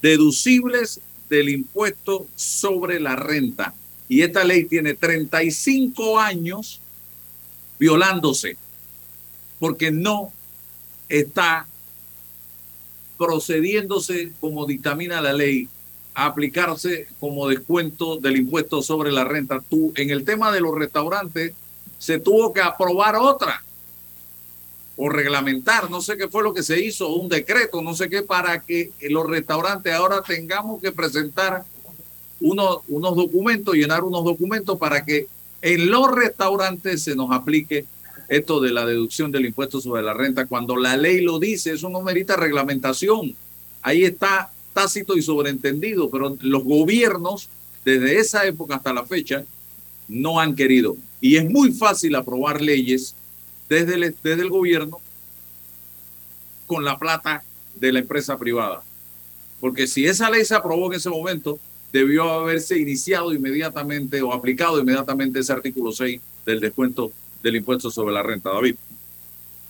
deducibles 0.01 1.01
del 1.29 1.49
impuesto 1.49 2.27
sobre 2.35 2.99
la 2.99 3.15
renta. 3.15 3.73
Y 4.07 4.21
esta 4.21 4.43
ley 4.43 4.65
tiene 4.65 4.93
35 4.93 6.19
años 6.19 6.79
violándose, 7.79 8.57
porque 9.61 9.91
no 9.91 10.33
está 11.07 11.67
procediéndose 13.15 14.31
como 14.41 14.65
dictamina 14.65 15.21
la 15.21 15.33
ley 15.33 15.69
aplicarse 16.15 17.07
como 17.19 17.47
descuento 17.47 18.17
del 18.17 18.37
impuesto 18.37 18.81
sobre 18.81 19.11
la 19.11 19.23
renta. 19.23 19.61
Tú, 19.69 19.93
en 19.95 20.09
el 20.09 20.25
tema 20.25 20.51
de 20.51 20.61
los 20.61 20.73
restaurantes, 20.73 21.53
se 21.99 22.17
tuvo 22.17 22.51
que 22.51 22.61
aprobar 22.61 23.15
otra 23.15 23.63
o 24.97 25.09
reglamentar, 25.09 25.91
no 25.91 26.01
sé 26.01 26.17
qué 26.17 26.27
fue 26.27 26.41
lo 26.41 26.55
que 26.55 26.63
se 26.63 26.83
hizo, 26.83 27.09
un 27.09 27.29
decreto, 27.29 27.83
no 27.83 27.93
sé 27.93 28.09
qué, 28.09 28.23
para 28.23 28.61
que 28.61 28.89
los 29.11 29.27
restaurantes 29.27 29.93
ahora 29.93 30.23
tengamos 30.23 30.81
que 30.81 30.91
presentar 30.91 31.65
unos, 32.39 32.79
unos 32.87 33.15
documentos, 33.15 33.75
llenar 33.75 34.03
unos 34.03 34.23
documentos 34.23 34.79
para 34.79 35.05
que 35.05 35.27
en 35.61 35.91
los 35.91 36.09
restaurantes 36.09 37.03
se 37.03 37.15
nos 37.15 37.31
aplique 37.31 37.85
esto 38.31 38.61
de 38.61 38.71
la 38.71 38.85
deducción 38.85 39.29
del 39.29 39.45
impuesto 39.45 39.81
sobre 39.81 40.03
la 40.03 40.13
renta. 40.13 40.45
Cuando 40.45 40.77
la 40.77 40.95
ley 40.95 41.19
lo 41.19 41.37
dice, 41.37 41.73
eso 41.73 41.89
no 41.89 42.01
merita 42.01 42.37
reglamentación. 42.37 43.35
Ahí 43.81 44.05
está 44.05 44.49
tácito 44.73 45.17
y 45.17 45.21
sobreentendido, 45.21 46.09
pero 46.09 46.37
los 46.39 46.63
gobiernos 46.63 47.49
desde 47.83 48.19
esa 48.19 48.45
época 48.45 48.75
hasta 48.75 48.93
la 48.93 49.05
fecha 49.05 49.43
no 50.07 50.39
han 50.39 50.55
querido. 50.55 50.95
Y 51.19 51.35
es 51.35 51.49
muy 51.49 51.73
fácil 51.73 52.15
aprobar 52.15 52.61
leyes 52.61 53.15
desde 53.67 53.95
el, 53.95 54.15
desde 54.23 54.41
el 54.41 54.49
gobierno 54.49 55.01
con 56.67 56.85
la 56.85 56.97
plata 56.97 57.43
de 57.75 57.91
la 57.91 57.99
empresa 57.99 58.39
privada. 58.39 58.81
Porque 59.59 59.87
si 59.87 60.05
esa 60.05 60.29
ley 60.29 60.45
se 60.45 60.55
aprobó 60.55 60.87
en 60.87 60.99
ese 60.99 61.09
momento, 61.09 61.59
debió 61.91 62.31
haberse 62.31 62.79
iniciado 62.79 63.33
inmediatamente 63.33 64.21
o 64.21 64.31
aplicado 64.31 64.79
inmediatamente 64.79 65.39
ese 65.39 65.51
artículo 65.51 65.91
6 65.91 66.21
del 66.45 66.61
descuento 66.61 67.11
del 67.41 67.55
impuesto 67.55 67.89
sobre 67.89 68.13
la 68.13 68.23
renta, 68.23 68.49
David. 68.49 68.75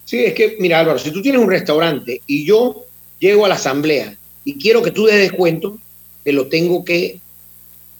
Sí, 0.06 0.26
es 0.26 0.34
que, 0.34 0.58
mira 0.60 0.80
Álvaro, 0.80 1.00
si 1.00 1.12
tú 1.12 1.22
tienes 1.22 1.42
un 1.42 1.50
restaurante 1.50 2.22
y 2.28 2.46
yo 2.46 2.86
llego 3.20 3.46
a 3.46 3.50
la 3.50 3.56
asamblea 3.56 4.18
y 4.44 4.58
quiero 4.58 4.82
que 4.82 4.92
tú 4.92 5.06
des 5.06 5.18
descuento, 5.18 5.78
te 6.24 6.34
lo 6.34 6.48
tengo 6.48 6.84
que 6.84 7.20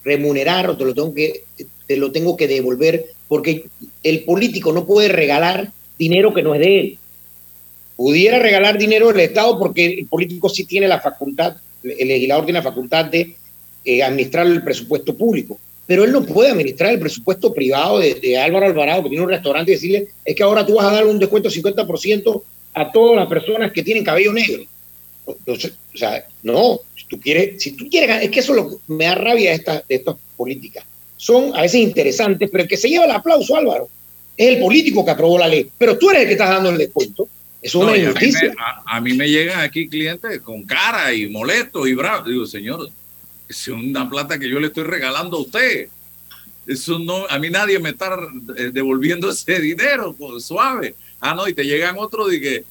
remunerar 0.04 0.70
o 0.70 0.78
te 0.78 0.86
lo 0.86 0.94
tengo 0.94 1.14
que, 1.14 1.44
te 1.88 1.98
lo 1.98 2.12
tengo 2.12 2.36
que 2.36 2.48
devolver, 2.48 3.06
porque 3.28 3.66
el 4.04 4.24
político 4.24 4.74
no 4.74 4.86
puede 4.86 5.08
regalar 5.08 5.72
dinero 5.98 6.34
que 6.34 6.44
no 6.44 6.56
es 6.56 6.62
de 6.62 6.80
él. 6.80 6.98
Pudiera 7.96 8.40
regalar 8.40 8.78
dinero 8.78 9.08
del 9.08 9.20
Estado 9.20 9.60
porque 9.60 9.86
el 9.86 10.08
político 10.08 10.50
sí 10.50 10.66
tiene 10.66 10.88
la 10.88 11.00
facultad, 11.00 11.58
el 11.84 12.08
legislador 12.08 12.46
tiene 12.46 12.60
la 12.60 12.64
facultad 12.64 13.06
de 13.06 13.36
eh, 13.86 14.04
administrar 14.04 14.48
el 14.48 14.64
presupuesto 14.64 15.16
público. 15.16 15.60
Pero 15.92 16.06
él 16.06 16.14
no 16.14 16.24
puede 16.24 16.52
administrar 16.52 16.94
el 16.94 17.00
presupuesto 17.02 17.54
privado 17.54 18.00
de, 18.00 18.38
Álvaro 18.38 18.66
Alvarado, 18.66 19.04
que 19.04 19.10
tiene 19.10 19.26
un 19.26 19.30
restaurante, 19.30 19.72
y 19.72 19.76
decirle, 19.76 20.08
es 20.24 20.34
que 20.34 20.42
ahora 20.42 20.66
tú 20.66 20.76
vas 20.76 20.86
a 20.86 20.94
dar 20.94 21.06
un 21.06 21.20
descuento 21.20 21.50
50% 21.50 22.42
a 22.76 22.92
todas 22.94 23.18
las 23.18 23.28
personas 23.28 23.74
que 23.74 23.84
tienen 23.84 24.02
cabello 24.02 24.32
negro. 24.32 24.64
Entonces, 25.28 25.74
o 25.94 25.98
sea, 25.98 26.26
no, 26.44 26.80
si 26.96 27.08
tú 27.08 27.20
quieres, 27.20 27.62
si 27.62 27.72
tú 27.72 27.90
quieres, 27.90 28.24
es 28.24 28.32
que 28.32 28.40
eso 28.40 28.54
es 28.54 28.64
lo 28.64 28.70
que 28.70 28.76
me 28.88 29.04
da 29.04 29.16
rabia 29.16 29.50
de, 29.50 29.56
esta, 29.58 29.84
de 29.86 29.96
estas 29.96 30.16
políticas. 30.38 30.86
Son 31.18 31.54
a 31.58 31.64
veces 31.64 31.82
interesantes, 31.82 32.50
pero 32.50 32.64
el 32.64 32.70
que 32.70 32.78
se 32.78 32.88
lleva 32.88 33.04
el 33.04 33.12
aplauso, 33.12 33.58
Álvaro, 33.58 33.90
es 34.38 34.48
el 34.48 34.62
político 34.62 35.04
que 35.04 35.12
aprobó 35.12 35.38
la 35.38 35.50
ley. 35.50 35.70
Pero 35.78 35.98
tú 35.98 36.10
eres 36.10 36.22
el 36.22 36.28
que 36.30 36.34
estás 36.36 36.52
dando 36.52 36.70
el 36.70 36.78
descuento. 36.78 37.28
Es 37.62 37.76
una 37.76 37.98
injusticia. 37.98 38.56
A, 38.86 39.02
mí 39.02 39.12
me 39.12 39.28
llegan 39.28 39.60
aquí 39.60 39.90
clientes 39.90 40.40
con 40.40 40.64
cara 40.64 41.14
y 41.14 41.28
molestos 41.28 41.86
y 41.90 41.94
bravos. 41.96 42.30
Digo, 42.30 42.46
señor, 42.46 42.90
es 43.52 43.68
una 43.68 44.10
plata 44.10 44.40
que 44.40 44.50
yo 44.50 44.60
le 44.60 44.68
estoy 44.68 44.84
regalando 44.84 45.38
a 45.38 45.42
usted. 45.42 45.90
Eso 46.66 47.00
no, 47.00 47.26
a 47.28 47.40
mí 47.40 47.50
nadie 47.50 47.80
me 47.80 47.90
está 47.90 48.18
eh, 48.56 48.72
devolviendo 48.74 49.30
ese 49.30 49.60
dinero, 49.60 50.14
pues, 50.18 50.46
suave. 50.46 50.96
Ah, 51.20 51.34
no, 51.34 51.48
y 51.48 51.54
te 51.54 51.64
llegan 51.64 51.96
otros 51.98 52.34
y 52.34 52.42
que, 52.42 52.66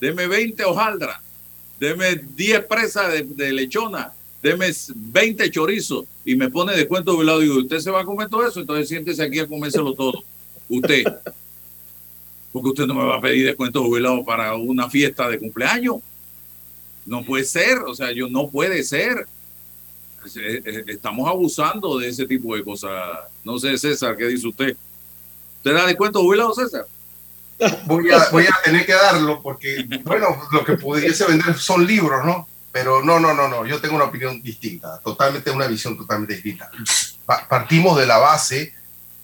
deme 0.00 0.26
20 0.26 0.64
hojaldras, 0.64 1.20
deme 1.78 2.16
10 2.16 2.64
presas 2.66 3.14
de, 3.28 3.52
lechona, 3.52 4.12
deme 4.42 4.70
20 4.94 5.50
chorizos 5.50 6.04
y 6.24 6.34
me 6.36 6.50
pone 6.50 6.76
descuento 6.76 7.14
jubilado. 7.14 7.40
Digo, 7.40 7.58
¿usted 7.58 7.78
se 7.78 7.90
va 7.90 8.00
a 8.00 8.04
comer 8.04 8.28
todo 8.28 8.46
eso? 8.46 8.60
Entonces 8.60 8.88
siéntese 8.88 9.22
aquí 9.22 9.38
a 9.38 9.46
comérselo 9.46 9.94
todo. 9.94 10.24
Usted. 10.68 11.04
Porque 12.52 12.68
usted 12.70 12.86
no 12.86 12.94
me 12.94 13.04
va 13.04 13.16
a 13.16 13.20
pedir 13.20 13.46
descuento 13.46 13.82
jubilado 13.82 14.24
para 14.24 14.54
una 14.54 14.88
fiesta 14.88 15.28
de 15.28 15.38
cumpleaños. 15.38 15.96
No 17.04 17.24
puede 17.24 17.44
ser, 17.44 17.78
o 17.78 17.94
sea, 17.94 18.12
yo 18.12 18.28
no 18.28 18.48
puede 18.48 18.82
ser. 18.82 19.26
Eh, 20.34 20.62
eh, 20.64 20.84
estamos 20.88 21.28
abusando 21.28 21.98
de 21.98 22.08
ese 22.08 22.26
tipo 22.26 22.56
de 22.56 22.64
cosas. 22.64 22.90
No 23.44 23.58
sé, 23.58 23.76
César, 23.78 24.16
¿qué 24.16 24.26
dice 24.26 24.48
usted? 24.48 24.76
¿Usted 25.58 25.74
da 25.74 25.86
descuento 25.86 26.20
jubilado, 26.20 26.54
César? 26.54 26.86
Voy 27.86 28.10
a, 28.10 28.28
voy 28.30 28.44
a 28.44 28.54
tener 28.64 28.84
que 28.84 28.92
darlo 28.92 29.40
porque, 29.42 29.86
bueno, 30.04 30.26
lo 30.52 30.64
que 30.64 30.74
pudiese 30.74 31.24
vender 31.26 31.56
son 31.56 31.86
libros, 31.86 32.24
¿no? 32.24 32.46
Pero 32.70 33.02
no, 33.02 33.18
no, 33.18 33.32
no, 33.32 33.48
no, 33.48 33.64
yo 33.64 33.80
tengo 33.80 33.96
una 33.96 34.04
opinión 34.04 34.42
distinta, 34.42 34.98
totalmente 35.02 35.50
una 35.50 35.66
visión 35.66 35.96
totalmente 35.96 36.34
distinta. 36.34 36.70
Partimos 37.48 37.98
de 37.98 38.06
la 38.06 38.18
base, 38.18 38.74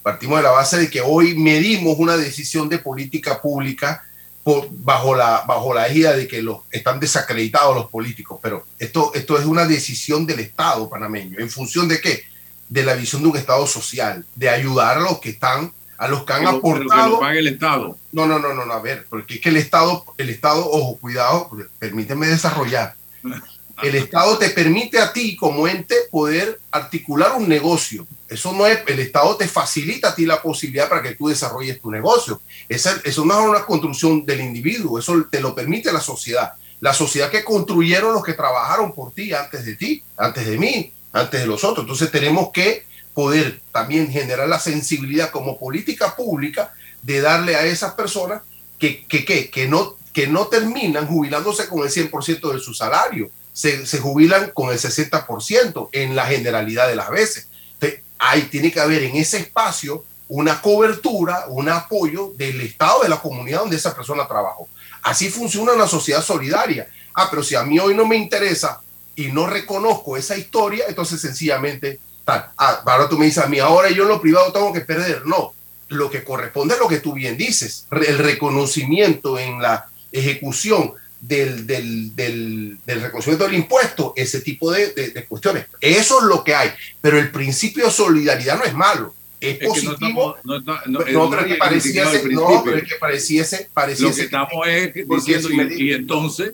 partimos 0.01 0.37
de 0.37 0.43
la 0.43 0.49
base 0.49 0.79
de 0.79 0.89
que 0.89 1.01
hoy 1.01 1.37
medimos 1.37 1.95
una 1.99 2.17
decisión 2.17 2.67
de 2.67 2.79
política 2.79 3.39
pública 3.39 4.03
bajo, 4.43 5.15
la, 5.15 5.43
bajo 5.47 5.73
la 5.73 5.87
égida 5.87 6.13
de 6.13 6.27
que 6.27 6.41
los, 6.41 6.59
están 6.69 6.99
desacreditados 6.99 7.75
los 7.75 7.89
políticos, 7.89 8.39
pero 8.41 8.65
esto, 8.77 9.11
esto 9.13 9.37
es 9.37 9.45
una 9.45 9.65
decisión 9.65 10.25
del 10.25 10.39
Estado 10.39 10.89
panameño. 10.89 11.39
¿En 11.39 11.49
función 11.49 11.87
de 11.87 12.01
qué? 12.01 12.23
De 12.67 12.83
la 12.83 12.93
visión 12.93 13.21
de 13.21 13.29
un 13.29 13.37
Estado 13.37 13.65
social, 13.67 14.25
de 14.35 14.49
ayudar 14.49 14.97
a 14.97 15.01
los 15.01 15.19
que 15.19 15.29
están, 15.29 15.71
a 15.97 16.07
los 16.07 16.25
que 16.25 16.33
han 16.33 16.47
aportado. 16.47 17.19
que 17.21 17.39
el 17.39 17.47
Estado. 17.47 17.97
No, 18.11 18.25
no, 18.25 18.39
no, 18.39 18.53
no, 18.53 18.61
a 18.71 18.81
ver, 18.81 19.05
porque 19.09 19.35
es 19.35 19.41
que 19.41 19.49
el 19.49 19.57
Estado, 19.57 20.03
el 20.17 20.29
Estado, 20.29 20.69
ojo, 20.69 20.97
cuidado, 20.97 21.49
permíteme 21.79 22.27
desarrollar. 22.27 22.95
El 23.81 23.95
Estado 23.95 24.37
te 24.37 24.49
permite 24.49 24.99
a 24.99 25.11
ti 25.11 25.35
como 25.35 25.67
ente 25.67 25.95
poder 26.11 26.59
articular 26.71 27.33
un 27.35 27.49
negocio. 27.49 28.05
Eso 28.27 28.53
no 28.53 28.67
es, 28.67 28.79
el 28.87 28.99
Estado 28.99 29.35
te 29.35 29.47
facilita 29.47 30.09
a 30.09 30.15
ti 30.15 30.25
la 30.25 30.41
posibilidad 30.41 30.89
para 30.89 31.01
que 31.01 31.15
tú 31.15 31.27
desarrolles 31.27 31.81
tu 31.81 31.89
negocio. 31.89 32.41
Esa, 32.69 33.01
eso 33.03 33.25
no 33.25 33.39
es 33.39 33.49
una 33.49 33.65
construcción 33.65 34.25
del 34.25 34.41
individuo, 34.41 34.99
eso 34.99 35.25
te 35.29 35.41
lo 35.41 35.53
permite 35.53 35.91
la 35.91 36.01
sociedad. 36.01 36.53
La 36.79 36.93
sociedad 36.93 37.29
que 37.29 37.43
construyeron 37.43 38.13
los 38.13 38.23
que 38.23 38.33
trabajaron 38.33 38.93
por 38.93 39.13
ti 39.13 39.33
antes 39.33 39.65
de 39.65 39.75
ti, 39.75 40.03
antes 40.17 40.45
de 40.45 40.57
mí, 40.57 40.91
antes 41.13 41.39
de 41.39 41.47
los 41.47 41.63
otros. 41.63 41.83
Entonces 41.83 42.11
tenemos 42.11 42.49
que 42.51 42.85
poder 43.13 43.61
también 43.71 44.11
generar 44.11 44.47
la 44.49 44.59
sensibilidad 44.59 45.31
como 45.31 45.59
política 45.59 46.15
pública 46.15 46.73
de 47.01 47.21
darle 47.21 47.55
a 47.55 47.65
esas 47.65 47.93
personas 47.93 48.41
que, 48.79 49.05
que, 49.05 49.23
que, 49.23 49.49
que 49.49 49.67
no, 49.67 49.97
que 50.11 50.27
no 50.27 50.47
terminan 50.47 51.07
jubilándose 51.07 51.67
con 51.67 51.83
el 51.83 51.89
100% 51.89 52.53
de 52.53 52.59
su 52.59 52.73
salario 52.73 53.29
se, 53.53 53.99
jubilan 53.99 54.51
con 54.51 54.71
el 54.71 54.79
60% 54.79 55.89
en 55.91 56.15
la 56.15 56.25
generalidad 56.25 56.87
de 56.87 56.95
las 56.95 57.09
veces. 57.09 57.47
Entonces, 57.75 58.01
ahí 58.17 58.43
tiene 58.43 58.71
que 58.71 58.79
haber 58.79 59.03
en 59.03 59.15
ese 59.15 59.37
espacio 59.37 60.03
una 60.27 60.61
cobertura, 60.61 61.45
un 61.49 61.69
apoyo 61.69 62.33
del 62.35 62.61
Estado, 62.61 63.03
de 63.03 63.09
la 63.09 63.19
comunidad 63.19 63.61
donde 63.61 63.75
esa 63.75 63.95
persona 63.95 64.27
trabajó. 64.27 64.67
Así 65.01 65.29
funciona 65.29 65.73
una 65.73 65.87
sociedad 65.87 66.23
solidaria. 66.23 66.87
Ah, 67.13 67.27
pero 67.29 67.43
si 67.43 67.55
a 67.55 67.63
mí 67.63 67.77
hoy 67.79 67.93
no 67.93 68.05
me 68.05 68.15
interesa 68.15 68.81
y 69.15 69.27
no 69.27 69.45
reconozco 69.47 70.17
esa 70.17 70.37
historia, 70.37 70.85
entonces 70.87 71.21
sencillamente, 71.21 71.99
tal. 72.25 72.49
Ah, 72.57 72.81
ahora 72.85 73.09
tú 73.09 73.17
me 73.17 73.25
dices 73.25 73.43
a 73.43 73.47
mí, 73.47 73.59
ahora 73.59 73.89
yo 73.89 74.03
en 74.03 74.09
lo 74.09 74.21
privado 74.21 74.51
tengo 74.51 74.73
que 74.73 74.81
perder. 74.81 75.25
No, 75.25 75.53
lo 75.89 76.09
que 76.09 76.23
corresponde 76.23 76.75
es 76.75 76.79
lo 76.79 76.87
que 76.87 76.99
tú 76.99 77.13
bien 77.13 77.37
dices, 77.37 77.85
el 77.91 78.17
reconocimiento 78.17 79.37
en 79.37 79.61
la 79.61 79.87
ejecución 80.11 80.93
del, 81.19 81.65
del, 81.65 82.15
del, 82.15 82.79
reconocimiento 82.85 83.45
del 83.45 83.55
impuesto, 83.55 84.13
ese 84.15 84.41
tipo 84.41 84.71
de, 84.71 84.91
de, 84.91 85.25
cuestiones. 85.25 85.67
Eso 85.79 86.19
es 86.19 86.25
lo 86.25 86.43
que 86.43 86.53
hay, 86.53 86.71
pero 87.01 87.17
el 87.17 87.31
principio 87.31 87.85
de 87.85 87.91
solidaridad 87.91 88.57
no 88.57 88.65
es 88.65 88.73
malo. 88.73 89.13
Es, 89.43 89.57
positivo. 89.67 90.37
No, 90.43 90.59
no, 90.61 90.79
no, 90.85 90.99
no, 90.99 91.29
pero 91.29 91.41
es 91.41 91.47
que 91.47 91.55
pareciese, 91.55 92.29
no, 92.29 92.61
pero 92.63 92.77
es 92.77 92.83
que 92.83 92.95
pareciese, 92.95 93.69
pareciese. 93.73 94.09
Lo 94.09 94.15
que 94.15 94.21
estamos 94.21 94.67
es 94.67 94.93
diciendo, 94.93 95.49
y, 95.51 95.89
y, 95.89 95.93
entonces. 95.93 96.51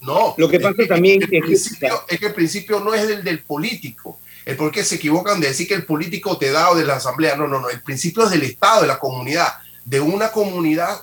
No, 0.00 0.34
lo 0.38 0.48
que 0.48 0.60
pasa 0.60 0.86
también 0.86 1.20
es, 1.22 1.28
que, 1.28 1.38
el 1.38 1.42
principio, 1.42 2.04
es 2.08 2.20
que 2.20 2.26
el 2.26 2.34
principio 2.34 2.80
no 2.80 2.94
es 2.94 3.02
el 3.02 3.24
del 3.24 3.40
político. 3.40 4.20
El 4.46 4.56
por 4.56 4.70
qué 4.70 4.84
se 4.84 4.94
equivocan 4.94 5.40
de 5.40 5.48
decir 5.48 5.66
que 5.66 5.74
el 5.74 5.84
político 5.84 6.38
te 6.38 6.50
da 6.50 6.70
o 6.70 6.76
de 6.76 6.84
la 6.84 6.96
asamblea. 6.96 7.36
No, 7.36 7.48
no, 7.48 7.60
no. 7.60 7.68
El 7.68 7.82
principio 7.82 8.24
es 8.24 8.30
del 8.30 8.44
Estado, 8.44 8.82
de 8.82 8.86
la 8.86 8.98
comunidad, 8.98 9.54
de 9.84 10.00
una 10.00 10.30
comunidad 10.30 11.02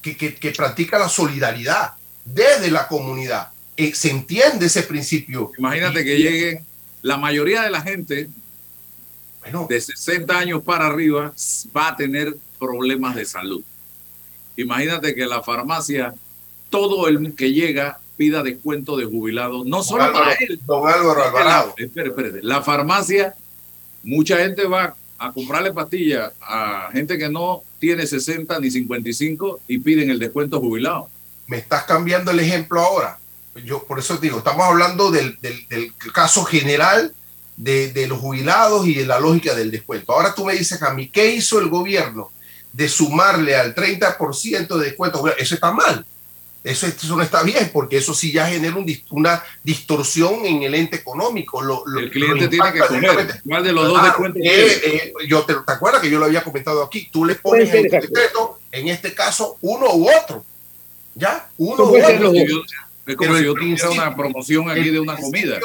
que, 0.00 0.16
que, 0.16 0.34
que 0.34 0.50
practica 0.52 0.98
la 0.98 1.08
solidaridad 1.08 1.92
desde 2.24 2.70
la 2.70 2.88
comunidad. 2.88 3.50
Eh, 3.76 3.94
se 3.94 4.10
entiende 4.10 4.66
ese 4.66 4.82
principio. 4.82 5.52
Imagínate 5.58 6.04
que 6.04 6.16
llegue 6.16 6.62
la 7.02 7.16
mayoría 7.16 7.62
de 7.62 7.70
la 7.70 7.80
gente 7.80 8.28
bueno, 9.40 9.66
de 9.68 9.80
60 9.80 10.38
años 10.38 10.62
para 10.62 10.86
arriba 10.86 11.32
va 11.76 11.88
a 11.88 11.96
tener 11.96 12.36
problemas 12.58 13.16
de 13.16 13.24
salud. 13.24 13.62
Imagínate 14.56 15.14
que 15.14 15.26
la 15.26 15.42
farmacia, 15.42 16.14
todo 16.68 17.08
el 17.08 17.34
que 17.34 17.52
llega 17.52 18.00
pida 18.16 18.42
descuento 18.42 18.96
de 18.96 19.06
jubilado, 19.06 19.64
no 19.64 19.82
solo 19.82 20.12
para 20.12 20.32
él. 20.34 20.60
Don 20.66 20.86
Álvaro 20.86 21.24
Alvarado. 21.24 21.74
Espere, 21.78 22.10
espere. 22.10 22.42
La 22.42 22.62
farmacia, 22.62 23.34
mucha 24.02 24.36
gente 24.38 24.66
va 24.66 24.94
a 25.18 25.32
comprarle 25.32 25.72
pastillas 25.72 26.32
a 26.40 26.90
gente 26.92 27.16
que 27.16 27.28
no 27.28 27.62
tiene 27.78 28.06
60 28.06 28.58
ni 28.60 28.70
55 28.70 29.60
y 29.68 29.78
piden 29.78 30.10
el 30.10 30.18
descuento 30.18 30.60
jubilado 30.60 31.08
me 31.50 31.58
estás 31.58 31.82
cambiando 31.82 32.30
el 32.30 32.38
ejemplo 32.38 32.80
ahora. 32.80 33.18
Yo 33.64 33.82
por 33.82 33.98
eso 33.98 34.16
digo, 34.18 34.38
estamos 34.38 34.64
hablando 34.64 35.10
del, 35.10 35.36
del, 35.40 35.92
caso 36.14 36.44
general 36.44 37.12
de, 37.60 37.92
de, 37.92 38.06
los 38.06 38.18
jubilados 38.18 38.86
y 38.86 38.94
de 38.94 39.04
la 39.04 39.20
lógica 39.20 39.54
del 39.54 39.70
descuento. 39.70 40.12
Ahora 40.12 40.34
tú 40.34 40.46
me 40.46 40.54
dices 40.54 40.82
a 40.82 40.94
mí, 40.94 41.08
¿qué 41.08 41.34
hizo 41.34 41.58
el 41.58 41.68
gobierno 41.68 42.32
de 42.72 42.88
sumarle 42.88 43.54
al 43.54 43.74
30% 43.74 44.78
de 44.78 44.84
descuento? 44.84 45.22
Eso 45.36 45.54
está 45.54 45.70
mal. 45.70 46.06
Eso, 46.64 46.86
eso, 46.86 47.16
no 47.16 47.22
está 47.22 47.42
bien, 47.42 47.70
porque 47.72 47.98
eso 47.98 48.14
sí 48.14 48.32
ya 48.32 48.46
genera 48.46 48.76
un, 48.76 48.86
una 49.10 49.42
distorsión 49.62 50.44
en 50.46 50.62
el 50.62 50.74
ente 50.74 50.96
económico. 50.96 51.60
Lo, 51.60 51.84
el 51.98 52.10
cliente 52.10 52.48
tiene 52.48 52.72
que 52.72 52.80
comer. 52.80 53.40
¿Cuál 53.46 53.64
de 53.64 53.72
los 53.72 53.88
dos 53.88 54.02
descuentos? 54.02 54.42
Eh, 54.42 54.80
eh, 54.84 55.12
yo 55.26 55.42
te, 55.42 55.54
te, 55.54 55.72
acuerdas 55.72 56.00
que 56.00 56.10
yo 56.10 56.18
lo 56.18 56.26
había 56.26 56.42
comentado 56.42 56.82
aquí. 56.82 57.08
Tú 57.12 57.26
le 57.26 57.34
pones 57.34 57.72
el 57.74 57.84
decreto, 57.84 58.58
en 58.72 58.88
este 58.88 59.14
caso, 59.14 59.58
uno 59.60 59.94
u 59.94 60.08
otro. 60.10 60.44
¿Ya? 61.14 61.50
Uno 61.58 61.94
Es 61.94 63.16
como 63.16 63.36
si 63.36 63.44
yo 63.44 63.54
tuviera 63.54 63.90
una 63.90 64.16
promoción 64.16 64.70
aquí 64.70 64.90
de 64.90 65.00
una 65.00 65.16
comida. 65.16 65.58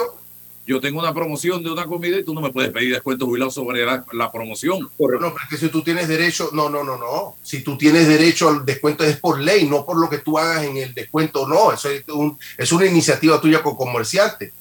Yo 0.67 0.81
tengo 0.81 0.99
una 0.99 1.13
promoción 1.13 1.63
de 1.63 1.71
una 1.71 1.85
comida 1.85 2.17
y 2.17 2.23
tú 2.23 2.33
no 2.33 2.41
me 2.41 2.51
puedes 2.51 2.71
pedir 2.71 2.91
descuento 2.91 3.27
jubilado 3.27 3.51
sobre 3.51 3.85
la, 3.85 4.31
promoción. 4.31 4.79
No, 4.79 4.89
pero 4.97 5.27
es 5.27 5.49
que 5.49 5.57
si 5.57 5.69
tú 5.69 5.83
tienes 5.83 6.07
derecho, 6.07 6.49
no, 6.53 6.69
no, 6.69 6.83
no, 6.83 6.97
no. 6.97 7.35
Si 7.43 7.61
tú 7.61 7.77
tienes 7.77 8.07
derecho 8.07 8.49
al 8.49 8.65
descuento 8.65 9.03
es 9.03 9.17
por 9.17 9.39
ley, 9.39 9.67
no 9.67 9.85
por 9.85 9.97
lo 9.97 10.09
que 10.09 10.17
tú 10.19 10.39
hagas 10.39 10.63
en 10.63 10.77
el 10.77 10.93
descuento, 10.93 11.47
no. 11.47 11.71
Eso 11.71 11.89
es, 11.89 12.03
un, 12.09 12.37
es 12.57 12.71
una 12.71 12.87
iniciativa 12.87 13.39
tuya 13.39 13.61
como 13.61 13.77
comerciante. 13.77 14.53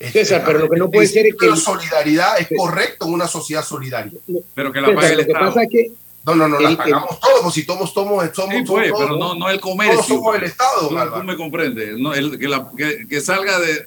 César, 0.00 0.42
pero 0.44 0.60
lo 0.60 0.68
que 0.68 0.78
no 0.78 0.90
puede 0.90 1.06
ser 1.06 1.26
es 1.26 1.34
que 1.38 1.46
la 1.46 1.56
solidaridad 1.56 2.40
es 2.40 2.48
correcto 2.56 3.06
en 3.06 3.12
una 3.12 3.28
sociedad 3.28 3.64
solidaria. 3.64 4.18
Pero 4.54 4.72
que 4.72 4.80
la 4.80 4.94
pague 4.94 5.12
el 5.12 5.20
Estado. 5.20 5.46
Pasa 5.46 5.62
es 5.62 5.68
que 5.70 5.92
no, 6.24 6.34
no, 6.34 6.48
no, 6.48 6.58
las 6.58 6.76
pagamos 6.76 7.20
todos, 7.20 7.40
pues 7.42 7.54
si 7.54 7.64
somos, 7.64 7.92
somos, 7.92 8.30
somos, 8.32 8.54
sí, 8.54 8.62
pues, 8.66 8.90
pero 8.98 9.18
no, 9.18 9.34
no 9.34 9.50
el 9.50 9.60
comercio. 9.60 9.96
Todos 9.96 10.06
somos 10.06 10.36
el 10.36 10.44
Estado. 10.44 10.88
Tú, 10.88 11.22
me 11.22 11.36
comprendes, 11.36 11.98
no, 11.98 12.14
el, 12.14 12.38
que, 12.38 12.48
la, 12.48 12.66
que, 12.74 13.06
que, 13.06 13.20
salga 13.20 13.60
de, 13.60 13.86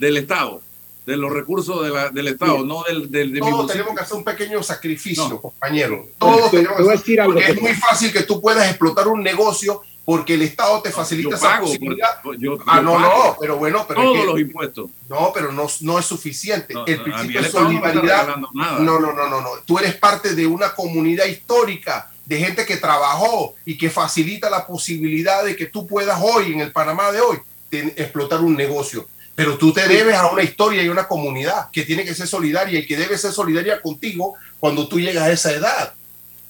del 0.00 0.16
Estado, 0.16 0.60
de 1.08 1.16
los 1.16 1.32
recursos 1.32 1.82
de 1.82 1.88
la, 1.88 2.10
del 2.10 2.28
Estado, 2.28 2.64
no 2.66 2.82
del, 2.82 3.10
del 3.10 3.32
de 3.32 3.40
Todos 3.40 3.66
tenemos 3.72 3.94
que 3.94 4.02
hacer 4.02 4.16
un 4.18 4.24
pequeño 4.24 4.62
sacrificio, 4.62 5.40
compañero. 5.40 6.06
Todos 6.18 6.50
tenemos 6.50 6.76
que 6.86 6.92
hacer, 6.92 7.20
algo, 7.20 7.32
porque 7.32 7.50
es 7.52 7.60
muy 7.62 7.72
fácil 7.74 8.12
que 8.12 8.22
tú 8.24 8.40
puedas 8.42 8.68
explotar 8.68 9.08
un 9.08 9.22
negocio 9.22 9.80
porque 10.04 10.34
el 10.34 10.42
Estado 10.42 10.80
te 10.82 10.90
No, 10.90 10.96
facilita 10.96 11.30
yo 11.30 11.36
esa 11.36 11.48
pago, 11.48 11.66
posibilidad. 11.66 12.22
por- 12.22 12.38
yo- 12.38 12.58
Ah, 12.66 12.76
yo 12.76 12.82
no, 12.82 12.92
pago 12.94 13.24
no, 13.28 13.36
pero 13.40 13.56
bueno, 13.56 13.84
pero 13.88 14.00
es 14.00 14.06
todos 14.06 14.18
que- 14.18 14.26
los 14.26 14.40
impuestos. 14.40 14.90
no, 15.08 15.30
pero 15.34 15.52
no, 15.52 15.66
no 15.80 15.98
es 15.98 16.04
suficiente. 16.06 16.72
No, 16.74 16.86
el 16.86 16.98
no, 16.98 17.04
principio 17.04 17.40
de 17.42 17.46
no 17.48 17.52
solidaridad. 17.52 18.36
No, 18.36 18.78
no, 18.80 19.00
no, 19.00 19.12
no, 19.12 19.40
no. 19.40 19.48
Tú 19.66 19.78
eres 19.78 19.94
parte 19.96 20.34
de 20.34 20.46
una 20.46 20.74
comunidad 20.74 21.24
histórica 21.26 22.10
de 22.26 22.38
gente 22.38 22.64
que 22.66 22.76
trabajó 22.76 23.54
y 23.64 23.76
que 23.78 23.88
facilita 23.90 24.48
la 24.50 24.66
posibilidad 24.66 25.42
de 25.44 25.56
que 25.56 25.66
tú 25.66 25.86
puedas 25.86 26.18
hoy, 26.22 26.52
en 26.52 26.60
el 26.60 26.72
Panamá 26.72 27.10
de 27.12 27.20
hoy, 27.22 27.38
explotar 27.70 28.40
un 28.40 28.54
negocio. 28.56 29.06
Pero 29.38 29.56
tú 29.56 29.72
te 29.72 29.86
debes 29.86 30.16
a 30.16 30.26
una 30.32 30.42
historia 30.42 30.82
y 30.82 30.88
una 30.88 31.06
comunidad 31.06 31.70
que 31.70 31.84
tiene 31.84 32.04
que 32.04 32.12
ser 32.12 32.26
solidaria 32.26 32.80
y 32.80 32.86
que 32.86 32.96
debe 32.96 33.16
ser 33.16 33.30
solidaria 33.30 33.80
contigo 33.80 34.34
cuando 34.58 34.88
tú 34.88 34.98
llegas 34.98 35.22
a 35.22 35.30
esa 35.30 35.52
edad. 35.52 35.92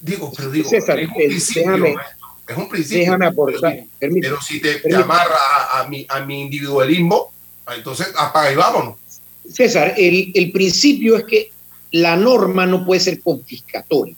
Digo, 0.00 0.32
pero 0.34 0.50
digo, 0.50 0.70
César, 0.70 0.98
es 0.98 1.08
un 1.08 1.14
eh, 1.20 1.26
principio. 1.26 1.62
déjame- 1.72 1.96
es 2.48 2.56
un 2.56 2.68
principio. 2.70 3.00
Déjame 3.02 3.26
aportar. 3.26 3.84
Pero, 3.98 4.14
pero 4.22 4.40
si 4.40 4.58
te, 4.58 4.76
te 4.76 4.78
Permíteme. 4.80 5.04
amarra 5.04 5.36
a, 5.36 5.80
a 5.80 5.88
mi, 5.88 6.06
a 6.08 6.20
mi 6.20 6.40
individualismo, 6.40 7.30
entonces 7.76 8.08
apaga 8.16 8.50
y 8.52 8.56
vámonos. 8.56 8.94
César, 9.52 9.92
el, 9.98 10.32
el 10.34 10.50
principio 10.50 11.18
es 11.18 11.24
que 11.24 11.50
la 11.90 12.16
norma 12.16 12.64
no 12.64 12.86
puede 12.86 13.00
ser 13.02 13.20
confiscatoria. 13.20 14.14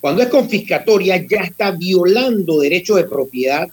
Cuando 0.00 0.20
es 0.22 0.28
confiscatoria 0.30 1.16
ya 1.30 1.42
está 1.42 1.70
violando 1.70 2.58
derechos 2.58 2.96
de 2.96 3.04
propiedad 3.04 3.68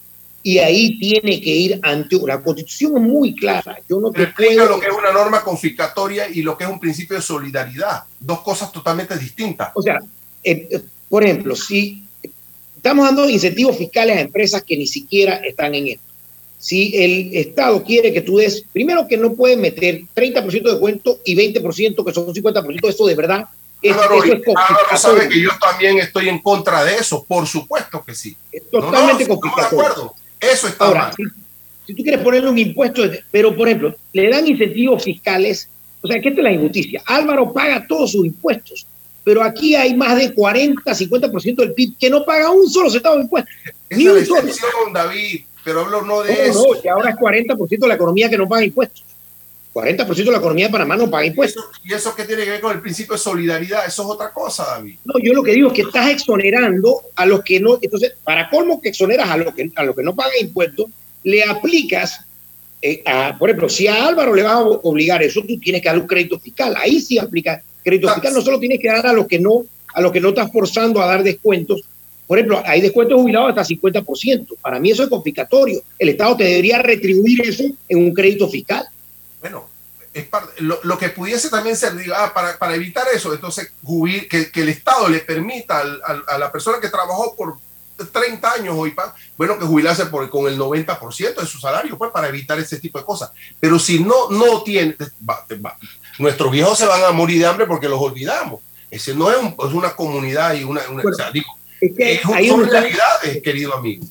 y 0.48 0.60
ahí 0.60 0.98
tiene 0.98 1.42
que 1.42 1.50
ir 1.50 1.80
ante 1.84 2.16
la 2.26 2.42
constitución 2.42 2.96
es 2.96 3.04
muy 3.04 3.36
clara. 3.36 3.80
Yo 3.90 4.00
no 4.00 4.12
te 4.12 4.24
explica 4.24 4.64
puedo, 4.64 4.78
lo 4.78 4.80
que 4.80 4.88
es 4.88 4.94
una 4.98 5.12
norma 5.12 5.44
confiscatoria 5.44 6.30
y 6.30 6.42
lo 6.42 6.58
que 6.58 6.64
es 6.64 6.70
un 6.70 6.80
principio 6.80 7.18
de 7.18 7.22
solidaridad. 7.22 8.06
Dos 8.18 8.40
cosas 8.40 8.72
totalmente 8.72 9.18
distintas. 9.18 9.72
o 9.74 9.82
sea, 9.82 10.00
eh, 10.42 10.70
eh, 10.72 10.82
por 11.10 11.26
ejemplo, 11.26 11.54
si 11.54 12.02
estamos 12.78 13.06
dando 13.06 13.30
incentivos 13.30 13.78
fiscales 13.78 14.16
a 14.16 14.22
empresas 14.22 14.64
que 14.64 14.78
ni 14.78 14.88
siquiera 14.88 15.36
están 15.36 15.76
en 15.76 15.88
esto. 15.90 16.04
Si 16.60 16.96
el 16.96 17.36
Estado 17.36 17.84
quiere 17.84 18.14
que 18.14 18.22
tú 18.22 18.38
des, 18.38 18.64
primero 18.72 19.06
que 19.06 19.18
no 19.18 19.34
puedes 19.34 19.58
meter 19.58 20.04
30% 20.16 20.74
de 20.76 20.80
cuento 20.80 21.20
y 21.26 21.36
20% 21.36 22.06
que 22.06 22.14
son 22.14 22.34
50%, 22.34 22.88
eso 22.88 23.06
de 23.06 23.16
verdad, 23.16 23.48
es, 23.82 23.92
Álvaro, 23.92 24.24
eso 24.24 24.34
es 24.34 24.42
Álvaro 24.48 24.98
sabe 24.98 25.28
que 25.28 25.42
yo 25.42 25.50
también 25.60 25.98
estoy 26.00 26.30
en 26.30 26.40
contra 26.40 26.86
de 26.86 26.96
eso. 26.96 27.26
Por 27.28 27.46
supuesto 27.46 28.02
que 28.06 28.16
sí. 28.16 28.38
Es 28.50 28.64
No, 28.72 28.80
no, 28.80 28.86
totalmente 28.86 29.24
de 29.26 29.30
confiscatorio. 29.30 29.86
acuerdo. 29.86 30.16
Eso 30.40 30.68
está 30.68 30.86
Ahora, 30.86 31.00
mal. 31.04 31.14
si, 31.16 31.24
si 31.88 31.94
tú 31.96 32.04
quieres 32.04 32.22
ponerle 32.22 32.50
un 32.50 32.58
impuesto, 32.58 33.04
pero 33.32 33.56
por 33.56 33.68
ejemplo, 33.68 33.96
le 34.14 34.30
dan 34.30 34.48
incentivos 34.48 35.04
fiscales, 35.04 35.70
o 36.02 36.08
sea, 36.08 36.20
¿qué 36.22 36.30
es 36.30 36.38
la 36.38 36.52
injusticia? 36.52 37.02
Álvaro 37.06 37.52
paga 37.52 37.86
todos 37.88 38.12
sus 38.12 38.26
impuestos, 38.26 38.86
pero 39.24 39.44
aquí 39.44 39.76
hay 39.76 39.96
más 39.96 40.18
de 40.18 40.34
40, 40.34 40.82
50% 40.92 41.56
del 41.56 41.74
PIB 41.74 41.98
que 42.00 42.10
no 42.10 42.24
paga 42.24 42.50
un 42.52 42.70
solo 42.70 42.90
centavo 42.90 43.16
de 43.18 43.24
impuestos. 43.24 43.54
Esa 43.90 43.98
ni 43.98 44.08
un 44.08 44.26
solo. 44.26 44.44
David. 44.94 45.42
Pero 45.66 45.82
hablo 45.82 46.02
no 46.04 46.22
de 46.24 46.32
No, 46.34 46.40
eso. 46.40 46.74
no, 46.76 46.82
que 46.82 46.90
ahora 46.90 47.10
es 47.10 47.16
40% 47.18 47.68
de 47.80 47.88
la 47.90 47.96
economía 47.96 48.30
que 48.30 48.38
no 48.38 48.48
paga 48.48 48.64
impuestos. 48.64 49.04
40% 49.82 50.16
de 50.16 50.32
la 50.32 50.38
economía 50.38 50.66
de 50.68 50.72
Panamá 50.72 50.96
no 50.98 51.10
paga 51.10 51.26
impuestos. 51.26 51.64
Eso- 51.64 51.82
¿Y 51.84 51.94
eso 51.94 52.16
qué 52.16 52.24
tiene 52.26 52.44
que 52.44 52.50
ver 52.52 52.62
con 52.62 52.76
el 52.76 52.82
principio 52.82 53.14
de 53.14 53.20
solidaridad? 53.20 53.86
Eso 53.86 54.04
es 54.04 54.10
otra 54.10 54.32
cosa, 54.32 54.66
David. 54.66 54.96
No, 55.06 55.14
yo 55.22 55.34
lo 55.34 55.44
que 55.44 55.52
digo 55.52 55.68
es 55.68 55.74
que 55.74 55.82
estás 55.84 56.10
exonerando 56.10 57.02
a 57.16 57.26
los 57.26 57.44
que 57.44 57.60
no. 57.60 57.78
Entonces, 57.82 58.14
para 58.24 58.50
colmo 58.50 58.82
que 58.82 58.90
exoneras 58.90 59.30
a 59.30 59.38
los 59.38 59.54
que, 59.54 59.70
a 59.76 59.84
los 59.84 59.96
que 59.96 60.04
no 60.04 60.16
pagan 60.16 60.34
impuestos, 60.42 60.88
le 61.24 61.44
aplicas, 61.44 62.22
eh, 62.82 63.02
a, 63.06 63.36
por 63.38 63.50
ejemplo, 63.50 63.70
si 63.70 63.88
a 63.88 64.08
Álvaro 64.08 64.34
le 64.34 64.44
vas 64.44 64.54
a 64.54 64.60
obligar 64.62 65.22
eso, 65.24 65.42
tú 65.42 65.60
tienes 65.60 65.82
que 65.82 65.90
dar 65.90 66.00
un 66.00 66.08
crédito 66.08 66.40
fiscal. 66.40 66.76
Ahí 66.78 67.00
sí 67.02 67.18
aplica 67.20 67.62
crédito 67.84 68.10
Ah, 68.10 68.14
fiscal. 68.16 68.34
No 68.34 68.42
solo 68.42 68.60
tienes 68.60 68.80
que 68.80 68.88
dar 68.88 69.06
a 69.06 69.14
los 69.14 69.28
que 69.28 69.40
no, 69.40 69.64
a 69.94 70.02
los 70.02 70.12
que 70.12 70.20
no 70.22 70.30
estás 70.30 70.52
forzando 70.52 71.02
a 71.02 71.06
dar 71.08 71.24
descuentos. 71.24 71.82
Por 72.28 72.38
ejemplo, 72.38 72.62
hay 72.66 72.82
descuentos 72.82 73.20
jubilados 73.22 73.50
hasta 73.52 73.64
50%. 73.64 74.58
Para 74.62 74.80
mí 74.80 74.92
eso 74.92 75.04
es 75.04 75.10
confiscatorio. 75.10 75.82
El 75.98 76.10
Estado 76.10 76.36
te 76.36 76.44
debería 76.44 76.80
retribuir 76.82 77.42
eso 77.48 77.64
en 77.88 77.98
un 78.00 78.14
crédito 78.14 78.50
fiscal. 78.50 78.86
Bueno, 79.40 79.70
es 80.14 80.26
parte- 80.26 80.62
lo, 80.62 80.80
lo 80.84 80.98
que 80.98 81.10
pudiese 81.10 81.50
también 81.50 81.76
ser, 81.76 81.96
digo, 81.96 82.14
ah, 82.16 82.34
para, 82.34 82.58
para 82.58 82.76
evitar 82.76 83.06
eso, 83.14 83.34
entonces 83.34 83.72
jubil- 83.84 84.28
que, 84.28 84.52
que 84.52 84.62
el 84.62 84.70
Estado 84.70 85.08
le 85.10 85.20
permita 85.20 85.80
al- 85.80 86.02
al- 86.06 86.24
a 86.28 86.38
la 86.38 86.52
persona 86.52 86.80
que 86.80 86.90
trabajó 86.90 87.36
por 87.36 87.58
30 88.12 88.52
años 88.54 88.76
hoy, 88.78 88.94
bueno, 89.38 89.58
que 89.58 89.66
jubilarse 89.66 90.06
por, 90.08 90.30
con 90.30 90.48
el 90.48 90.58
90% 90.58 91.42
de 91.42 91.48
su 91.48 91.58
salario, 91.60 91.98
pues 91.98 92.12
para 92.12 92.28
evitar 92.28 92.60
ese 92.60 92.78
tipo 92.80 93.00
de 93.00 93.06
cosas. 93.06 93.32
Pero 93.60 93.80
si 93.80 94.00
no, 94.04 94.30
no 94.30 94.62
tiene, 94.64 94.96
va- 95.28 95.46
va- 95.66 95.78
nuestros 96.20 96.52
viejos 96.52 96.78
se 96.78 96.86
van 96.86 97.04
a 97.04 97.12
morir 97.12 97.40
de 97.40 97.48
hambre 97.48 97.66
porque 97.66 97.90
los 97.90 98.00
olvidamos. 98.00 98.62
Ese 98.92 99.14
no 99.16 99.32
es, 99.32 99.38
un- 99.38 99.56
es 99.68 99.74
una 99.74 99.96
comunidad 99.96 100.54
y 100.54 100.64
una, 100.64 100.82
una- 100.90 101.02
Bueno, 101.02 101.10
o 101.10 101.14
sea, 101.18 101.32
digo, 101.32 101.48
Es 101.82 101.92
que 101.96 102.14
es 102.14 102.26
un- 102.26 102.48
son 102.48 102.70
realidades, 102.70 103.42
querido 103.44 103.74
amigo. 103.76 104.06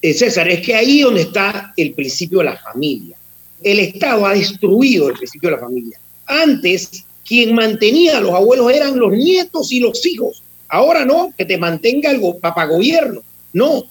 Eh, 0.00 0.14
César, 0.14 0.48
es 0.48 0.64
que 0.64 0.74
ahí 0.74 1.02
donde 1.02 1.22
está 1.22 1.72
el 1.76 1.92
principio 1.92 2.38
de 2.38 2.44
la 2.44 2.56
familia. 2.56 3.17
El 3.62 3.78
Estado 3.80 4.26
ha 4.26 4.34
destruido 4.34 5.08
el 5.08 5.14
principio 5.14 5.50
de 5.50 5.56
la 5.56 5.62
familia. 5.62 5.98
Antes, 6.26 7.04
quien 7.26 7.54
mantenía 7.54 8.18
a 8.18 8.20
los 8.20 8.32
abuelos 8.32 8.72
eran 8.72 8.98
los 8.98 9.12
nietos 9.12 9.72
y 9.72 9.80
los 9.80 10.04
hijos. 10.06 10.42
Ahora 10.68 11.04
no, 11.04 11.32
que 11.36 11.44
te 11.44 11.58
mantenga 11.58 12.10
el 12.10 12.20
go- 12.20 12.38
papagobierno. 12.38 13.22
No, 13.52 13.84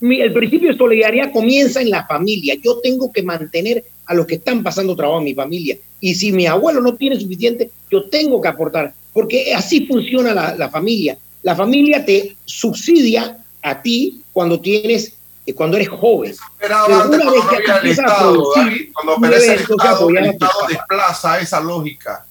el 0.00 0.32
principio 0.32 0.72
de 0.72 0.78
solidaridad 0.78 1.32
comienza 1.32 1.80
en 1.80 1.90
la 1.90 2.06
familia. 2.06 2.56
Yo 2.62 2.78
tengo 2.80 3.12
que 3.12 3.22
mantener 3.22 3.84
a 4.06 4.14
los 4.14 4.26
que 4.26 4.36
están 4.36 4.62
pasando 4.62 4.96
trabajo 4.96 5.18
en 5.18 5.24
mi 5.24 5.34
familia. 5.34 5.76
Y 6.00 6.14
si 6.14 6.32
mi 6.32 6.46
abuelo 6.46 6.80
no 6.80 6.94
tiene 6.94 7.18
suficiente, 7.18 7.70
yo 7.90 8.04
tengo 8.08 8.40
que 8.40 8.48
aportar. 8.48 8.92
Porque 9.12 9.54
así 9.54 9.86
funciona 9.86 10.34
la, 10.34 10.54
la 10.56 10.68
familia. 10.68 11.16
La 11.42 11.54
familia 11.54 12.04
te 12.04 12.36
subsidia 12.44 13.38
a 13.62 13.82
ti 13.82 14.20
cuando 14.32 14.60
tienes, 14.60 15.14
eh, 15.46 15.54
cuando 15.54 15.76
eres 15.76 15.88
joven. 15.88 16.34
Pero 16.58 16.86
una 16.86 16.96
cuando 16.96 17.32
vez 17.32 17.44
que 17.64 17.72
el 17.72 17.86
Estado, 17.88 18.52
David, 18.56 18.88
cuando 18.92 19.12
aparece 19.14 19.52
el 19.54 19.66
que 19.66 19.72
Estado, 19.72 20.08
el 20.08 20.24
Estado 20.26 20.66
desplaza 20.68 21.40
esa 21.40 21.60
lógica. 21.60 22.26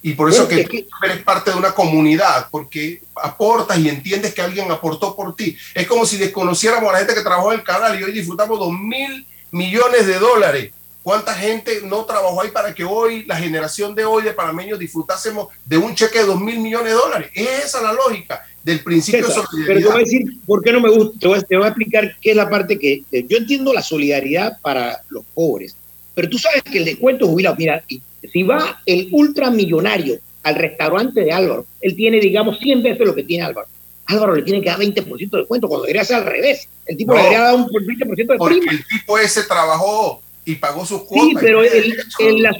Y 0.00 0.12
por 0.12 0.30
eso 0.30 0.46
que 0.46 0.64
que- 0.64 0.82
tú 0.84 0.88
eres 1.04 1.22
parte 1.24 1.50
de 1.50 1.56
una 1.56 1.72
comunidad, 1.74 2.46
porque 2.50 3.02
aportas 3.16 3.76
y 3.78 3.88
entiendes 3.88 4.32
que 4.32 4.40
alguien 4.40 4.70
aportó 4.70 5.14
por 5.16 5.34
ti. 5.34 5.56
Es 5.74 5.86
como 5.88 6.06
si 6.06 6.16
desconociéramos 6.16 6.88
a 6.88 6.92
la 6.92 6.98
gente 7.00 7.14
que 7.14 7.20
trabajó 7.22 7.52
en 7.52 7.58
el 7.58 7.64
canal 7.64 7.98
y 7.98 8.04
hoy 8.04 8.12
disfrutamos 8.12 8.58
dos 8.58 8.72
mil 8.72 9.26
millones 9.50 10.06
de 10.06 10.18
dólares. 10.18 10.72
¿Cuánta 11.08 11.32
gente 11.32 11.80
no 11.86 12.04
trabajó 12.04 12.42
ahí 12.42 12.50
para 12.50 12.74
que 12.74 12.84
hoy, 12.84 13.24
la 13.24 13.36
generación 13.36 13.94
de 13.94 14.04
hoy 14.04 14.24
de 14.24 14.34
panameños, 14.34 14.78
disfrutásemos 14.78 15.48
de 15.64 15.78
un 15.78 15.94
cheque 15.94 16.18
de 16.18 16.26
dos 16.26 16.38
mil 16.38 16.58
millones 16.58 16.92
de 16.92 16.98
dólares? 16.98 17.30
Es 17.34 17.64
esa 17.64 17.80
la 17.80 17.94
lógica 17.94 18.44
del 18.62 18.80
principio 18.80 19.26
César, 19.26 19.44
de 19.44 19.64
pero 19.66 19.80
te 19.80 19.86
voy 19.86 20.02
a 20.02 20.04
solidaridad. 20.04 20.04
decir 20.04 20.40
por 20.44 20.62
qué 20.62 20.70
no 20.70 20.82
me 20.82 20.90
gusta, 20.90 21.18
te 21.18 21.28
voy 21.28 21.38
a, 21.38 21.40
te 21.40 21.56
voy 21.56 21.64
a 21.64 21.68
explicar 21.68 22.14
qué 22.20 22.32
es 22.32 22.36
la 22.36 22.50
parte 22.50 22.78
que 22.78 23.04
eh, 23.10 23.24
yo 23.26 23.38
entiendo 23.38 23.72
la 23.72 23.80
solidaridad 23.80 24.58
para 24.60 25.00
los 25.08 25.24
pobres, 25.32 25.74
pero 26.14 26.28
tú 26.28 26.36
sabes 26.36 26.62
que 26.62 26.76
el 26.76 26.84
descuento 26.84 27.26
jubilado, 27.26 27.56
mira, 27.58 27.82
si 28.30 28.42
va 28.42 28.82
el 28.84 29.08
ultramillonario 29.10 30.18
al 30.42 30.56
restaurante 30.56 31.22
de 31.22 31.32
Álvaro, 31.32 31.64
él 31.80 31.96
tiene, 31.96 32.20
digamos, 32.20 32.58
100 32.58 32.82
veces 32.82 33.06
lo 33.06 33.14
que 33.14 33.22
tiene 33.22 33.44
Álvaro. 33.44 33.66
Álvaro 34.04 34.34
le 34.34 34.42
tiene 34.42 34.60
que 34.60 34.68
dar 34.68 34.78
20% 34.78 35.30
de 35.30 35.38
descuento, 35.38 35.68
cuando 35.68 35.86
debería 35.86 36.04
ser 36.04 36.16
al 36.16 36.26
revés. 36.26 36.68
El 36.84 36.98
tipo 36.98 37.12
No, 37.12 37.16
le 37.16 37.22
debería 37.24 37.44
dar 37.44 37.54
un 37.54 37.66
20% 37.66 38.14
de 38.14 38.36
Porque 38.36 38.58
prima. 38.58 38.72
el 38.72 38.86
tipo 38.86 39.18
ese 39.18 39.44
trabajó 39.44 40.20
y 40.50 40.54
pagó 40.56 40.86
sus 40.86 41.02
cuotas. 41.02 41.28
Sí, 41.28 41.36
pero 41.40 41.62
el- 41.62 41.96
la, 42.42 42.50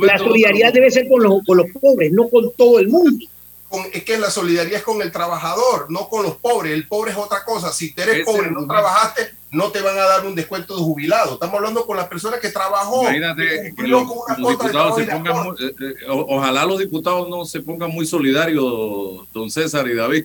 la 0.00 0.18
solidaridad 0.18 0.72
debe 0.72 0.90
ser 0.90 1.08
con 1.08 1.22
los, 1.22 1.40
con 1.46 1.56
los 1.58 1.66
pobres, 1.80 2.10
no 2.12 2.28
con 2.28 2.52
todo 2.56 2.78
el 2.80 2.88
mundo. 2.88 3.24
con- 3.68 3.84
es 3.92 4.04
que 4.04 4.16
la 4.18 4.30
solidaridad 4.30 4.78
es 4.78 4.82
con 4.84 5.00
el 5.02 5.10
trabajador, 5.12 5.86
no 5.90 6.08
con 6.08 6.22
los 6.24 6.36
pobres. 6.36 6.72
El 6.72 6.86
pobre 6.88 7.10
es 7.12 7.16
otra 7.16 7.44
cosa. 7.44 7.72
Si 7.72 7.92
te 7.92 8.02
eres 8.02 8.16
Ese 8.16 8.24
pobre, 8.24 8.50
no 8.50 8.66
trabajaste, 8.66 9.22
no 9.52 9.70
te 9.70 9.80
van 9.80 9.96
a 9.98 10.02
dar 10.04 10.26
un 10.26 10.34
descuento 10.34 10.76
de 10.76 10.82
jubilado. 10.82 11.34
Estamos 11.34 11.54
hablando 11.56 11.86
con 11.86 11.96
la 11.96 12.08
persona 12.08 12.38
que 12.40 12.48
trabajó. 12.50 13.02
Imagínate 13.02 13.72
que 13.76 13.82
los, 13.86 14.02
los 14.38 14.50
diputados 14.50 14.96
se 14.96 15.06
pongan 15.06 15.46
eh, 15.60 15.72
eh, 15.80 15.94
ojalá 16.08 16.64
los 16.64 16.78
diputados 16.78 17.28
no 17.28 17.44
se 17.44 17.60
pongan 17.60 17.90
muy 17.90 18.06
solidarios, 18.06 19.26
don 19.32 19.50
César 19.50 19.86
y 19.88 19.94
David, 19.94 20.24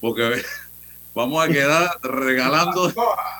porque 0.00 0.42
vamos 1.18 1.44
a 1.44 1.48
quedar 1.48 1.98
regalando. 2.00 2.92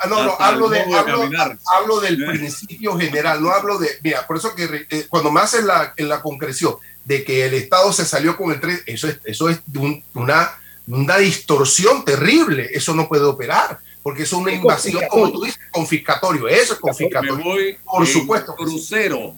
No, 0.09 0.25
no, 0.25 0.37
hablo, 0.41 0.69
de, 0.69 0.85
de 0.85 0.95
hablo, 0.95 1.21
caminar. 1.21 1.57
hablo 1.77 2.01
del 2.01 2.17
principio 2.27 2.97
general, 2.99 3.41
no 3.41 3.51
hablo 3.51 3.79
de, 3.79 3.89
mira, 4.03 4.27
por 4.27 4.37
eso 4.37 4.53
que 4.57 4.87
eh, 4.91 5.07
cuando 5.09 5.31
me 5.31 5.41
hacen 5.41 5.65
la, 5.65 5.95
en 5.97 6.09
la 6.09 6.21
concreción 6.21 6.75
de 7.05 7.23
que 7.23 7.47
el 7.47 7.55
Estado 7.55 7.93
se 7.93 8.05
salió 8.05 8.37
con 8.37 8.51
el 8.51 8.59
3, 8.61 8.83
eso 8.87 9.07
es, 9.07 9.21
eso 9.25 9.49
es 9.49 9.61
de 9.67 9.79
un- 9.79 10.05
una, 10.15 10.59
una 10.89 11.19
distorsión 11.19 12.05
terrible, 12.05 12.69
eso 12.73 12.95
no 12.97 13.07
puede 13.09 13.23
operar, 13.25 13.79
porque 14.03 14.25
eso 14.25 14.37
es 14.37 14.43
una 14.43 14.53
invasión, 14.53 15.01
como 15.09 15.31
tú 15.31 15.43
dices, 15.45 15.61
confiscatorio, 15.71 16.49
eso 16.49 16.73
es 16.75 16.79
Me 16.79 16.81
confiscatorio. 16.81 17.45
voy 17.45 17.79
Por 17.85 18.05
en 18.05 18.13
supuesto 18.13 18.57
crucero 18.57 19.37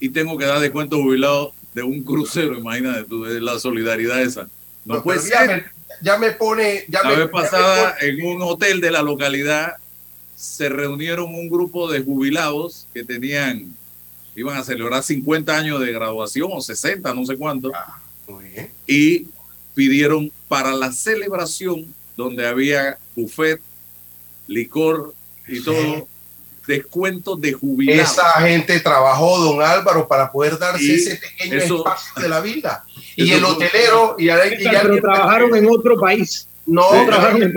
y 0.00 0.08
tengo 0.08 0.38
que 0.38 0.46
dar 0.46 0.58
descuento 0.60 0.96
jubilado 0.96 1.52
de 1.74 1.82
un 1.82 2.02
crucero, 2.02 2.54
imagínate 2.56 3.04
tú, 3.04 3.26
es 3.26 3.42
la 3.42 3.58
solidaridad 3.58 4.22
esa. 4.22 4.48
No, 4.86 4.94
No, 4.96 5.02
puede 5.02 5.20
ser. 5.20 5.70
Ya 6.00 6.18
me 6.18 6.30
pone, 6.32 6.84
ya 6.88 7.02
La 7.02 7.10
me, 7.10 7.16
vez 7.16 7.18
ya 7.18 7.24
me 7.26 7.42
pasada, 7.42 7.96
pone- 7.98 8.08
en 8.10 8.26
un 8.26 8.42
hotel 8.42 8.80
de 8.80 8.90
la 8.90 9.02
localidad, 9.02 9.76
se 10.36 10.68
reunieron 10.68 11.34
un 11.34 11.48
grupo 11.48 11.90
de 11.90 12.02
jubilados 12.02 12.86
que 12.92 13.02
tenían, 13.04 13.74
iban 14.34 14.56
a 14.58 14.64
celebrar 14.64 15.02
50 15.02 15.56
años 15.56 15.80
de 15.80 15.92
graduación 15.92 16.50
o 16.52 16.60
60, 16.60 17.14
no 17.14 17.24
sé 17.24 17.36
cuánto, 17.36 17.72
Muy 18.28 18.44
bien. 18.50 18.70
y 18.86 19.26
pidieron 19.74 20.30
para 20.48 20.72
la 20.74 20.92
celebración 20.92 21.86
donde 22.16 22.46
había 22.46 22.98
buffet 23.14 23.60
licor 24.46 25.14
y 25.48 25.60
todo, 25.62 26.06
descuentos 26.66 27.40
de 27.40 27.52
jubilados. 27.52 28.12
Esa 28.12 28.32
gente 28.40 28.80
trabajó, 28.80 29.38
don 29.38 29.62
Álvaro, 29.62 30.08
para 30.08 30.30
poder 30.32 30.58
darse 30.58 30.94
ese 30.94 31.16
pequeño 31.16 31.58
espacio 31.58 32.22
de 32.22 32.28
la 32.28 32.40
vida. 32.40 32.84
Y 33.16 33.32
el 33.32 33.44
hotelero, 33.44 34.14
y, 34.18 34.28
pero 34.28 35.00
trabajaron 35.00 35.56
en 35.56 35.66
otro 35.68 35.96
país. 35.96 36.46
No, 36.66 36.86
trabajaron 37.06 37.42
en 37.42 37.54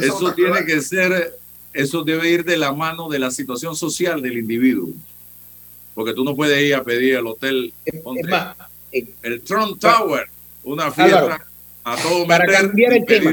eso 0.00 0.32
tiene 0.34 0.64
que 0.64 0.80
ser, 0.80 1.36
eso 1.72 2.04
debe 2.04 2.30
ir 2.30 2.44
de 2.44 2.56
la 2.56 2.72
mano 2.72 3.08
de 3.08 3.18
la 3.18 3.30
situación 3.30 3.74
social 3.74 4.22
del 4.22 4.38
individuo. 4.38 4.88
Porque 5.94 6.12
tú 6.12 6.24
no 6.24 6.36
puedes 6.36 6.60
ir 6.62 6.74
a 6.74 6.84
pedir 6.84 7.16
al 7.16 7.26
hotel 7.26 7.72
eh, 7.84 9.06
el 9.22 9.42
Trump 9.42 9.80
Tower, 9.80 10.28
una 10.62 10.90
fiesta 10.90 11.44
a 11.84 11.96
todo 11.96 12.26
para 12.26 12.46
cambiar 12.46 12.92
el 12.92 13.04
tema. 13.04 13.32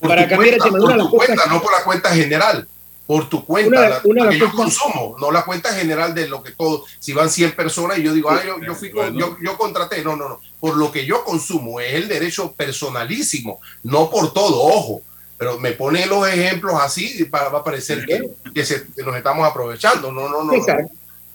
Para 0.00 0.28
cambiar 0.28 0.54
el 0.54 0.60
tema, 0.60 0.78
por 0.78 0.96
tu 0.98 1.10
cuenta, 1.10 1.46
no 1.46 1.62
por 1.62 1.72
la 1.72 1.84
cuenta 1.84 2.10
general 2.10 2.68
por 3.10 3.28
tu 3.28 3.44
cuenta, 3.44 4.00
una, 4.04 4.26
la, 4.26 4.30
que 4.30 4.38
yo 4.38 4.52
consumo, 4.52 5.16
no 5.18 5.32
la 5.32 5.44
cuenta 5.44 5.74
general 5.74 6.14
de 6.14 6.28
lo 6.28 6.44
que 6.44 6.52
todo, 6.52 6.84
si 7.00 7.12
van 7.12 7.28
100 7.28 7.56
personas 7.56 7.98
y 7.98 8.04
yo 8.04 8.14
digo, 8.14 8.30
ah, 8.30 8.40
yo, 8.46 8.64
yo, 8.64 8.72
fui, 8.72 8.92
yo, 8.92 9.36
yo, 9.42 9.58
contraté, 9.58 10.04
no, 10.04 10.14
no, 10.14 10.28
no, 10.28 10.40
por 10.60 10.76
lo 10.76 10.92
que 10.92 11.04
yo 11.04 11.24
consumo, 11.24 11.80
es 11.80 11.92
el 11.94 12.06
derecho 12.06 12.52
personalísimo, 12.52 13.60
no 13.82 14.08
por 14.08 14.32
todo, 14.32 14.62
ojo, 14.62 15.02
pero 15.36 15.58
me 15.58 15.72
pone 15.72 16.06
los 16.06 16.28
ejemplos 16.28 16.76
así 16.80 17.24
para, 17.24 17.48
va 17.48 17.58
a 17.58 17.64
parecer 17.64 18.06
que, 18.06 18.30
que, 18.54 18.64
se, 18.64 18.86
nos 19.04 19.16
estamos 19.16 19.44
aprovechando, 19.44 20.12
no, 20.12 20.28
no, 20.28 20.44
no. 20.44 20.52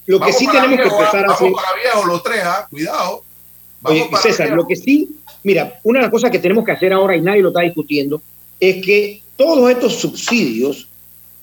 Lo 0.05 0.19
que 0.21 0.31
sí 0.31 0.47
tenemos 0.47 0.77
que 0.77 0.83
empezar 0.83 1.25
a 1.25 1.33
hacer... 1.33 1.51
Vamos 1.51 1.61
para 1.61 1.75
viejo 1.75 2.05
los 2.05 2.23
tres, 2.23 2.41
¿ah? 2.45 2.67
cuidado. 2.69 3.25
Oye, 3.81 4.09
César, 4.21 4.51
lo 4.51 4.65
que 4.65 4.77
sí, 4.77 5.17
mira, 5.43 5.77
una 5.83 5.99
de 5.99 6.03
las 6.03 6.11
cosas 6.11 6.31
que 6.31 6.39
tenemos 6.39 6.63
que 6.63 6.71
hacer 6.71 6.93
ahora 6.93 7.17
y 7.17 7.21
nadie 7.21 7.41
lo 7.41 7.49
está 7.49 7.59
discutiendo 7.59 8.21
es 8.61 8.81
que 8.85 9.21
todos 9.35 9.69
estos 9.69 9.95
subsidios 9.95 10.87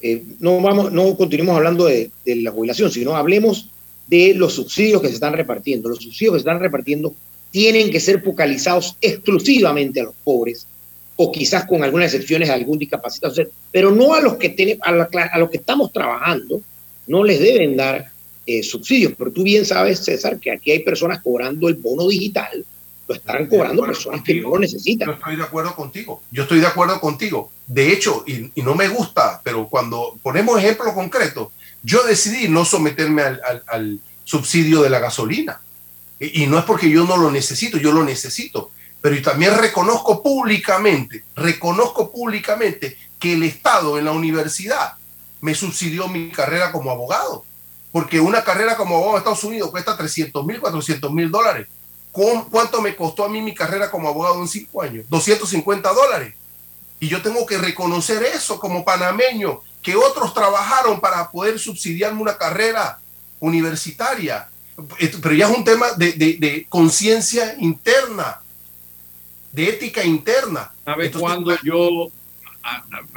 eh, 0.02 0.22
no, 0.40 0.60
vamos, 0.60 0.92
no 0.92 1.16
continuemos 1.16 1.56
hablando 1.56 1.86
de, 1.86 2.10
la 2.26 2.50
jubilación, 2.50 2.90
sino 2.90 3.14
hablemos 3.14 3.68
de 4.08 4.34
los 4.34 4.52
subsidios 4.52 5.00
que 5.00 5.08
se 5.08 5.14
están 5.14 5.32
repartiendo. 5.32 5.88
Los 5.88 6.02
subsidios 6.02 6.34
que 6.34 6.38
se 6.40 6.48
están 6.48 6.60
repartiendo 6.60 7.14
tienen 7.52 7.90
que 7.90 8.00
ser 8.00 8.20
focalizados 8.20 8.96
exclusivamente 9.00 10.00
a 10.00 10.04
los 10.04 10.14
pobres 10.24 10.66
o 11.14 11.30
quizás 11.30 11.66
con 11.66 11.84
algunas 11.84 12.12
excepciones 12.12 12.50
a 12.50 12.54
algún 12.54 12.78
discapacitado, 12.78 13.34
pero 13.70 13.92
no 13.92 14.14
a 14.14 14.20
los 14.20 14.36
que 14.36 14.78
a, 14.80 15.38
los 15.38 15.50
que 15.50 15.58
estamos 15.58 15.92
trabajando, 15.92 16.60
no 17.06 17.22
les 17.22 17.38
deben 17.38 17.76
dar 17.76 18.10
eh, 18.46 18.62
subsidios. 18.62 19.12
Pero 19.16 19.30
tú 19.30 19.44
bien 19.44 19.64
sabes, 19.64 20.00
César, 20.00 20.40
que 20.40 20.50
aquí 20.50 20.72
hay 20.72 20.80
personas 20.80 21.22
cobrando 21.22 21.68
el 21.68 21.74
bono 21.74 22.08
digital 22.08 22.64
lo 23.08 23.14
estarán 23.14 23.46
cobrando 23.46 23.84
personas 23.84 24.22
que 24.22 24.40
no 24.40 24.50
lo 24.50 24.58
necesitan. 24.60 25.08
Yo 25.08 25.14
estoy 25.14 25.36
de 25.36 25.42
acuerdo 25.42 25.74
contigo. 25.74 26.22
Yo 26.30 26.42
estoy 26.44 26.60
de 26.60 26.66
acuerdo 26.66 27.00
contigo. 27.00 27.50
De 27.66 27.92
hecho, 27.92 28.24
y, 28.26 28.50
no 28.62 28.74
me 28.74 28.88
gusta, 28.88 29.40
pero 29.42 29.66
cuando 29.66 30.18
ponemos 30.22 30.58
ejemplos 30.58 30.94
concretos, 30.94 31.48
yo 31.82 32.02
decidí 32.04 32.48
no 32.48 32.64
someterme 32.64 33.22
al, 33.22 34.00
subsidio 34.24 34.82
de 34.82 34.90
la 34.90 35.00
gasolina. 35.00 35.60
Y, 36.20 36.44
y, 36.44 36.46
no 36.46 36.58
es 36.58 36.64
porque 36.64 36.88
yo 36.88 37.04
no 37.04 37.16
lo 37.16 37.30
necesito, 37.30 37.78
yo 37.78 37.92
lo 37.92 38.04
necesito. 38.04 38.70
Pero 39.00 39.20
también 39.20 39.58
reconozco 39.58 40.22
públicamente, 40.22 41.24
reconozco 41.34 42.12
públicamente 42.12 42.96
que 43.18 43.32
el 43.32 43.42
Estado 43.42 43.98
en 43.98 44.04
la 44.04 44.12
universidad 44.12 44.94
me 45.40 45.56
subsidió 45.56 46.06
mi 46.06 46.30
carrera 46.30 46.70
como 46.70 46.90
abogado. 46.90 47.44
Porque 47.90 48.20
una 48.20 48.44
carrera 48.44 48.76
como 48.76 48.94
abogado 48.94 49.16
en 49.16 49.18
Estados 49.18 49.44
Unidos 49.44 49.70
cuesta 49.70 49.96
300 49.96 50.46
mil, 50.46 50.60
400 50.60 51.12
mil 51.12 51.30
dólares 51.30 51.66
¿Cuánto 52.12 52.82
me 52.82 52.94
costó 52.94 53.24
a 53.24 53.28
mí 53.28 53.40
mi 53.40 53.54
carrera 53.54 53.90
como 53.90 54.06
abogado 54.06 54.40
en 54.40 54.46
cinco 54.46 54.82
años? 54.82 55.06
250 55.08 55.92
dólares. 55.92 56.34
Y 57.00 57.08
yo 57.08 57.22
tengo 57.22 57.46
que 57.46 57.56
reconocer 57.58 58.22
eso 58.22 58.60
como 58.60 58.84
panameño, 58.84 59.62
que 59.82 59.96
otros 59.96 60.34
trabajaron 60.34 61.00
para 61.00 61.30
poder 61.30 61.58
subsidiarme 61.58 62.20
una 62.20 62.36
carrera 62.36 63.00
universitaria. 63.40 64.48
Pero 64.98 65.34
ya 65.34 65.50
es 65.50 65.56
un 65.56 65.64
tema 65.64 65.86
de, 65.96 66.66
conciencia 66.68 67.56
interna, 67.58 68.40
de 69.50 69.70
ética 69.70 70.04
interna. 70.04 70.72
¿Sabes 70.84 71.16
cuándo 71.16 71.56
yo 71.64 72.10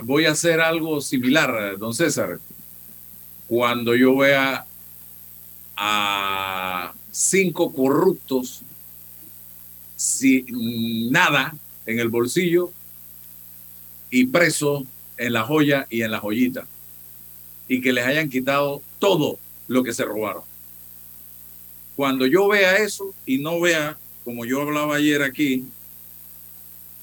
voy 0.04 0.26
a 0.26 0.32
hacer 0.32 0.62
algo 0.62 1.02
similar, 1.02 1.78
don 1.78 1.94
César? 1.94 2.40
Cuando 3.48 3.94
yo 3.94 4.16
vea 4.18 4.66
a 5.76 6.94
cinco 7.12 7.74
corruptos 7.74 8.64
sin 10.06 11.12
nada 11.12 11.56
en 11.86 12.00
el 12.00 12.10
bolsillo 12.10 12.72
y 14.12 14.28
preso 14.28 14.86
en 15.18 15.34
la 15.34 15.44
joya 15.44 15.88
y 15.90 16.04
en 16.04 16.12
la 16.12 16.20
joyita. 16.20 16.68
Y 17.68 17.82
que 17.82 17.92
les 17.92 18.06
hayan 18.06 18.30
quitado 18.30 18.84
todo 19.00 19.40
lo 19.68 19.84
que 19.84 19.94
se 19.94 20.06
robaron. 20.06 20.44
Cuando 21.96 22.28
yo 22.28 22.48
vea 22.48 22.78
eso 22.78 23.14
y 23.26 23.40
no 23.40 23.60
vea, 23.60 23.98
como 24.24 24.46
yo 24.46 24.62
hablaba 24.62 24.96
ayer 24.96 25.24
aquí, 25.24 25.66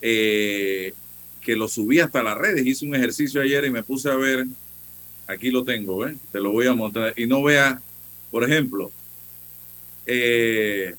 eh, 0.01 0.95
que 1.41 1.57
lo 1.57 1.67
subí 1.67 1.99
hasta 1.99 2.23
las 2.23 2.39
redes, 2.39 2.65
hice 2.65 2.87
un 2.87 2.95
ejercicio 2.95 3.41
ayer 3.41 3.65
y 3.65 3.71
me 3.71 3.83
puse 3.83 4.11
a 4.11 4.15
ver, 4.15 4.47
aquí 5.27 5.51
lo 5.51 5.65
tengo, 5.65 6.07
te 6.31 6.41
lo 6.41 6.53
voy 6.53 6.67
a 6.69 6.75
mostrar, 6.75 7.15
y 7.17 7.27
no 7.27 7.43
vea, 7.43 7.81
por 8.31 8.45
ejemplo, 8.45 8.93
eh, 10.07 10.95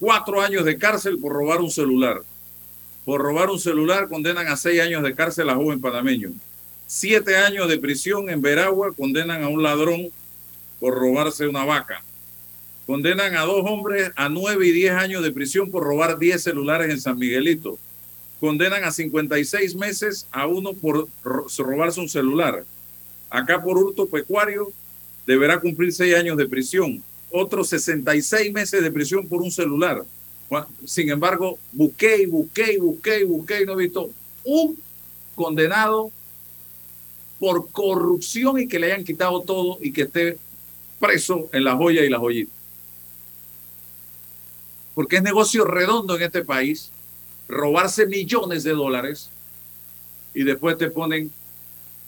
cuatro 0.00 0.40
años 0.40 0.64
de 0.64 0.78
cárcel 0.78 1.18
por 1.18 1.32
robar 1.32 1.60
un 1.60 1.70
celular. 1.70 2.22
Por 3.04 3.20
robar 3.20 3.50
un 3.50 3.60
celular 3.60 4.08
condenan 4.08 4.48
a 4.48 4.56
seis 4.56 4.80
años 4.80 5.02
de 5.02 5.14
cárcel 5.14 5.50
a 5.50 5.54
joven 5.54 5.80
panameño. 5.80 6.32
Siete 6.86 7.36
años 7.36 7.68
de 7.68 7.78
prisión 7.78 8.30
en 8.30 8.40
Veragua 8.40 8.92
condenan 8.96 9.44
a 9.44 9.48
un 9.48 9.62
ladrón 9.62 10.08
por 10.80 10.94
robarse 10.94 11.46
una 11.46 11.64
vaca. 11.64 12.02
Condenan 12.86 13.36
a 13.36 13.42
dos 13.42 13.62
hombres 13.64 14.10
a 14.16 14.28
nueve 14.28 14.66
y 14.66 14.72
diez 14.72 14.92
años 14.92 15.22
de 15.22 15.30
prisión 15.30 15.70
por 15.70 15.84
robar 15.84 16.18
diez 16.18 16.42
celulares 16.42 16.90
en 16.90 17.00
San 17.00 17.18
Miguelito. 17.18 17.78
Condenan 18.40 18.84
a 18.84 18.90
56 18.90 19.74
meses 19.76 20.26
a 20.32 20.46
uno 20.46 20.72
por 20.72 21.06
robarse 21.22 22.00
un 22.00 22.08
celular. 22.08 22.64
Acá 23.28 23.62
por 23.62 23.76
hurto 23.76 24.08
pecuario 24.08 24.72
deberá 25.26 25.60
cumplir 25.60 25.92
seis 25.92 26.16
años 26.16 26.38
de 26.38 26.48
prisión 26.48 27.04
otros 27.30 27.68
66 27.68 28.52
meses 28.52 28.82
de 28.82 28.90
prisión 28.90 29.26
por 29.26 29.42
un 29.42 29.50
celular. 29.50 30.04
Sin 30.84 31.10
embargo, 31.10 31.58
busqué 31.72 32.22
y 32.22 32.26
busqué 32.26 32.72
y 32.72 32.76
busqué 32.78 33.20
y 33.20 33.24
busqué 33.24 33.62
y 33.62 33.66
no 33.66 33.74
he 33.74 33.84
visto 33.84 34.10
un 34.44 34.76
condenado 35.34 36.10
por 37.38 37.70
corrupción 37.70 38.58
y 38.58 38.68
que 38.68 38.78
le 38.78 38.92
hayan 38.92 39.04
quitado 39.04 39.40
todo 39.42 39.78
y 39.80 39.92
que 39.92 40.02
esté 40.02 40.38
preso 40.98 41.48
en 41.52 41.64
la 41.64 41.76
joya 41.76 42.04
y 42.04 42.10
la 42.10 42.18
joyita. 42.18 42.52
Porque 44.94 45.16
es 45.16 45.22
negocio 45.22 45.64
redondo 45.64 46.16
en 46.16 46.22
este 46.22 46.44
país 46.44 46.90
robarse 47.48 48.06
millones 48.06 48.62
de 48.62 48.72
dólares 48.72 49.30
y 50.34 50.44
después 50.44 50.76
te 50.78 50.90
ponen 50.90 51.32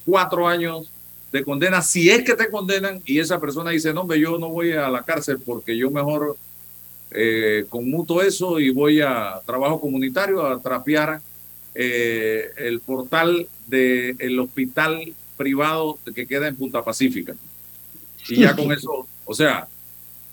cuatro 0.04 0.46
años 0.46 0.91
te 1.32 1.42
condena 1.42 1.80
si 1.80 2.10
es 2.10 2.22
que 2.24 2.34
te 2.34 2.50
condenan 2.50 3.00
y 3.06 3.18
esa 3.18 3.40
persona 3.40 3.70
dice, 3.70 3.94
no, 3.94 4.06
yo 4.14 4.38
no 4.38 4.50
voy 4.50 4.72
a 4.72 4.88
la 4.90 5.02
cárcel 5.02 5.38
porque 5.44 5.76
yo 5.76 5.90
mejor 5.90 6.36
eh, 7.10 7.64
conmuto 7.70 8.20
eso 8.20 8.60
y 8.60 8.68
voy 8.68 9.00
a 9.00 9.40
trabajo 9.46 9.80
comunitario 9.80 10.46
a 10.46 10.60
trapear 10.60 11.22
eh, 11.74 12.50
el 12.58 12.80
portal 12.80 13.48
del 13.66 14.38
hospital 14.40 15.14
privado 15.38 15.98
que 16.14 16.26
queda 16.26 16.48
en 16.48 16.56
Punta 16.56 16.84
Pacífica. 16.84 17.34
Y 18.28 18.40
ya 18.40 18.54
con 18.54 18.70
eso, 18.70 19.08
o 19.24 19.34
sea, 19.34 19.66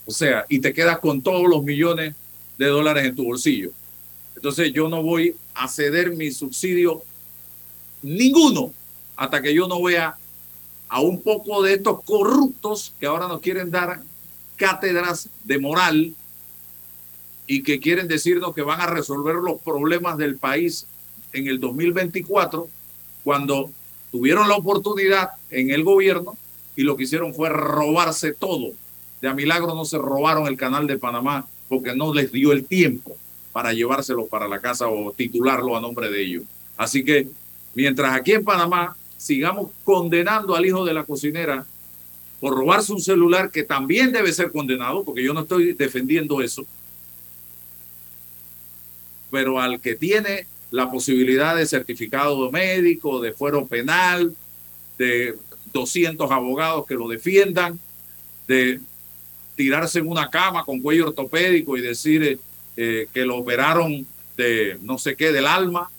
o 0.06 0.12
sea, 0.12 0.46
y 0.50 0.60
te 0.60 0.74
quedas 0.74 1.00
con 1.00 1.22
todos 1.22 1.50
los 1.50 1.64
millones 1.64 2.14
de 2.58 2.68
dólares 2.68 3.06
en 3.06 3.16
tu 3.16 3.24
bolsillo. 3.24 3.72
Entonces 4.36 4.74
yo 4.74 4.90
no 4.90 5.02
voy 5.02 5.34
a 5.54 5.70
ceder 5.70 6.12
mi 6.12 6.30
subsidio 6.30 7.04
ninguno 8.02 8.74
hasta 9.16 9.42
que 9.42 9.54
yo 9.54 9.66
no 9.66 9.82
vea 9.82 10.18
a 10.90 11.02
un 11.02 11.22
poco 11.22 11.62
de 11.62 11.76
estos 11.76 12.04
corruptos 12.04 12.94
que 13.00 13.06
ahora 13.06 13.28
nos 13.28 13.42
quieren 13.42 13.70
dar 13.72 14.02
cátedras 14.56 15.30
de 15.44 15.60
moral 15.60 16.14
y 17.48 17.64
que 17.64 17.80
quieren 17.80 18.08
decirnos 18.08 18.54
que 18.54 18.62
van 18.62 18.82
a 18.82 18.88
resolver 18.88 19.36
los 19.36 19.62
problemas 19.62 20.18
del 20.18 20.38
país 20.38 20.86
en 21.32 21.48
el 21.48 21.60
2024, 21.60 22.68
cuando 23.24 23.72
tuvieron 24.12 24.50
la 24.50 24.56
oportunidad 24.56 25.30
en 25.50 25.70
el 25.70 25.84
gobierno 25.84 26.36
y 26.76 26.84
lo 26.84 26.96
que 26.96 27.04
hicieron 27.04 27.34
fue 27.34 27.50
robarse 27.50 28.34
todo. 28.34 28.72
De 29.22 29.28
a 29.28 29.34
milagro 29.34 29.76
no 29.76 29.86
se 29.86 29.98
robaron 29.98 30.48
el 30.48 30.58
canal 30.58 30.88
de 30.88 30.98
Panamá 30.98 31.48
porque 31.68 31.96
no 31.96 32.14
les 32.14 32.32
dio 32.32 32.52
el 32.52 32.66
tiempo 32.66 33.16
para 33.52 33.74
llevárselo 33.74 34.28
para 34.28 34.48
la 34.48 34.60
casa 34.60 34.88
o 34.88 35.12
titularlo 35.12 35.76
a 35.76 35.82
nombre 35.82 36.10
de 36.10 36.22
ellos. 36.24 36.44
Así 36.78 37.04
que 37.04 37.28
mientras 37.76 38.14
aquí 38.14 38.32
en 38.32 38.44
Panamá 38.44 38.96
sigamos 39.20 39.70
condenando 39.84 40.56
al 40.56 40.66
hijo 40.66 40.86
de 40.86 40.94
la 40.94 41.04
cocinera 41.04 41.66
por 42.40 42.56
robarse 42.56 42.94
un 42.94 43.02
celular 43.02 43.52
que 43.52 43.64
también 43.64 44.14
debe 44.14 44.32
ser 44.32 44.50
condenado, 44.50 45.04
porque 45.04 45.22
yo 45.22 45.34
no 45.34 45.42
estoy 45.42 45.74
defendiendo 45.74 46.42
eso, 46.42 46.66
pero 49.30 49.60
al 49.60 49.82
que 49.82 49.96
tiene 49.96 50.48
la 50.72 50.90
posibilidad 50.90 51.56
de 51.58 51.66
certificado 51.66 52.50
médico, 52.50 53.20
de 53.20 53.34
fuero 53.34 53.68
penal, 53.68 54.34
de 54.98 55.36
200 55.74 56.32
abogados 56.32 56.88
que 56.88 56.96
lo 56.96 57.10
defiendan, 57.10 57.78
de 58.48 58.80
tirarse 59.56 60.00
en 60.00 60.08
una 60.08 60.30
cama 60.30 60.64
con 60.64 60.80
cuello 60.80 61.08
ortopédico 61.08 61.76
y 61.76 61.82
decir 61.82 62.40
eh, 62.78 63.08
que 63.14 63.26
lo 63.26 63.36
operaron 63.36 64.08
de 64.38 64.80
no 64.82 64.98
sé 64.98 65.18
qué, 65.18 65.34
del 65.34 65.46
alma. 65.46 65.92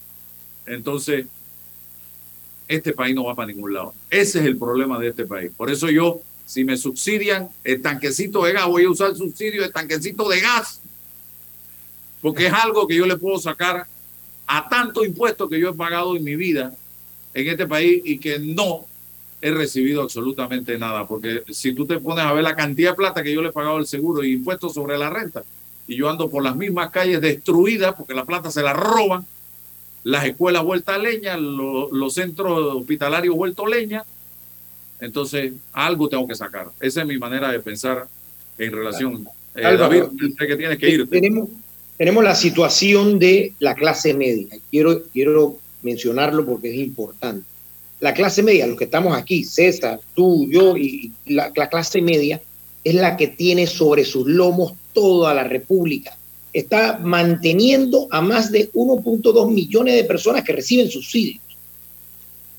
Entonces, 0.65 1.27
este 2.71 2.93
país 2.93 3.13
no 3.13 3.25
va 3.25 3.35
para 3.35 3.47
ningún 3.47 3.73
lado. 3.73 3.93
Ese 4.09 4.39
es 4.39 4.45
el 4.45 4.57
problema 4.57 4.97
de 4.99 5.09
este 5.09 5.25
país. 5.25 5.51
Por 5.55 5.69
eso 5.69 5.89
yo, 5.89 6.21
si 6.45 6.63
me 6.63 6.77
subsidian 6.77 7.49
el 7.63 7.81
tanquecito 7.81 8.43
de 8.43 8.53
gas, 8.53 8.67
voy 8.67 8.85
a 8.85 8.89
usar 8.89 9.11
el 9.11 9.15
subsidio 9.15 9.61
de 9.61 9.69
tanquecito 9.69 10.27
de 10.29 10.39
gas, 10.39 10.79
porque 12.21 12.47
es 12.47 12.53
algo 12.53 12.87
que 12.87 12.95
yo 12.95 13.05
le 13.05 13.17
puedo 13.17 13.37
sacar 13.39 13.85
a 14.47 14.69
tanto 14.69 15.03
impuesto 15.03 15.49
que 15.49 15.59
yo 15.59 15.69
he 15.69 15.73
pagado 15.73 16.15
en 16.15 16.23
mi 16.23 16.35
vida 16.35 16.73
en 17.33 17.47
este 17.47 17.67
país 17.67 18.01
y 18.05 18.17
que 18.17 18.39
no 18.39 18.85
he 19.41 19.51
recibido 19.51 20.03
absolutamente 20.03 20.77
nada, 20.77 21.07
porque 21.07 21.43
si 21.49 21.73
tú 21.73 21.85
te 21.85 21.99
pones 21.99 22.23
a 22.23 22.33
ver 22.33 22.43
la 22.43 22.55
cantidad 22.55 22.91
de 22.91 22.97
plata 22.97 23.23
que 23.23 23.33
yo 23.33 23.41
le 23.41 23.49
he 23.49 23.53
pagado 23.53 23.77
al 23.77 23.87
seguro 23.87 24.23
y 24.23 24.33
impuestos 24.33 24.73
sobre 24.73 24.97
la 24.97 25.09
renta, 25.09 25.43
y 25.87 25.95
yo 25.95 26.09
ando 26.09 26.29
por 26.29 26.43
las 26.43 26.55
mismas 26.55 26.91
calles 26.91 27.19
destruidas 27.19 27.95
porque 27.95 28.13
la 28.13 28.25
plata 28.25 28.51
se 28.51 28.61
la 28.61 28.73
roban, 28.73 29.25
las 30.03 30.25
escuelas 30.25 30.63
vueltas 30.63 30.95
a 30.95 30.99
leña, 30.99 31.37
los 31.37 32.13
centros 32.13 32.75
hospitalarios 32.75 33.35
vueltos 33.35 33.69
leña. 33.69 34.03
Entonces, 34.99 35.53
algo 35.73 36.09
tengo 36.09 36.27
que 36.27 36.35
sacar. 36.35 36.69
Esa 36.79 37.01
es 37.01 37.07
mi 37.07 37.17
manera 37.17 37.51
de 37.51 37.59
pensar 37.59 38.07
en 38.57 38.71
relación. 38.71 39.27
Eh, 39.55 39.61
David, 39.61 40.03
que 40.37 40.55
tienes 40.55 40.77
que 40.77 40.89
ir. 40.89 41.09
Tenemos, 41.09 41.49
tenemos 41.97 42.23
la 42.23 42.35
situación 42.35 43.19
de 43.19 43.53
la 43.59 43.75
clase 43.75 44.13
media. 44.13 44.47
Quiero, 44.69 45.03
quiero 45.11 45.57
mencionarlo 45.81 46.45
porque 46.45 46.69
es 46.69 46.75
importante. 46.75 47.45
La 47.99 48.13
clase 48.13 48.41
media, 48.41 48.65
los 48.65 48.77
que 48.77 48.85
estamos 48.85 49.15
aquí, 49.15 49.43
César, 49.43 49.99
tú, 50.15 50.47
yo 50.49 50.75
y 50.77 51.11
la, 51.25 51.51
la 51.55 51.69
clase 51.69 52.01
media, 52.01 52.41
es 52.83 52.95
la 52.95 53.17
que 53.17 53.27
tiene 53.27 53.67
sobre 53.67 54.03
sus 54.03 54.27
lomos 54.27 54.73
toda 54.93 55.33
la 55.35 55.43
República 55.43 56.17
está 56.53 56.99
manteniendo 57.01 58.07
a 58.11 58.21
más 58.21 58.51
de 58.51 58.71
1.2 58.71 59.51
millones 59.51 59.95
de 59.95 60.03
personas 60.03 60.43
que 60.43 60.53
reciben 60.53 60.89
subsidios. 60.89 61.41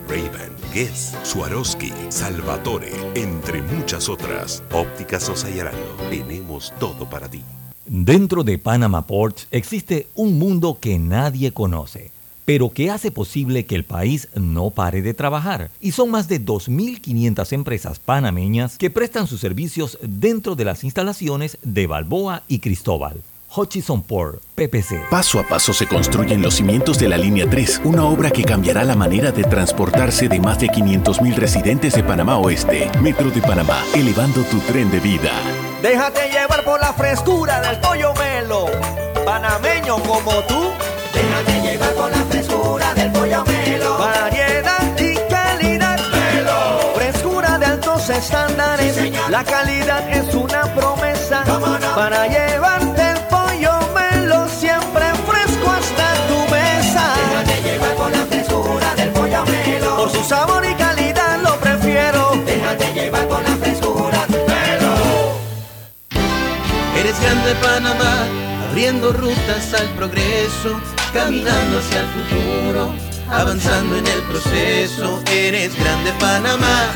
Ray-Ban, 0.10 0.52
Guess, 0.74 1.16
Swarovski, 1.24 1.94
Salvatore, 2.10 2.92
entre 3.16 3.62
muchas 3.62 4.10
otras. 4.10 4.62
Óptica 4.72 5.20
Sosa 5.20 5.50
Yarango, 5.50 5.96
tenemos 6.10 6.74
todo 6.80 7.10
para 7.10 7.30
ti. 7.30 7.42
Dentro 7.86 8.44
de 8.44 8.58
Panama 8.58 9.08
Ports 9.08 9.48
existe 9.50 10.08
un 10.14 10.38
mundo 10.38 10.78
que 10.80 11.00
nadie 11.00 11.54
conoce 11.54 12.12
pero 12.50 12.72
que 12.72 12.90
hace 12.90 13.12
posible 13.12 13.68
que 13.68 13.76
el 13.76 13.84
país 13.84 14.28
no 14.34 14.72
pare 14.72 15.04
de 15.04 15.14
trabajar. 15.14 15.70
Y 15.80 15.92
son 15.92 16.10
más 16.10 16.28
de 16.28 16.44
2.500 16.44 17.54
empresas 17.54 18.00
panameñas 18.00 18.80
que 18.80 18.90
prestan 18.90 19.28
sus 19.28 19.40
servicios 19.40 20.00
dentro 20.02 20.56
de 20.56 20.66
las 20.66 20.84
instalaciones 20.84 21.60
de 21.62 21.86
Balboa 21.86 22.42
y 22.48 22.58
Cristóbal. 22.58 23.22
Hutchison 23.56 24.04
Port, 24.04 24.44
PPC. 24.56 25.10
Paso 25.10 25.40
a 25.40 25.44
paso 25.48 25.74
se 25.74 25.88
construyen 25.88 26.42
los 26.42 26.56
cimientos 26.56 27.00
de 27.00 27.10
la 27.10 27.18
Línea 27.18 27.50
3, 27.50 27.82
una 27.84 28.06
obra 28.06 28.30
que 28.30 28.44
cambiará 28.44 28.84
la 28.84 28.96
manera 28.96 29.32
de 29.32 29.44
transportarse 29.44 30.28
de 30.28 30.40
más 30.40 30.60
de 30.60 30.68
500.000 30.68 31.36
residentes 31.36 31.94
de 31.94 32.04
Panamá 32.04 32.38
Oeste. 32.38 32.90
Metro 33.02 33.32
de 33.32 33.42
Panamá, 33.42 33.84
elevando 33.96 34.44
tu 34.44 34.60
tren 34.60 34.92
de 34.92 35.00
vida. 35.00 35.32
Déjate 35.82 36.30
llevar 36.30 36.64
por 36.64 36.80
la 36.80 36.94
frescura 36.94 37.60
del 37.62 37.80
pollo 37.80 38.14
melo, 38.14 38.68
panameño 39.26 39.98
como 40.04 40.32
tú. 40.44 40.72
Déjate 41.14 41.62
llevar 41.62 41.94
por 41.94 42.12
la 42.12 42.24
frescura 42.26 42.94
del 42.94 43.12
pollo 43.12 43.44
melo. 43.46 43.98
Variedad 43.98 45.00
y 45.00 45.16
calidad. 45.30 46.00
Melo. 46.12 46.94
Frescura 46.96 47.58
de 47.58 47.66
altos 47.66 48.10
estándares. 48.10 48.98
la 49.30 49.44
calidad 49.44 50.08
es 50.10 50.36
una 50.36 50.64
promesa. 50.76 51.44
Para 51.96 52.28
llevarte 52.28 52.69
su 60.20 60.30
sabor 60.30 60.66
y 60.66 60.74
calidad 60.76 61.42
lo 61.42 61.56
prefiero. 61.60 62.32
Déjate 62.46 62.94
llevar 62.94 63.28
por 63.28 63.42
la 63.42 63.56
frescura 63.58 64.26
del 64.28 64.42
melo. 64.42 64.94
Eres 67.00 67.20
grande 67.22 67.56
Panamá, 67.56 68.26
abriendo 68.70 69.14
rutas 69.14 69.74
al 69.74 69.88
progreso 69.90 70.80
caminando 71.14 71.80
hacia 71.80 72.02
el 72.02 72.08
futuro, 72.08 72.94
avanzando 73.30 73.98
en 73.98 74.08
el 74.08 74.22
proceso. 74.24 75.22
Eres 75.32 75.76
grande 75.80 76.12
Panamá, 76.20 76.92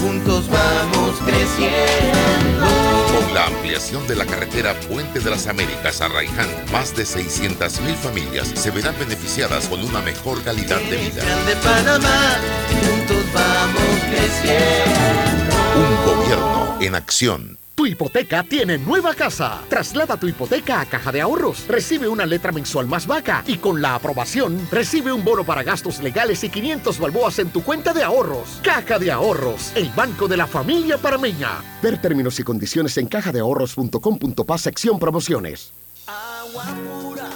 juntos 0.00 0.48
vamos 0.48 1.18
creciendo. 1.24 2.66
Con 3.14 3.34
la 3.34 3.46
ampliación 3.46 4.06
de 4.06 4.16
la 4.16 4.26
carretera 4.26 4.78
Puente 4.88 5.20
de 5.20 5.30
las 5.30 5.46
Américas 5.46 6.00
a 6.00 6.08
Raiján, 6.08 6.48
más 6.72 6.94
de 6.96 7.04
600 7.04 7.80
mil 7.80 7.94
familias 7.94 8.48
se 8.54 8.70
verán 8.70 8.94
beneficiadas 8.98 9.66
con 9.68 9.82
una 9.84 10.00
mejor 10.00 10.42
calidad 10.42 10.80
de 10.80 10.96
vida. 10.96 11.24
Grande 11.24 11.56
Panamá, 11.56 12.36
juntos 12.68 13.24
vamos 13.32 14.00
creciendo. 14.10 15.56
Un 15.76 16.06
gobierno 16.06 16.78
en 16.80 16.94
acción. 16.94 17.58
Tu 17.78 17.86
hipoteca 17.86 18.42
tiene 18.42 18.76
nueva 18.76 19.14
casa. 19.14 19.62
Traslada 19.68 20.16
tu 20.16 20.26
hipoteca 20.26 20.80
a 20.80 20.86
Caja 20.86 21.12
de 21.12 21.20
Ahorros. 21.20 21.64
Recibe 21.68 22.08
una 22.08 22.26
letra 22.26 22.50
mensual 22.50 22.88
más 22.88 23.06
vaca 23.06 23.44
y 23.46 23.58
con 23.58 23.80
la 23.80 23.94
aprobación 23.94 24.66
recibe 24.68 25.12
un 25.12 25.24
bono 25.24 25.44
para 25.44 25.62
gastos 25.62 26.02
legales 26.02 26.42
y 26.42 26.48
500 26.48 26.98
balboas 26.98 27.38
en 27.38 27.50
tu 27.50 27.62
cuenta 27.62 27.92
de 27.92 28.02
ahorros. 28.02 28.58
Caja 28.64 28.98
de 28.98 29.12
Ahorros, 29.12 29.70
el 29.76 29.90
banco 29.90 30.26
de 30.26 30.36
la 30.36 30.48
familia 30.48 30.98
parameña. 30.98 31.62
Ver 31.80 32.02
términos 32.02 32.40
y 32.40 32.42
condiciones 32.42 32.98
en 32.98 33.06
cajadeahorros.com.pa 33.06 34.58
sección 34.58 34.98
promociones. 34.98 35.72
Agua 36.08 36.64
pura 36.82 37.30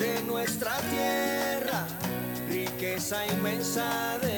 de 0.00 0.20
nuestra 0.24 0.76
tierra, 0.90 1.86
riqueza 2.50 3.24
inmensa 3.28 4.18
de. 4.20 4.37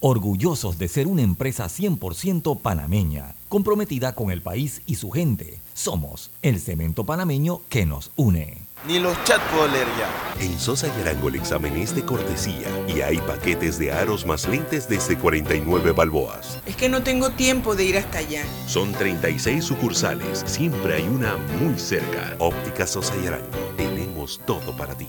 orgullosos 0.00 0.78
de 0.78 0.88
ser 0.88 1.06
una 1.06 1.22
empresa 1.22 1.66
100% 1.66 2.60
panameña, 2.60 3.34
comprometida 3.48 4.14
con 4.14 4.30
el 4.30 4.42
país 4.42 4.82
y 4.86 4.96
su 4.96 5.10
gente. 5.10 5.58
Somos 5.74 6.30
el 6.42 6.60
cemento 6.60 7.04
panameño 7.04 7.60
que 7.68 7.86
nos 7.86 8.10
une. 8.16 8.58
Ni 8.86 9.00
los 9.00 9.16
chats 9.24 9.42
puedo 9.50 9.66
leer 9.66 9.86
ya. 9.98 10.44
En 10.44 10.58
Sosa 10.60 10.86
y 10.86 11.00
Arango 11.00 11.28
el 11.28 11.36
examen 11.36 11.76
es 11.76 11.94
de 11.94 12.04
cortesía 12.04 12.68
y 12.86 13.00
hay 13.00 13.18
paquetes 13.18 13.78
de 13.78 13.90
aros 13.90 14.26
más 14.26 14.46
lentes 14.46 14.88
desde 14.88 15.18
49 15.18 15.92
balboas. 15.92 16.58
Es 16.66 16.76
que 16.76 16.88
no 16.88 17.02
tengo 17.02 17.30
tiempo 17.30 17.74
de 17.74 17.84
ir 17.84 17.96
hasta 17.98 18.18
allá. 18.18 18.44
Son 18.68 18.92
36 18.92 19.64
sucursales, 19.64 20.44
siempre 20.46 20.94
hay 20.94 21.08
una 21.08 21.36
muy 21.60 21.78
cerca. 21.78 22.36
Óptica 22.38 22.86
Sosa 22.86 23.14
y 23.22 23.26
Arango, 23.26 23.46
tenemos 23.76 24.40
todo 24.46 24.76
para 24.76 24.94
ti. 24.94 25.08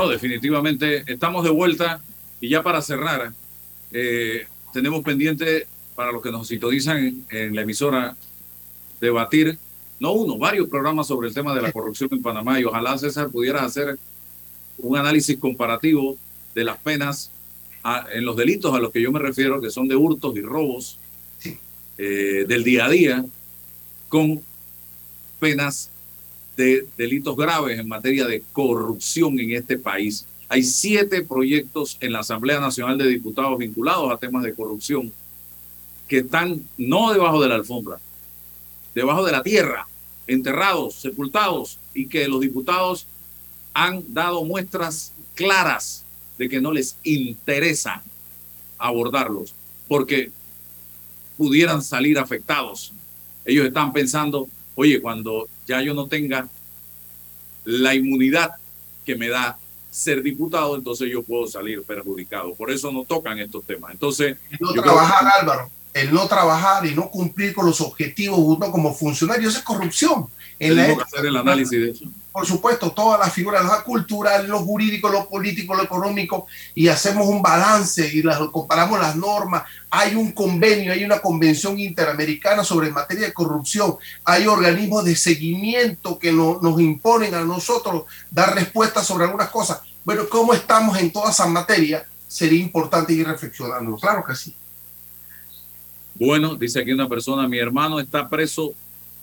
No, 0.00 0.08
definitivamente 0.08 1.04
estamos 1.12 1.44
de 1.44 1.50
vuelta 1.50 2.00
y 2.40 2.48
ya 2.48 2.62
para 2.62 2.80
cerrar, 2.80 3.34
eh, 3.92 4.46
tenemos 4.72 5.04
pendiente 5.04 5.66
para 5.94 6.10
los 6.10 6.22
que 6.22 6.30
nos 6.30 6.48
sintonizan 6.48 7.26
en, 7.28 7.54
la 7.54 7.60
emisora 7.60 8.16
debatir, 8.98 9.58
no 9.98 10.12
uno, 10.12 10.38
varios 10.38 10.70
programas 10.70 11.06
sobre 11.06 11.28
el 11.28 11.34
tema 11.34 11.54
de 11.54 11.60
la 11.60 11.70
corrupción 11.70 12.08
en 12.12 12.22
Panamá 12.22 12.58
y 12.58 12.64
ojalá 12.64 12.96
César 12.96 13.28
pudiera 13.28 13.62
hacer 13.62 13.98
un 14.78 14.96
análisis 14.96 15.36
comparativo 15.36 16.16
de 16.54 16.64
las 16.64 16.78
penas 16.78 17.30
a- 17.82 18.06
en 18.10 18.24
los 18.24 18.36
delitos 18.36 18.74
a 18.74 18.78
los 18.78 18.92
que 18.92 19.02
yo 19.02 19.12
me 19.12 19.18
refiero, 19.18 19.60
que 19.60 19.68
son 19.68 19.86
de 19.86 19.96
hurtos 19.96 20.34
y 20.34 20.40
robos 20.40 20.98
eh, 21.98 22.46
del 22.48 22.64
día 22.64 22.86
a 22.86 22.88
día, 22.88 23.26
con 24.08 24.40
penas 25.38 25.90
de 26.56 26.86
delitos 26.96 27.36
graves 27.36 27.78
en 27.78 27.88
materia 27.88 28.26
de 28.26 28.42
corrupción 28.52 29.38
en 29.40 29.52
este 29.52 29.78
país. 29.78 30.26
Hay 30.48 30.62
siete 30.62 31.22
proyectos 31.22 31.96
en 32.00 32.12
la 32.12 32.20
Asamblea 32.20 32.60
Nacional 32.60 32.98
de 32.98 33.08
Diputados 33.08 33.58
vinculados 33.58 34.12
a 34.12 34.16
temas 34.16 34.42
de 34.42 34.54
corrupción 34.54 35.12
que 36.08 36.18
están 36.18 36.60
no 36.76 37.12
debajo 37.12 37.40
de 37.40 37.48
la 37.48 37.54
alfombra, 37.54 38.00
debajo 38.94 39.24
de 39.24 39.30
la 39.30 39.44
tierra, 39.44 39.86
enterrados, 40.26 40.96
sepultados, 40.96 41.78
y 41.94 42.06
que 42.06 42.26
los 42.26 42.40
diputados 42.40 43.06
han 43.72 44.02
dado 44.12 44.44
muestras 44.44 45.12
claras 45.34 46.04
de 46.36 46.48
que 46.48 46.60
no 46.60 46.72
les 46.72 46.96
interesa 47.04 48.02
abordarlos, 48.78 49.54
porque 49.86 50.30
pudieran 51.36 51.82
salir 51.82 52.18
afectados. 52.18 52.92
Ellos 53.44 53.66
están 53.66 53.92
pensando, 53.92 54.48
oye, 54.74 55.00
cuando 55.00 55.48
ya 55.70 55.80
yo 55.82 55.94
no 55.94 56.08
tenga 56.08 56.48
la 57.64 57.94
inmunidad 57.94 58.50
que 59.06 59.14
me 59.14 59.28
da 59.28 59.56
ser 59.90 60.22
diputado, 60.22 60.76
entonces 60.76 61.08
yo 61.10 61.22
puedo 61.22 61.46
salir 61.46 61.82
perjudicado. 61.82 62.54
Por 62.54 62.70
eso 62.70 62.90
no 62.90 63.04
tocan 63.04 63.38
estos 63.38 63.64
temas. 63.64 63.92
Entonces, 63.92 64.36
no 64.58 64.74
yo 64.74 64.82
trabajar, 64.82 65.24
Álvaro, 65.40 65.70
el 65.94 66.12
no 66.12 66.26
trabajar 66.26 66.86
y 66.86 66.94
no 66.94 67.08
cumplir 67.08 67.54
con 67.54 67.66
los 67.66 67.80
objetivos 67.80 68.38
uno 68.38 68.70
como 68.70 68.94
funcionario, 68.94 69.48
eso 69.48 69.58
es 69.58 69.64
corrupción. 69.64 70.26
En 70.58 70.76
la 70.76 70.82
tenemos 70.82 71.04
que 71.04 71.16
hacer 71.16 71.26
el 71.26 71.36
análisis 71.36 71.70
de 71.70 71.90
eso. 71.90 72.04
Por 72.32 72.46
supuesto, 72.46 72.92
todas 72.92 73.18
las 73.18 73.32
figuras, 73.32 73.64
lo 73.64 73.82
cultural, 73.84 74.46
lo 74.46 74.60
jurídico, 74.60 75.08
lo 75.08 75.28
político, 75.28 75.74
lo 75.74 75.82
económico, 75.82 76.46
y 76.74 76.86
hacemos 76.88 77.26
un 77.26 77.42
balance 77.42 78.08
y 78.12 78.22
las, 78.22 78.38
comparamos 78.50 79.00
las 79.00 79.16
normas. 79.16 79.64
Hay 79.90 80.14
un 80.14 80.30
convenio, 80.32 80.92
hay 80.92 81.02
una 81.04 81.20
convención 81.20 81.78
interamericana 81.78 82.62
sobre 82.62 82.90
materia 82.90 83.26
de 83.26 83.32
corrupción, 83.32 83.96
hay 84.24 84.46
organismos 84.46 85.04
de 85.04 85.16
seguimiento 85.16 86.18
que 86.18 86.32
no- 86.32 86.60
nos 86.62 86.80
imponen 86.80 87.34
a 87.34 87.40
nosotros 87.44 88.04
dar 88.30 88.54
respuestas 88.54 89.06
sobre 89.06 89.24
algunas 89.24 89.50
cosas. 89.50 89.80
Bueno, 90.04 90.28
¿cómo 90.28 90.54
estamos 90.54 90.98
en 90.98 91.10
toda 91.12 91.30
esa 91.30 91.46
materia? 91.46 92.06
Sería 92.28 92.60
importante 92.60 93.12
ir 93.12 93.26
reflexionando. 93.26 93.96
Claro 93.96 94.24
que 94.24 94.36
sí. 94.36 94.54
Bueno, 96.14 96.54
dice 96.54 96.80
aquí 96.80 96.92
una 96.92 97.08
persona, 97.08 97.48
mi 97.48 97.58
hermano 97.58 97.98
está 97.98 98.28
preso 98.28 98.72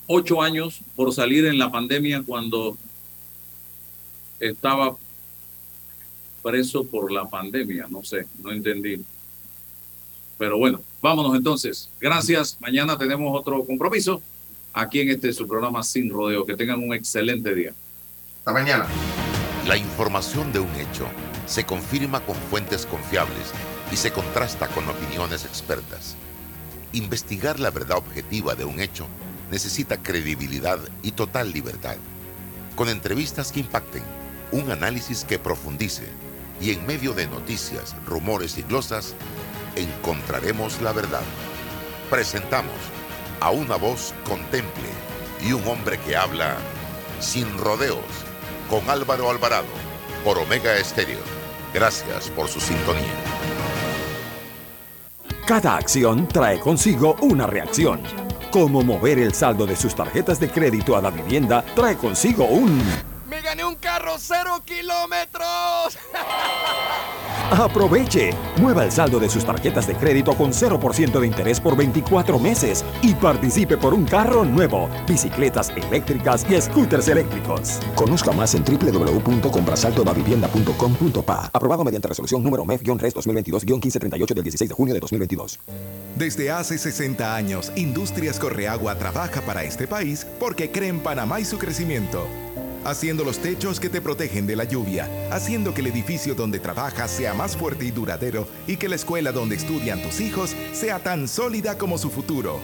ocho 0.07 0.41
años 0.41 0.81
por 0.95 1.13
salir 1.13 1.45
en 1.45 1.57
la 1.59 1.71
pandemia 1.71 2.23
cuando 2.25 2.77
estaba 4.39 4.95
preso 6.43 6.83
por 6.83 7.11
la 7.11 7.25
pandemia. 7.25 7.87
No 7.89 8.03
sé, 8.03 8.27
no 8.41 8.51
entendí. 8.51 9.03
Pero 10.37 10.57
bueno, 10.57 10.81
vámonos 11.01 11.35
entonces. 11.35 11.89
Gracias. 11.99 12.57
Mañana 12.59 12.97
tenemos 12.97 13.37
otro 13.37 13.65
compromiso 13.65 14.21
aquí 14.73 15.01
en 15.01 15.09
este 15.09 15.33
su 15.33 15.47
programa 15.47 15.83
Sin 15.83 16.09
Rodeo. 16.09 16.45
Que 16.45 16.55
tengan 16.55 16.83
un 16.83 16.93
excelente 16.93 17.53
día. 17.53 17.73
Hasta 18.39 18.53
mañana. 18.53 18.87
La 19.67 19.75
información 19.75 20.53
de 20.53 20.59
un 20.59 20.73
hecho 20.75 21.07
se 21.45 21.65
confirma 21.65 22.21
con 22.21 22.35
fuentes 22.35 22.85
confiables 22.85 23.51
y 23.91 23.97
se 23.97 24.11
contrasta 24.11 24.67
con 24.67 24.87
opiniones 24.87 25.43
expertas. 25.43 26.15
Investigar 26.93 27.59
la 27.59 27.71
verdad 27.71 27.97
objetiva 27.97 28.55
de 28.55 28.65
un 28.65 28.79
hecho 28.79 29.07
necesita 29.51 30.01
credibilidad 30.01 30.79
y 31.03 31.11
total 31.11 31.51
libertad. 31.51 31.97
Con 32.75 32.89
entrevistas 32.89 33.51
que 33.51 33.61
impacten, 33.61 34.03
un 34.51 34.71
análisis 34.71 35.25
que 35.25 35.39
profundice 35.39 36.07
y 36.59 36.71
en 36.71 36.85
medio 36.85 37.13
de 37.13 37.27
noticias, 37.27 37.95
rumores 38.05 38.57
y 38.57 38.63
glosas, 38.63 39.15
encontraremos 39.75 40.81
la 40.81 40.91
verdad. 40.91 41.21
Presentamos 42.09 42.75
a 43.39 43.51
una 43.51 43.75
voz 43.75 44.13
contemple 44.23 44.89
y 45.45 45.53
un 45.53 45.65
hombre 45.67 45.99
que 45.99 46.15
habla 46.15 46.57
sin 47.19 47.57
rodeos 47.57 47.99
con 48.69 48.89
Álvaro 48.89 49.29
Alvarado 49.29 49.67
por 50.23 50.37
Omega 50.39 50.75
Estéreo. 50.77 51.19
Gracias 51.73 52.29
por 52.29 52.47
su 52.47 52.59
sintonía. 52.59 53.13
Cada 55.45 55.77
acción 55.77 56.27
trae 56.27 56.59
consigo 56.59 57.15
una 57.21 57.47
reacción. 57.47 58.01
Como 58.51 58.81
mover 58.81 59.19
el 59.19 59.33
saldo 59.33 59.65
de 59.65 59.75
sus 59.75 59.95
tarjetas 59.95 60.39
de 60.39 60.49
crédito 60.49 60.95
a 60.97 61.01
la 61.01 61.11
vivienda 61.11 61.63
trae 61.75 61.95
consigo 61.95 62.45
un... 62.45 62.81
¡Me 63.47 63.51
gané 63.51 63.63
un 63.63 63.75
carro 63.75 64.15
cero 64.19 64.61
kilómetros! 64.65 65.97
Aproveche. 67.49 68.31
Mueva 68.57 68.83
el 68.83 68.91
saldo 68.91 69.21
de 69.21 69.29
sus 69.29 69.45
tarjetas 69.45 69.87
de 69.87 69.95
crédito 69.95 70.35
con 70.35 70.51
0% 70.51 71.17
de 71.17 71.25
interés 71.25 71.61
por 71.61 71.77
24 71.77 72.39
meses 72.39 72.83
y 73.01 73.13
participe 73.13 73.77
por 73.77 73.93
un 73.93 74.03
carro 74.03 74.43
nuevo, 74.43 74.89
bicicletas 75.07 75.69
eléctricas 75.69 76.45
y 76.49 76.59
scooters 76.59 77.07
eléctricos. 77.07 77.79
Conozca 77.95 78.33
más 78.33 78.53
en 78.53 78.65
www.comprasaldodavivienda.com.pa. 78.65 81.49
Aprobado 81.53 81.85
mediante 81.85 82.09
resolución 82.09 82.43
número 82.43 82.65
MEF-RES 82.65 83.15
2022-1538 83.15 84.33
del 84.33 84.43
16 84.43 84.67
de 84.67 84.75
junio 84.75 84.93
de 84.93 84.99
2022. 84.99 85.57
Desde 86.17 86.51
hace 86.51 86.77
60 86.77 87.33
años, 87.33 87.71
Industrias 87.77 88.39
Correagua 88.39 88.97
trabaja 88.97 89.39
para 89.39 89.63
este 89.63 89.87
país 89.87 90.27
porque 90.37 90.69
cree 90.69 90.89
en 90.89 90.99
Panamá 90.99 91.39
y 91.39 91.45
su 91.45 91.57
crecimiento 91.57 92.27
haciendo 92.87 93.25
los 93.25 93.39
techos 93.39 93.81
que 93.81 93.89
te 93.89 93.99
protegen 93.99 94.47
de 94.47 94.55
la 94.55 94.63
lluvia, 94.63 95.09
haciendo 95.29 95.73
que 95.73 95.81
el 95.81 95.87
edificio 95.87 96.33
donde 96.33 96.57
trabajas 96.59 97.11
sea 97.11 97.33
más 97.33 97.57
fuerte 97.57 97.83
y 97.83 97.91
duradero 97.91 98.47
y 98.65 98.77
que 98.77 98.87
la 98.87 98.95
escuela 98.95 99.33
donde 99.33 99.55
estudian 99.55 100.01
tus 100.01 100.21
hijos 100.21 100.55
sea 100.71 100.99
tan 100.99 101.27
sólida 101.27 101.77
como 101.77 101.97
su 101.97 102.09
futuro. 102.09 102.61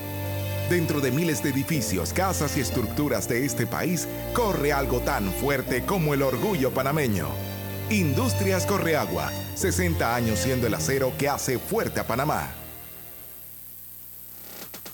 Dentro 0.70 1.02
de 1.02 1.10
miles 1.10 1.42
de 1.42 1.50
edificios, 1.50 2.14
casas 2.14 2.56
y 2.56 2.60
estructuras 2.60 3.28
de 3.28 3.44
este 3.44 3.66
país, 3.66 4.08
corre 4.32 4.72
algo 4.72 5.00
tan 5.00 5.30
fuerte 5.30 5.84
como 5.84 6.14
el 6.14 6.22
orgullo 6.22 6.70
panameño. 6.70 7.28
Industrias 7.90 8.64
Correagua, 8.64 9.30
60 9.56 10.16
años 10.16 10.38
siendo 10.38 10.66
el 10.66 10.72
acero 10.72 11.12
que 11.18 11.28
hace 11.28 11.58
fuerte 11.58 12.00
a 12.00 12.06
Panamá. 12.06 12.63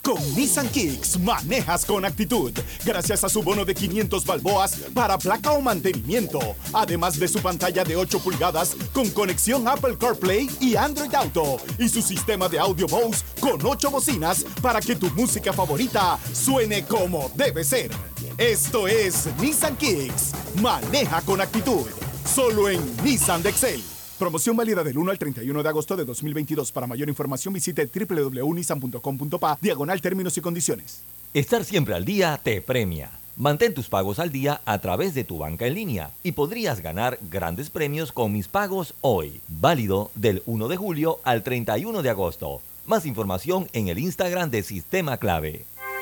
Con 0.03 0.17
Nissan 0.35 0.67
Kicks 0.69 1.19
manejas 1.19 1.85
con 1.85 2.05
actitud, 2.05 2.51
gracias 2.83 3.23
a 3.23 3.29
su 3.29 3.43
bono 3.43 3.65
de 3.65 3.75
500 3.75 4.25
balboas 4.25 4.77
para 4.95 5.15
placa 5.19 5.51
o 5.51 5.61
mantenimiento, 5.61 6.39
además 6.73 7.19
de 7.19 7.27
su 7.27 7.39
pantalla 7.39 7.83
de 7.83 7.95
8 7.95 8.19
pulgadas 8.19 8.75
con 8.93 9.09
conexión 9.11 9.67
Apple 9.67 9.95
CarPlay 9.99 10.49
y 10.59 10.75
Android 10.75 11.13
Auto, 11.13 11.57
y 11.77 11.87
su 11.87 12.01
sistema 12.01 12.49
de 12.49 12.57
audio 12.57 12.87
Bose 12.87 13.23
con 13.39 13.63
8 13.63 13.91
bocinas 13.91 14.43
para 14.59 14.81
que 14.81 14.95
tu 14.95 15.07
música 15.11 15.53
favorita 15.53 16.17
suene 16.33 16.83
como 16.83 17.31
debe 17.35 17.63
ser. 17.63 17.91
Esto 18.39 18.87
es 18.87 19.27
Nissan 19.39 19.75
Kicks, 19.75 20.31
maneja 20.61 21.21
con 21.21 21.41
actitud, 21.41 21.85
solo 22.25 22.69
en 22.69 22.81
Nissan 23.03 23.43
de 23.43 23.49
Excel. 23.49 23.83
Promoción 24.21 24.55
válida 24.55 24.83
del 24.83 24.99
1 24.99 25.09
al 25.09 25.17
31 25.17 25.63
de 25.63 25.69
agosto 25.69 25.97
de 25.97 26.05
2022. 26.05 26.71
Para 26.71 26.85
mayor 26.85 27.09
información 27.09 27.55
visite 27.55 27.87
www.nissan.com.pa 27.87 29.57
diagonal 29.59 29.99
términos 29.99 30.37
y 30.37 30.41
condiciones. 30.41 31.01
Estar 31.33 31.65
siempre 31.65 31.95
al 31.95 32.05
día 32.05 32.39
te 32.43 32.61
premia. 32.61 33.09
Mantén 33.35 33.73
tus 33.73 33.89
pagos 33.89 34.19
al 34.19 34.31
día 34.31 34.61
a 34.65 34.77
través 34.77 35.15
de 35.15 35.23
tu 35.23 35.39
banca 35.39 35.65
en 35.65 35.73
línea 35.73 36.11
y 36.21 36.33
podrías 36.33 36.81
ganar 36.81 37.17
grandes 37.31 37.71
premios 37.71 38.11
con 38.11 38.31
mis 38.31 38.47
pagos 38.47 38.93
hoy. 39.01 39.41
Válido 39.47 40.11
del 40.13 40.43
1 40.45 40.67
de 40.67 40.77
julio 40.77 41.19
al 41.23 41.41
31 41.41 42.03
de 42.03 42.09
agosto. 42.11 42.61
Más 42.85 43.07
información 43.07 43.69
en 43.73 43.87
el 43.87 43.97
Instagram 43.97 44.51
de 44.51 44.61
Sistema 44.61 45.17
Clave. 45.17 45.65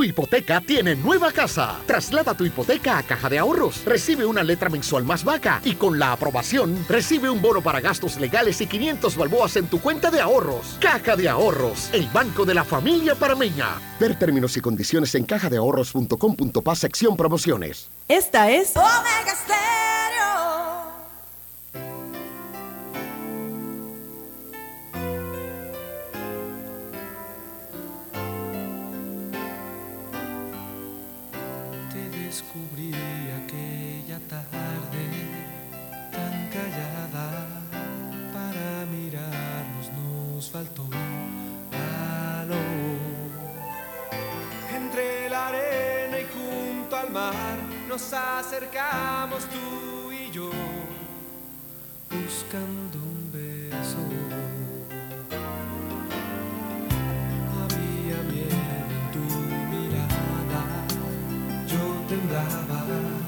Tu 0.00 0.04
hipoteca 0.04 0.62
tiene 0.62 0.96
nueva 0.96 1.30
casa. 1.30 1.76
Traslada 1.84 2.32
tu 2.32 2.46
hipoteca 2.46 2.96
a 2.96 3.02
Caja 3.02 3.28
de 3.28 3.38
Ahorros. 3.38 3.84
Recibe 3.84 4.24
una 4.24 4.42
letra 4.42 4.70
mensual 4.70 5.04
más 5.04 5.24
vaca 5.24 5.60
y 5.62 5.74
con 5.74 5.98
la 5.98 6.12
aprobación 6.12 6.86
recibe 6.88 7.28
un 7.28 7.42
bono 7.42 7.60
para 7.60 7.82
gastos 7.82 8.18
legales 8.18 8.62
y 8.62 8.66
500 8.66 9.14
balboas 9.14 9.56
en 9.56 9.66
tu 9.66 9.78
cuenta 9.78 10.10
de 10.10 10.22
ahorros. 10.22 10.78
Caja 10.80 11.16
de 11.16 11.28
Ahorros, 11.28 11.90
el 11.92 12.06
banco 12.06 12.46
de 12.46 12.54
la 12.54 12.64
familia 12.64 13.14
parameña. 13.14 13.78
Ver 14.00 14.18
términos 14.18 14.56
y 14.56 14.62
condiciones 14.62 15.14
en 15.16 15.24
cajadeahorros.com.pa 15.24 16.76
sección 16.76 17.14
promociones. 17.14 17.90
Esta 18.08 18.50
es 18.50 18.74
Omega 18.78 19.36
Stereo. 19.36 20.49
nos 47.88 48.12
acercamos 48.12 49.44
tú 49.46 50.12
y 50.12 50.30
yo 50.30 50.50
buscando 52.08 52.98
un 52.98 53.30
beso. 53.32 53.98
Había 57.62 58.22
miedo 58.30 58.80
en 58.90 59.12
tu 59.12 59.24
mirada, 59.70 60.62
yo 61.66 62.06
temblaba. 62.08 63.19